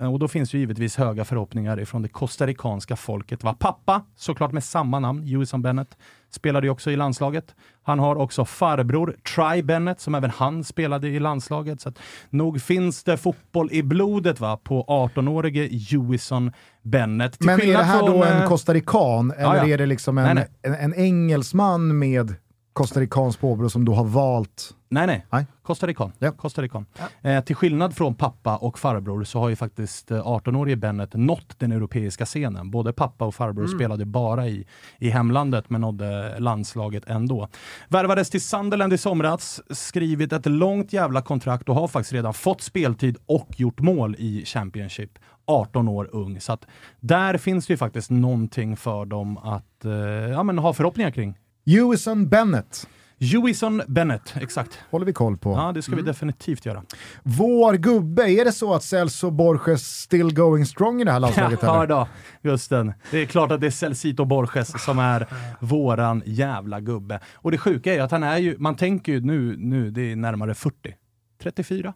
Eh, 0.02 0.12
Och 0.12 0.18
då 0.18 0.28
finns 0.28 0.54
ju 0.54 0.58
givetvis 0.58 0.96
höga 0.96 1.24
förhoppningar 1.24 1.80
ifrån 1.80 2.02
det 2.02 2.08
costaricanska 2.08 2.96
folket. 2.96 3.44
Va? 3.44 3.56
Pappa, 3.58 4.02
såklart 4.16 4.52
med 4.52 4.64
samma 4.64 5.00
namn, 5.00 5.22
Hewison 5.22 5.62
Bennett, 5.62 5.96
spelade 6.30 6.66
ju 6.66 6.70
också 6.70 6.90
i 6.90 6.96
landslaget. 6.96 7.54
Han 7.82 7.98
har 7.98 8.16
också 8.16 8.44
farbror 8.44 9.16
Try 9.36 9.62
Bennett, 9.62 10.00
som 10.00 10.14
även 10.14 10.30
han 10.30 10.64
spelade 10.64 11.08
i 11.08 11.20
landslaget. 11.20 11.80
Så 11.80 11.88
att 11.88 11.98
nog 12.30 12.62
finns 12.62 13.04
det 13.04 13.16
fotboll 13.16 13.68
i 13.72 13.82
blodet 13.82 14.40
va, 14.40 14.56
på 14.56 14.84
18-årige 14.84 15.68
Hewison 15.68 16.52
Bennett. 16.82 17.38
Till 17.38 17.46
Men 17.46 17.60
är 17.60 17.78
det 17.78 17.82
här 17.82 18.00
då 18.00 18.06
från, 18.06 18.22
en 18.22 18.42
eh, 18.42 18.48
costarican 18.48 19.30
eller 19.30 19.56
ja, 19.56 19.56
ja. 19.56 19.74
är 19.74 19.78
det 19.78 19.86
liksom 19.86 20.18
en, 20.18 20.34
Nej, 20.36 20.48
en, 20.62 20.74
en 20.74 20.94
engelsman 20.94 21.98
med 21.98 22.34
costaricanskt 22.72 23.40
påbrå 23.40 23.68
som 23.68 23.84
du 23.84 23.92
har 23.92 24.04
valt? 24.04 24.74
Nej, 24.92 25.06
nej. 25.06 25.26
Nej. 25.30 25.46
Costa 25.62 25.86
Rican. 25.86 26.12
Ja. 26.18 26.32
Costa 26.32 26.62
Rican. 26.62 26.86
Eh, 27.22 27.44
till 27.44 27.56
skillnad 27.56 27.96
från 27.96 28.14
pappa 28.14 28.56
och 28.56 28.78
farbror 28.78 29.24
så 29.24 29.38
har 29.38 29.48
ju 29.48 29.56
faktiskt 29.56 30.10
eh, 30.10 30.26
18-årige 30.26 30.76
Bennett 30.76 31.14
nått 31.14 31.58
den 31.58 31.72
europeiska 31.72 32.26
scenen. 32.26 32.70
Både 32.70 32.92
pappa 32.92 33.24
och 33.24 33.34
farbror 33.34 33.66
spelade 33.66 34.04
bara 34.04 34.48
i, 34.48 34.66
i 34.98 35.10
hemlandet 35.10 35.70
men 35.70 35.80
nådde 35.80 36.38
landslaget 36.38 37.04
ändå. 37.06 37.48
Värvades 37.88 38.30
till 38.30 38.40
Sunderland 38.40 38.92
i 38.92 38.98
somras, 38.98 39.60
skrivit 39.70 40.32
ett 40.32 40.46
långt 40.46 40.92
jävla 40.92 41.22
kontrakt 41.22 41.68
och 41.68 41.74
har 41.74 41.88
faktiskt 41.88 42.12
redan 42.12 42.34
fått 42.34 42.62
speltid 42.62 43.16
och 43.26 43.48
gjort 43.56 43.80
mål 43.80 44.16
i 44.18 44.44
Championship. 44.44 45.18
18 45.44 45.88
år 45.88 46.08
ung. 46.12 46.40
Så 46.40 46.52
att 46.52 46.66
där 47.00 47.38
finns 47.38 47.66
det 47.66 47.72
ju 47.72 47.76
faktiskt 47.76 48.10
någonting 48.10 48.76
för 48.76 49.04
dem 49.04 49.38
att 49.38 49.84
eh, 49.84 49.92
ja, 50.30 50.42
men 50.42 50.58
ha 50.58 50.72
förhoppningar 50.72 51.10
kring. 51.10 51.38
Hewison 51.66 52.28
Bennett 52.28 52.86
Hewison 53.22 53.82
Bennett, 53.88 54.34
exakt. 54.40 54.78
håller 54.90 55.06
vi 55.06 55.12
koll 55.12 55.36
på. 55.38 55.52
Ja, 55.52 55.72
det 55.72 55.82
ska 55.82 55.96
vi 55.96 56.02
definitivt 56.02 56.66
göra. 56.66 56.82
Vår 57.22 57.74
gubbe, 57.74 58.30
är 58.30 58.44
det 58.44 58.52
så 58.52 58.74
att 58.74 58.82
Celso 58.82 59.30
Borges 59.30 60.00
still 60.00 60.34
going 60.34 60.66
strong 60.66 61.00
i 61.00 61.04
det 61.04 61.12
här 61.12 61.20
landslaget? 61.20 61.58
Ja 61.62 61.76
eller? 61.76 61.86
då, 61.86 62.08
just 62.42 62.70
den. 62.70 62.92
Det 63.10 63.18
är 63.18 63.26
klart 63.26 63.52
att 63.52 63.60
det 63.60 63.66
är 63.66 63.70
Celcito 63.70 64.24
Borges 64.24 64.84
som 64.84 64.98
är 64.98 65.26
våran 65.60 66.22
jävla 66.26 66.80
gubbe. 66.80 67.20
Och 67.34 67.50
det 67.50 67.58
sjuka 67.58 67.92
är 67.92 67.94
ju 67.94 68.00
att 68.00 68.10
han 68.10 68.22
är 68.22 68.38
ju, 68.38 68.56
man 68.58 68.76
tänker 68.76 69.12
ju 69.12 69.20
nu, 69.20 69.56
nu 69.58 69.90
det 69.90 70.12
är 70.12 70.16
närmare 70.16 70.54
40. 70.54 70.94
34. 71.42 71.94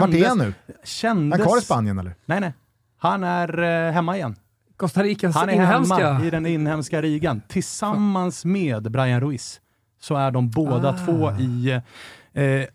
Vart 0.00 0.14
är 0.14 0.28
han 0.28 0.38
nu? 0.38 0.44
Är 0.44 0.54
Kändes... 0.84 1.38
han 1.38 1.46
kvar 1.48 1.58
i 1.58 1.60
Spanien 1.60 1.98
eller? 1.98 2.14
Nej, 2.26 2.40
nej. 2.40 2.52
Han 2.98 3.24
är 3.24 3.58
eh, 3.58 3.92
hemma 3.92 4.16
igen. 4.16 4.36
Costa 4.76 5.02
Ricas 5.02 5.34
Han 5.34 5.48
är 5.48 5.52
inhemska. 5.52 5.96
hemma 5.96 6.24
i 6.24 6.30
den 6.30 6.46
inhemska 6.46 7.00
ligan. 7.00 7.42
Tillsammans 7.48 8.44
med 8.44 8.90
Brian 8.90 9.20
Ruiz 9.20 9.60
så 10.06 10.14
är 10.14 10.30
de 10.30 10.50
båda 10.50 10.88
Ah. 10.88 10.92
två 11.04 11.30
i 11.38 11.70
eh, 12.32 12.44
eh, 12.44 12.66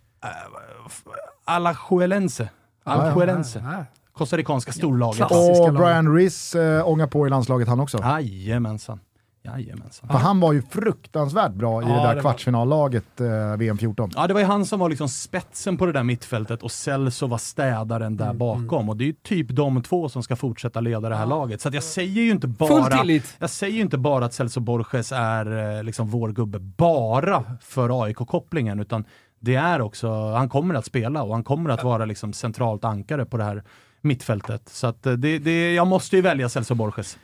Alajuelense. 1.46 2.50
Alajuelense. 2.84 3.64
Ja, 3.66 3.86
costaricanska 4.14 4.72
storlaget. 4.72 5.18
Klassiska 5.18 5.64
Och. 5.64 5.74
Brian 5.74 6.16
Riss 6.16 6.56
äh, 6.56 6.88
ångar 6.90 7.08
på 7.08 7.28
i 7.28 7.30
landslaget 7.30 7.68
han 7.68 7.80
också. 7.80 7.98
Jajamensan. 7.98 9.00
Jajamensan. 9.44 10.10
För 10.10 10.18
han 10.18 10.40
var 10.40 10.54
ju 10.54 10.62
fruktansvärt 10.62 11.52
bra 11.54 11.82
i 11.82 11.86
Ja, 11.86 11.90
det 11.92 11.96
där 11.96 12.10
det 12.10 12.16
var- 12.16 12.22
kvartsfinallaget 12.22 13.22
eh, 13.22 13.58
VM 13.58 13.78
14. 13.78 14.12
Ja, 14.16 14.28
det 14.28 14.34
var 14.34 14.42
ju 14.42 14.46
han 14.48 14.66
som 14.66 14.80
var 14.80 14.90
liksom 14.90 15.10
spetsen 15.10 15.78
på 15.78 15.86
det 15.86 15.92
där 15.92 16.04
mittfältet 16.04 16.64
och 16.64 16.72
Celso 16.72 17.28
var 17.28 17.38
städaren 17.38 18.18
där 18.18 18.34
bakom. 18.34 18.90
Och 18.90 18.98
det 18.98 19.04
är 19.04 19.06
ju 19.06 19.14
typ 19.14 19.48
de 19.50 19.82
två 19.84 20.10
som 20.10 20.24
ska 20.24 20.36
fortsätta 20.36 20.80
leda 20.82 21.10
det 21.10 21.16
här 21.16 21.26
laget. 21.26 21.62
Så 21.62 21.68
att 21.68 21.74
jag 21.74 21.84
säger 21.84 22.22
ju 22.22 22.32
inte 22.32 22.48
bara... 22.48 23.06
Jag 23.40 23.50
säger 23.50 23.76
ju 23.76 23.82
inte 23.82 23.98
bara 23.98 24.26
att 24.26 24.34
Celso 24.34 24.60
Borges 24.60 25.12
är 25.12 25.78
eh, 25.78 25.84
liksom 25.84 26.08
vår 26.10 26.30
gubbe 26.30 26.60
bara 26.60 27.44
för 27.62 28.04
AIK-kopplingen, 28.04 28.80
utan 28.80 29.06
det 29.40 29.56
är 29.56 29.82
också, 29.82 30.32
han 30.34 30.50
kommer 30.50 30.76
att 30.76 30.86
spela 30.86 31.24
och 31.24 31.34
han 31.34 31.44
kommer 31.44 31.70
att 31.70 31.84
vara 31.84 32.06
liksom 32.06 32.34
centralt 32.34 32.86
ankare 32.86 33.26
på 33.26 33.38
det 33.38 33.44
här 33.44 33.64
mittfältet. 34.02 34.70
Så 34.70 34.88
att 34.88 35.06
eh, 35.06 35.14
det, 35.14 35.40
det, 35.40 35.74
jag 35.74 35.88
måste 35.88 36.16
ju 36.16 36.22
välja 36.22 36.50
Celso 36.50 36.76
Borges. 36.76 37.18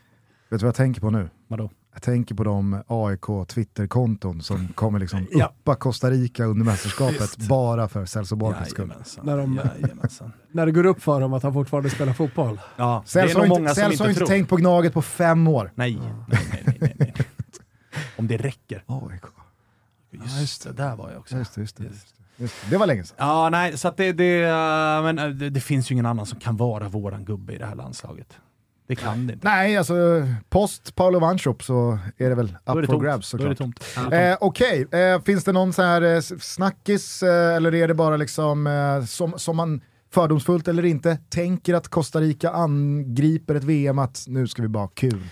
Vet 0.50 0.60
du 0.60 0.66
vad 0.66 0.68
jag 0.68 0.76
tänker 0.76 1.02
på 1.02 1.10
nu? 1.10 1.30
Vadå? 1.48 1.70
Jag 1.98 2.02
tänker 2.02 2.36
på 2.36 2.44
de 2.44 2.84
AIK 2.88 3.48
Twitterkonton 3.48 4.42
som 4.42 4.68
kommer 4.68 5.00
liksom 5.00 5.28
Ja. 5.32 5.46
uppa 5.46 5.76
Costa 5.76 6.12
Rica 6.12 6.44
under 6.44 6.66
mästerskapet 6.66 7.22
Visst. 7.22 7.38
bara 7.50 7.88
för 7.88 8.06
Celso 8.06 8.36
Borges 8.36 8.70
skull. 8.70 8.94
När 9.22 9.38
de-. 9.38 9.60
När 10.52 10.66
det 10.66 10.72
går 10.72 10.86
upp 10.86 11.02
för 11.04 11.22
dem 11.22 11.34
att 11.34 11.44
han 11.44 11.54
fortfarande 11.54 11.90
spelar 11.90 12.14
fotboll. 12.14 12.60
Ja, 12.76 13.04
Celso 13.06 13.40
har 13.40 13.46
inte, 13.60 13.76
Celso 13.76 14.04
inte 14.04 14.20
inte 14.20 14.26
tänkt 14.26 14.50
på 14.50 14.56
Gnaget 14.56 14.94
på 14.94 15.02
fem 15.02 15.48
år. 15.48 15.72
Nej, 15.76 16.00
nej, 16.28 16.40
nej, 16.52 16.64
nej, 16.66 16.78
nej, 16.82 16.96
nej. 17.00 17.14
Om 18.18 18.28
det 18.28 18.38
räcker. 18.38 18.84
AIK. 18.88 19.24
Just 20.40 20.64
det, 20.64 20.74
där 20.74 20.96
var 20.96 21.12
jag 21.12 21.20
också. 21.20 21.38
Just 21.38 21.56
det, 21.56 21.62
just 21.62 21.78
det, 21.78 21.84
just 21.84 22.08
det. 22.38 22.44
Just 22.44 22.80
var 22.80 22.88
länge 22.88 23.04
sedan. 23.04 23.16
Ja, 23.20 23.50
nej, 23.50 23.78
så 23.78 23.88
att 23.88 23.98
det, 23.98 24.12
det, 24.14 24.44
eh, 24.44 25.04
men, 25.04 25.20
eh, 25.20 25.28
det, 25.28 25.50
det 25.50 25.60
finns 25.62 25.92
ju 25.92 25.94
ingen 25.94 26.06
annan 26.06 26.26
som 26.26 26.40
kan 26.40 26.58
vara 26.58 26.90
våran 26.90 27.26
gubbe 27.26 27.54
i 27.54 27.58
det 27.58 27.66
här 27.66 27.76
landslaget. 27.76 28.38
Det 28.88 28.96
kan 28.96 29.28
det 29.28 29.34
inte. 29.34 29.48
Nej, 29.48 29.78
alltså 29.78 29.96
post 30.50 30.96
Paolo 30.96 31.20
Vanchop 31.20 31.64
så 31.64 32.00
är 32.18 32.30
det 32.30 32.36
väl 32.36 32.46
up 32.46 32.56
det 32.66 32.74
for 32.74 32.84
tomt. 32.84 33.04
grabs 33.04 33.32
Då 33.32 33.44
är 33.44 33.50
det 33.50 33.56
såklart. 33.56 33.80
tomt. 33.98 34.14
Eh, 34.14 34.38
Okej, 34.42 34.88
eh, 34.92 35.22
finns 35.22 35.44
det 35.44 35.52
någon 35.52 35.74
så 35.74 35.82
här 35.82 36.02
eh, 36.02 36.22
snackis 36.40 37.24
eh, 37.24 37.56
eller 37.56 37.76
är 37.76 37.88
det 37.88 37.94
bara 37.94 38.18
liksom 38.18 38.68
eh, 38.68 39.06
som, 39.06 39.40
som 39.40 39.58
man 39.58 39.82
fördomsfullt 40.14 40.68
eller 40.68 40.86
inte 40.86 41.18
tänker 41.30 41.74
att 41.74 41.88
Costa 41.88 42.22
Rica 42.22 42.50
angriper 42.50 43.56
ett 43.56 43.64
VM 43.64 44.00
att 44.00 44.26
nu 44.28 44.48
ska 44.48 44.62
vi 44.62 44.68
bara 44.68 44.84
ha 44.84 44.88
kul? 44.88 45.24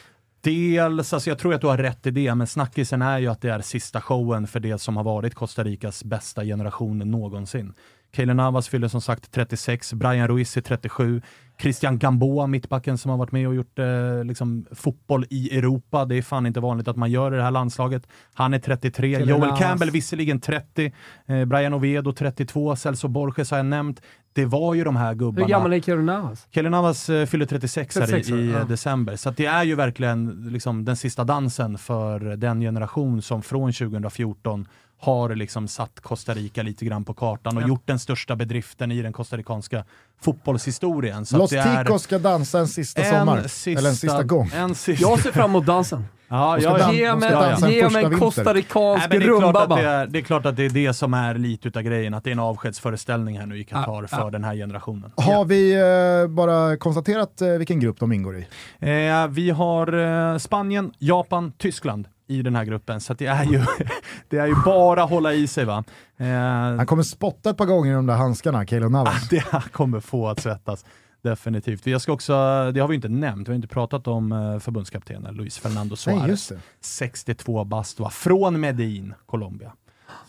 Dels, 0.42 1.14
alltså 1.14 1.30
jag 1.30 1.40
tror 1.40 1.54
att 1.54 1.62
du 1.62 1.68
har 1.68 1.78
rätt 1.78 2.06
i 2.06 2.12
det, 2.12 2.36
men 2.36 2.48
snackisen 2.48 3.02
är 3.02 3.20
ju 3.20 3.28
att 3.28 3.42
det 3.42 3.50
är 3.50 3.62
sista 3.62 4.02
showen 4.02 4.48
för 4.48 4.60
det 4.60 4.78
som 4.78 4.98
har 4.98 5.04
varit 5.04 5.36
Costa 5.36 5.64
Ricas 5.64 6.04
bästa 6.04 6.44
generation 6.44 6.98
någonsin. 7.00 7.74
Keylor 8.16 8.34
Navas 8.34 8.68
fyller 8.68 8.88
som 8.88 9.02
sagt 9.02 9.32
36, 9.32 9.94
Brian 9.94 10.28
Ruiz 10.28 10.58
är 10.58 10.62
37, 10.62 11.22
Christian 11.62 12.00
Gamboa, 12.00 12.48
mittbacken 12.48 12.98
som 12.98 13.12
har 13.12 13.18
varit 13.18 13.32
med 13.32 13.48
och 13.48 13.56
gjort 13.56 13.80
eh, 13.80 14.24
liksom, 14.24 14.66
fotboll 14.72 15.26
i 15.30 15.58
Europa. 15.58 16.06
Det 16.06 16.16
är 16.16 16.22
fan 16.22 16.46
inte 16.46 16.60
vanligt 16.60 16.88
att 16.88 16.96
man 16.96 17.12
gör 17.12 17.34
i 17.34 17.38
det 17.38 17.44
här 17.44 17.52
landslaget. 17.52 18.08
Han 18.34 18.54
är 18.54 18.60
33, 18.60 19.16
Keylor 19.16 19.30
Joel 19.30 19.40
Navas. 19.40 19.60
Campbell 19.60 19.92
visserligen 19.92 20.40
30, 20.40 20.94
eh, 21.26 21.46
Brian 21.46 21.74
Oviedo 21.74 22.14
32, 22.14 22.76
Celso 22.76 23.08
Borges 23.08 23.52
har 23.52 23.58
jag 23.58 23.66
nämnt. 23.66 24.02
Det 24.34 24.46
var 24.46 24.74
ju 24.74 24.84
de 24.84 24.96
här 24.96 25.14
gubbarna. 25.14 25.46
Hur 25.46 25.52
gammal 25.52 25.74
är 25.74 25.80
Keylor 25.80 26.04
Navas? 26.04 26.48
Keylor 26.52 26.70
Navas 26.70 27.10
eh, 27.10 27.26
fyller 27.26 27.46
36, 27.46 27.96
här 27.96 28.08
36 28.08 28.30
i, 28.30 28.34
i 28.34 28.52
ja. 28.52 28.60
eh, 28.60 28.68
december, 28.68 29.16
så 29.16 29.32
det 29.32 29.46
är 29.46 29.64
ju 29.64 29.76
verkligen 29.76 30.48
liksom, 30.52 30.86
den 30.86 30.96
sista 30.96 31.24
dansen 31.24 31.78
för 31.78 32.20
den 32.20 32.62
generation 32.62 33.22
som 33.22 33.42
från 33.42 33.74
2014 33.74 34.68
har 35.00 35.36
liksom 35.36 35.68
satt 35.68 36.00
Costa 36.00 36.34
Rica 36.34 36.64
lite 36.64 36.86
grann 36.86 37.04
på 37.06 37.14
kartan 37.14 37.58
och 37.58 37.64
Ja. 37.64 37.68
gjort 37.68 37.84
den 37.88 38.00
största 38.00 38.36
bedriften 38.36 38.92
i 38.92 39.02
den 39.02 39.14
costaricanska 39.14 39.84
fotbollshistorien. 40.22 41.26
Så 41.26 41.38
Los 41.38 41.50
Ticos 41.50 42.02
ska 42.04 42.20
dansa 42.20 42.60
en 42.60 42.68
sista 42.68 43.04
sommar, 43.04 43.38
eller 43.68 43.90
en 43.90 43.96
sista 43.96 44.24
gång. 44.24 44.52
En 44.56 44.76
sista, 44.76 45.08
Jag 45.10 45.20
ser 45.20 45.32
fram 45.32 45.50
emot 45.50 45.66
dansen. 45.66 46.06
ja, 46.28 46.58
ja, 46.60 46.78
ja. 46.80 46.86
dan- 46.86 46.96
Ge 46.96 47.16
mig, 47.16 47.30
en 47.30 47.56
första 47.58 47.90
mig 47.90 48.04
en 48.06 48.20
costaricansk 48.20 49.10
Nej, 49.10 49.10
men 49.10 49.20
det, 49.20 49.26
är 49.26 49.40
klart 49.40 49.56
att 49.56 49.62
rumba 49.70 49.76
det, 49.76 49.88
är, 49.88 50.08
det 50.08 50.20
är 50.20 50.24
klart 50.24 50.46
att 50.46 50.56
det 50.56 50.64
är 50.66 50.70
det 50.70 50.94
som 50.94 51.14
är 51.14 51.36
lite 51.36 51.68
utav 51.68 51.82
grejen, 51.84 52.14
att 52.14 52.24
det 52.24 52.30
är 52.30 52.32
en 52.32 52.40
avskedsföreställning 52.40 53.40
här 53.40 53.46
nu 53.46 53.60
i 53.60 53.64
Qatar 53.64 54.02
Ja, 54.02 54.08
för 54.08 54.18
ja. 54.18 54.30
den 54.30 54.44
här 54.44 54.56
generationen. 54.56 55.12
Har 55.16 55.46
vi 55.46 55.74
eh, 56.22 56.28
bara 56.36 56.78
konstaterat 56.78 57.42
eh, 57.42 57.48
vilken 57.50 57.80
grupp 57.80 58.00
de 58.00 58.12
ingår 58.14 58.38
i? 58.38 58.48
Eh, 58.80 59.28
vi 59.28 59.50
har 59.50 59.94
eh, 60.34 60.38
Spanien, 60.38 60.92
Japan, 61.00 61.52
Tyskland 61.58 62.08
i 62.28 62.42
den 62.42 62.56
här 62.56 62.66
gruppen, 62.66 63.02
så 63.02 63.14
det, 63.14 63.26
är 63.26 63.44
ju, 63.44 63.62
det 64.30 64.38
är 64.38 64.48
ju 64.48 64.56
bara 64.66 65.02
hålla 65.04 65.34
i 65.34 65.48
sig. 65.48 65.66
va. 65.66 65.84
Eh, 66.18 66.28
Han 66.28 66.86
kommer 66.86 67.04
spotta 67.04 67.50
ett 67.50 67.58
par 67.58 67.66
gånger 67.66 67.92
i 67.92 67.96
de 67.96 68.06
där 68.06 68.16
handskarna, 68.16 68.66
Keylor 68.66 68.90
Navas. 68.90 69.30
det 69.30 69.44
här 69.52 69.62
kommer 69.72 70.00
få 70.00 70.28
att 70.28 70.40
svettas. 70.42 70.86
Definitivt. 71.24 71.86
Jag 71.88 72.02
ska 72.02 72.12
också, 72.12 72.34
det 72.74 72.80
har 72.80 72.88
vi 72.88 72.96
inte 72.96 73.10
nämnt, 73.10 73.48
vi 73.48 73.52
har 73.52 73.56
inte 73.56 73.68
pratat 73.68 74.08
om 74.08 74.32
eh, 74.32 74.60
förbundskaptenen 74.60 75.36
Luis 75.36 75.58
Fernando 75.58 75.96
Nej, 76.08 76.18
Suarez. 76.20 76.48
det. 76.48 76.60
62 76.82 77.64
bast, 77.64 78.00
från 78.12 78.60
Medellin, 78.60 79.14
Colombia. 79.26 79.72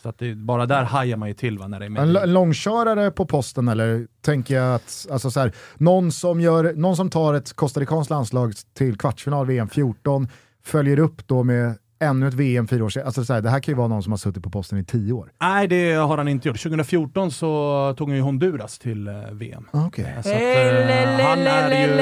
Så 0.02 0.08
att 0.08 0.18
det, 0.18 0.34
bara 0.34 0.66
där 0.66 0.82
hajar 0.84 1.16
man 1.16 1.28
ju 1.28 1.34
till 1.34 1.58
va, 1.58 1.68
när 1.68 1.80
det 1.80 1.86
är 1.86 1.90
Medellin. 1.90 2.16
en 2.16 2.32
långkörare 2.32 3.10
på 3.10 3.26
posten 3.26 3.68
eller 3.68 4.06
tänker 4.20 4.54
jag 4.54 4.74
att 4.74 5.06
alltså 5.10 5.30
så 5.30 5.40
här, 5.40 5.52
någon, 5.76 6.12
som 6.12 6.40
gör, 6.40 6.72
någon 6.76 6.96
som 6.96 7.10
tar 7.10 7.34
ett 7.34 7.52
costaricanskt 7.52 8.10
landslag 8.10 8.52
till 8.74 8.98
kvartsfinal 8.98 9.46
VM 9.46 9.68
14 9.68 10.28
följer 10.64 10.98
upp 10.98 11.26
då 11.28 11.42
med 11.42 11.74
ännu 11.98 12.28
ett 12.28 12.34
VM 12.34 12.68
fyra 12.68 12.84
år 12.84 12.88
senare. 12.88 13.06
Alltså 13.06 13.24
så 13.24 13.32
här, 13.32 13.40
det 13.40 13.50
här 13.50 13.60
kan 13.60 13.72
ju 13.72 13.76
vara 13.76 13.88
någon 13.88 14.02
som 14.02 14.12
har 14.12 14.16
suttit 14.16 14.42
på 14.42 14.50
posten 14.50 14.78
i 14.78 14.84
tio 14.84 15.12
år. 15.12 15.32
Nej, 15.40 15.68
det 15.68 15.92
har 15.92 16.18
han 16.18 16.28
inte 16.28 16.48
gjort. 16.48 16.62
2014 16.62 17.30
så 17.30 17.94
tog 17.98 18.08
han 18.08 18.16
ju 18.16 18.22
Honduras 18.22 18.78
till 18.78 19.08
eh, 19.08 19.14
VM. 19.32 19.68
Okay. 19.72 20.04
Så 20.04 20.18
att, 20.18 20.26
eh, 20.26 21.26
han 21.26 21.38
är 21.38 21.88
ju... 21.88 21.96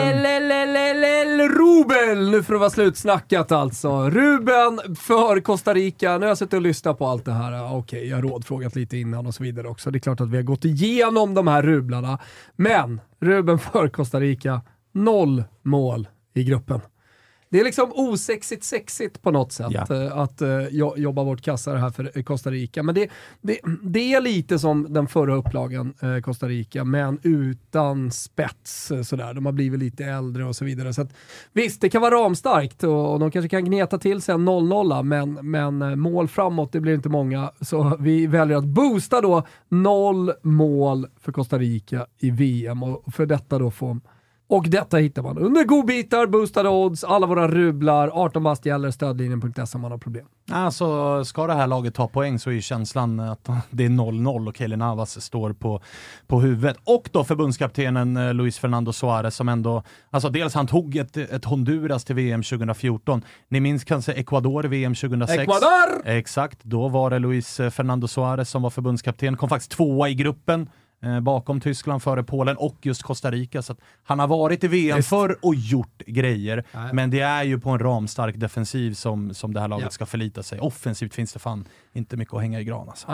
Rubel! 1.49 2.31
Nu 2.31 2.43
får 2.43 2.55
det 2.55 2.59
vara 2.59 2.71
slutsnackat 2.71 3.53
alltså. 3.53 4.11
Ruben 4.11 4.97
för 4.97 5.41
Costa 5.41 5.75
Rica. 5.75 6.13
Nu 6.13 6.21
har 6.21 6.29
jag 6.29 6.39
suttit 6.39 6.55
och 6.55 6.63
lyssnat 6.63 6.99
på 6.99 7.07
allt 7.07 7.25
det 7.25 7.33
här. 7.33 7.77
Okej, 7.77 8.09
jag 8.09 8.17
har 8.17 8.23
rådfrågat 8.23 8.77
lite 8.77 8.97
innan 8.97 9.27
och 9.27 9.35
så 9.35 9.43
vidare 9.43 9.69
också. 9.69 9.91
Det 9.91 9.99
är 9.99 10.01
klart 10.01 10.21
att 10.21 10.31
vi 10.31 10.37
har 10.37 10.43
gått 10.43 10.65
igenom 10.65 11.35
de 11.35 11.47
här 11.47 11.63
rublarna. 11.63 12.19
Men 12.57 13.01
Ruben 13.21 13.59
för 13.59 13.89
Costa 13.89 14.21
Rica, 14.21 14.61
noll 14.93 15.45
mål 15.63 16.09
i 16.35 16.45
gruppen. 16.45 16.81
Det 17.55 17.61
är 17.61 17.65
liksom 17.65 17.93
osexigt 17.95 18.65
sexigt 18.65 19.23
på 19.23 19.31
något 19.31 19.53
sätt 19.53 19.67
Ja. 19.71 19.87
eh, 20.05 20.19
att 20.19 20.43
jo- 20.71 20.95
jobba 20.97 21.25
bort 21.25 21.41
kassar 21.41 21.77
här 21.77 21.91
för 21.91 22.11
eh, 22.15 22.23
Costa 22.23 22.51
Rica. 22.51 22.83
Men 22.83 22.95
det, 22.95 23.09
det, 23.41 23.59
det 23.83 24.15
är 24.15 24.21
lite 24.21 24.59
som 24.59 24.93
den 24.93 25.07
förra 25.09 25.35
upplagan 25.35 25.95
eh, 26.03 26.19
Costa 26.21 26.49
Rica, 26.49 26.85
men 26.85 27.19
utan 27.23 28.11
spets. 28.11 28.93
Sådär. 29.03 29.35
De 29.35 29.47
har 29.47 29.53
blivit 29.53 29.81
lite 29.81 30.05
äldre 30.05 30.45
och 30.45 30.57
så 30.57 30.65
vidare. 30.65 30.93
Så 30.95 31.03
att, 31.03 31.13
visst, 31.53 31.81
det 31.81 31.89
kan 31.91 32.03
vara 32.03 32.15
ramstarkt 32.15 32.85
och, 32.85 33.13
och 33.13 33.21
de 33.21 33.31
kanske 33.31 33.49
kan 33.49 33.65
gneta 33.65 33.99
till 33.99 34.23
sig 34.23 34.35
en 34.35 34.49
0-0, 34.49 35.03
men, 35.03 35.33
men 35.51 36.01
mål 36.01 36.29
framåt, 36.29 36.73
det 36.73 36.81
blir 36.81 36.95
inte 36.95 37.09
många. 37.09 37.51
Så 37.61 37.97
vi 38.01 38.27
väljer 38.27 38.57
att 38.57 38.65
boosta 38.65 39.21
då 39.21 39.43
noll 39.69 40.33
mål 40.43 41.07
för 41.21 41.33
Costa 41.33 41.59
Rica 41.59 42.07
i 42.19 42.31
VM 42.31 42.83
och 42.83 43.15
för 43.15 43.27
detta 43.27 43.59
då 43.59 43.71
få 43.71 44.01
och 44.47 44.69
detta 44.69 44.97
hittar 44.97 45.23
man 45.23 45.39
under 45.39 45.65
godbitar, 45.65 46.27
boostade 46.27 46.69
odds, 46.69 47.05
alla 47.05 47.27
våra 47.27 47.49
rublar, 47.49 48.11
18 48.13 48.43
bast 48.43 48.67
gäller, 48.67 48.91
stödlinjen.se 48.91 49.75
om 49.75 49.81
man 49.81 49.91
har 49.91 49.99
problem. 49.99 50.27
Alltså, 50.51 51.25
ska 51.25 51.47
det 51.47 51.55
här 51.55 51.67
laget 51.67 51.95
ta 51.95 52.09
poäng 52.09 52.39
så 52.39 52.51
är 52.51 52.55
ju 52.55 52.61
känslan 52.61 53.21
att 53.21 53.49
det 53.71 53.85
är 53.85 53.89
0-0 53.89 54.49
och 54.49 54.57
Keylor 54.57 54.77
Navas 54.77 55.25
står 55.25 55.53
på, 55.53 55.81
på 56.27 56.41
huvudet. 56.41 56.77
Och 56.85 57.09
då 57.13 57.25
förbundskaptenen 57.25 58.17
eh, 58.17 58.35
Luis 58.35 58.59
Fernando 58.59 58.93
Suarez 58.93 59.37
som 59.37 59.49
ändå, 59.49 59.83
alltså 60.11 60.29
dels 60.29 60.55
han 60.55 60.67
tog 60.67 60.97
ett, 60.97 61.17
ett 61.17 61.45
Honduras 61.45 62.05
till 62.05 62.15
VM 62.15 62.43
2014. 62.43 63.23
Ni 63.49 63.61
minns 63.61 63.85
kanske 63.85 64.13
Ecuador 64.13 64.65
VM 64.65 64.95
2006? 64.95 65.43
Ecuador! 65.43 66.03
Exakt, 66.05 66.59
då 66.63 66.89
var 66.89 67.11
det 67.11 67.19
Luis 67.19 67.61
eh, 67.61 67.71
Fernando 67.71 68.09
Suarez 68.09 68.51
som 68.51 68.63
var 68.63 68.71
förbundskapten, 68.71 69.37
kom 69.37 69.49
faktiskt 69.49 69.71
tvåa 69.71 70.09
i 70.09 70.15
gruppen. 70.15 70.69
Eh, 71.05 71.21
Bakom 71.21 71.61
Tyskland, 71.61 72.03
före 72.03 72.23
Polen 72.23 72.57
och 72.57 72.77
just 72.83 73.03
Costa 73.03 73.31
Rica. 73.31 73.63
Så 73.63 73.77
han 74.05 74.19
har 74.19 74.27
varit 74.29 74.65
i 74.65 74.69
VM 74.69 74.97
Visst. 74.97 75.09
förr 75.09 75.37
och 75.43 75.55
gjort 75.55 76.03
grejer. 76.07 76.65
Nej. 76.73 76.91
Men 76.93 77.11
det 77.11 77.21
är 77.21 77.43
ju 77.45 77.61
på 77.61 77.71
en 77.71 77.79
ramstark 77.79 78.37
defensiv 78.37 78.95
som, 78.95 79.35
som 79.35 79.55
det 79.55 79.61
här 79.61 79.69
laget 79.69 79.85
Ja. 79.85 79.91
ska 79.91 80.07
förlita 80.07 80.43
sig. 80.43 80.61
Offensivt 80.61 81.15
finns 81.15 81.33
det 81.33 81.39
fan 81.39 81.65
inte 81.95 82.17
mycket 82.17 82.35
att 82.35 82.41
hänga 82.41 82.61
i 82.61 82.65
gran 82.65 82.89
alltså. 82.89 83.07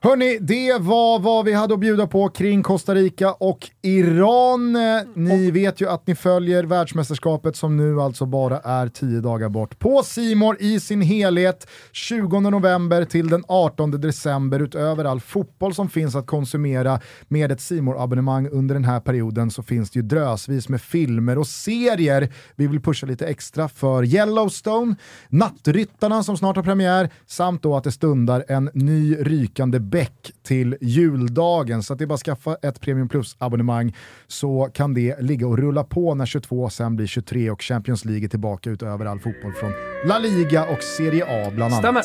Hörni, 0.00 0.38
det 0.40 0.78
var 0.80 1.18
vad 1.18 1.44
vi 1.44 1.52
hade 1.52 1.74
att 1.74 1.80
bjuda 1.80 2.06
på 2.06 2.28
kring 2.28 2.62
Costa 2.62 2.94
Rica 2.94 3.32
och 3.32 3.70
Iran. 3.82 4.72
Ni 5.14 5.50
vet 5.50 5.80
ju 5.80 5.88
att 5.88 6.06
ni 6.06 6.14
följer 6.14 6.64
världsmästerskapet 6.64 7.56
som 7.56 7.76
nu 7.76 8.00
alltså 8.00 8.26
bara 8.26 8.58
är 8.58 8.88
tio 8.88 9.20
dagar 9.20 9.48
bort. 9.48 9.78
På 9.78 10.02
Simor 10.02 10.56
i 10.60 10.80
sin 10.80 11.00
helhet, 11.00 11.68
20 11.92 12.40
november 12.40 13.04
till 13.04 13.28
den 13.28 13.44
18 13.48 13.90
december, 13.90 14.60
utöver 14.60 15.04
all 15.04 15.20
fotboll 15.20 15.74
som 15.74 15.88
finns 15.88 16.14
att 16.14 16.26
konsumera, 16.26 17.00
med 17.28 17.52
ett 17.52 17.60
simor 17.60 18.02
abonnemang 18.02 18.48
under 18.48 18.74
den 18.74 18.84
här 18.84 19.00
perioden 19.00 19.50
så 19.50 19.62
finns 19.62 19.90
det 19.90 19.98
ju 19.98 20.02
drösvis 20.02 20.68
med 20.68 20.80
filmer 20.80 21.38
och 21.38 21.46
serier. 21.46 22.32
Vi 22.56 22.66
vill 22.66 22.80
pusha 22.80 23.06
lite 23.06 23.26
extra 23.26 23.68
för 23.68 24.04
Yellowstone, 24.04 24.94
Nattryttarna 25.28 26.22
som 26.22 26.36
snart 26.36 26.56
har 26.56 26.62
premiär, 26.62 27.10
samt 27.26 27.62
då 27.62 27.76
att 27.76 27.84
det 27.84 27.92
stundar 28.12 28.44
en 28.48 28.70
ny 28.74 29.16
rykande 29.20 29.80
Beck 29.80 30.32
till 30.42 30.76
juldagen. 30.80 31.82
Så 31.82 31.92
att 31.92 31.98
det 31.98 32.04
är 32.04 32.06
bara 32.06 32.14
att 32.14 32.20
skaffa 32.20 32.56
ett 32.62 32.80
Premium 32.80 33.08
Plus-abonnemang 33.08 33.96
så 34.26 34.70
kan 34.74 34.94
det 34.94 35.20
ligga 35.20 35.46
och 35.46 35.58
rulla 35.58 35.84
på 35.84 36.14
när 36.14 36.26
22 36.26 36.70
sen 36.70 36.96
blir 36.96 37.06
23 37.06 37.50
och 37.50 37.62
Champions 37.62 38.04
League 38.04 38.24
är 38.24 38.28
tillbaka 38.28 38.70
utöver 38.70 39.06
all 39.06 39.20
fotboll 39.20 39.52
från 39.52 39.72
La 40.06 40.18
Liga 40.18 40.64
och 40.64 40.82
Serie 40.82 41.24
A 41.24 41.50
bland 41.54 41.74
annat. 41.74 42.04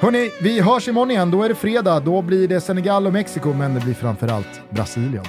Hörni, 0.00 0.30
vi 0.42 0.60
hörs 0.60 0.88
imorgon 0.88 1.10
igen. 1.10 1.30
Då 1.30 1.42
är 1.42 1.48
det 1.48 1.54
fredag. 1.54 2.00
Då 2.00 2.22
blir 2.22 2.48
det 2.48 2.60
Senegal 2.60 3.06
och 3.06 3.12
Mexiko, 3.12 3.52
men 3.52 3.74
det 3.74 3.80
blir 3.80 3.94
framförallt 3.94 4.60
Brasilien. 4.70 5.24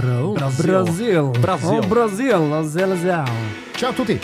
Bro. 0.00 0.34
Brasil. 0.34 0.66
Brasil. 0.66 1.42
Brasil. 1.42 1.68
Oh, 1.68 1.88
Brasil. 1.88 2.70
Zelazao. 2.70 3.26
Ciao 3.76 3.92
tutti! 3.92 4.20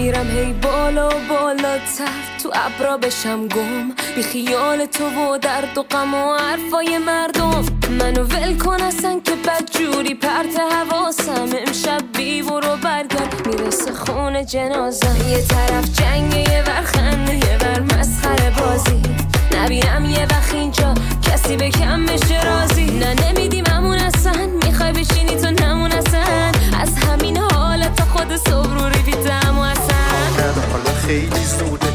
میرم 0.00 0.30
هی 0.30 0.52
بالا 0.52 1.08
و 1.08 1.12
بالاتر. 1.28 2.14
تو 2.42 2.50
ابرا 2.54 2.96
بشم 2.96 3.48
گم. 3.48 3.90
بی 4.16 4.22
خیال 4.22 4.86
تو 4.86 5.04
و 5.04 5.38
درد 5.38 5.78
و 5.78 5.82
غم 5.82 6.14
و 6.14 6.34
حرفای 6.34 6.98
مردم. 6.98 7.64
منو 7.90 8.22
ول 8.22 8.58
کن 8.58 8.80
اصلا 8.80 9.20
که 9.24 9.32
بد 9.34 9.70
جوری 9.70 10.14
پرت 10.14 10.60
حواسم. 10.60 11.48
امشب 11.66 12.02
بی 12.16 12.42
برو 12.42 12.76
برگرد. 12.76 13.46
می‌رسه 13.46 13.92
خون 13.92 14.46
جنازم. 14.46 15.16
یه 15.30 15.42
طرف 15.42 15.84
جنگ 15.84 16.34
یه 16.34 16.64
ور 16.66 16.82
خنده 16.82 17.34
یه 17.34 17.58
ور 17.60 17.80
مسخره 17.80 18.50
بازی. 18.50 19.02
نبینم 19.58 20.04
یه 20.04 20.26
وقت 20.30 20.54
اینجا 20.54 20.94
کسی 21.22 21.56
به 21.56 21.70
کم 21.70 22.06
بشه 22.06 22.42
رازی 22.44 22.84
نه 22.84 23.14
نمیدیم 23.14 23.59
pages 31.10 31.58
so 31.58 31.89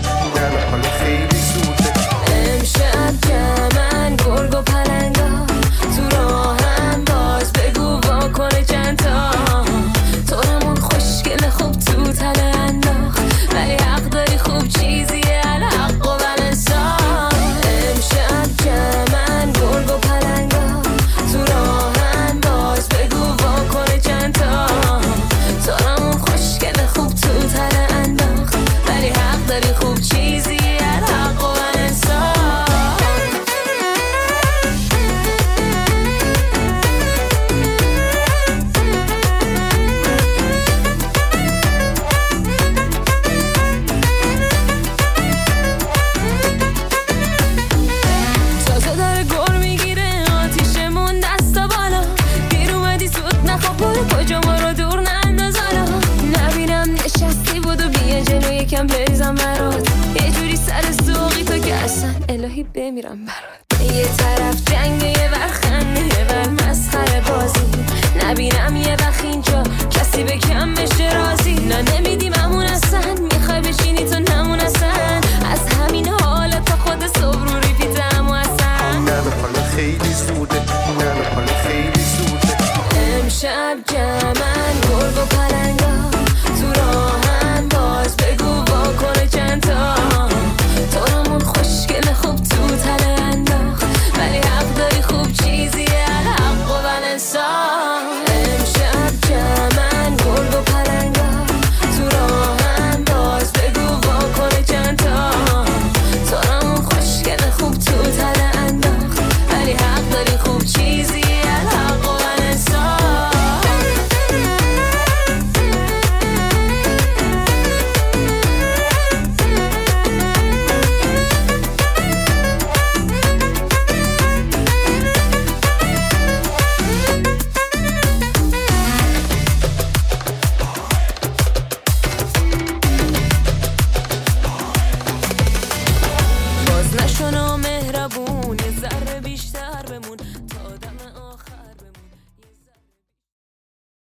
ember. 63.05 63.44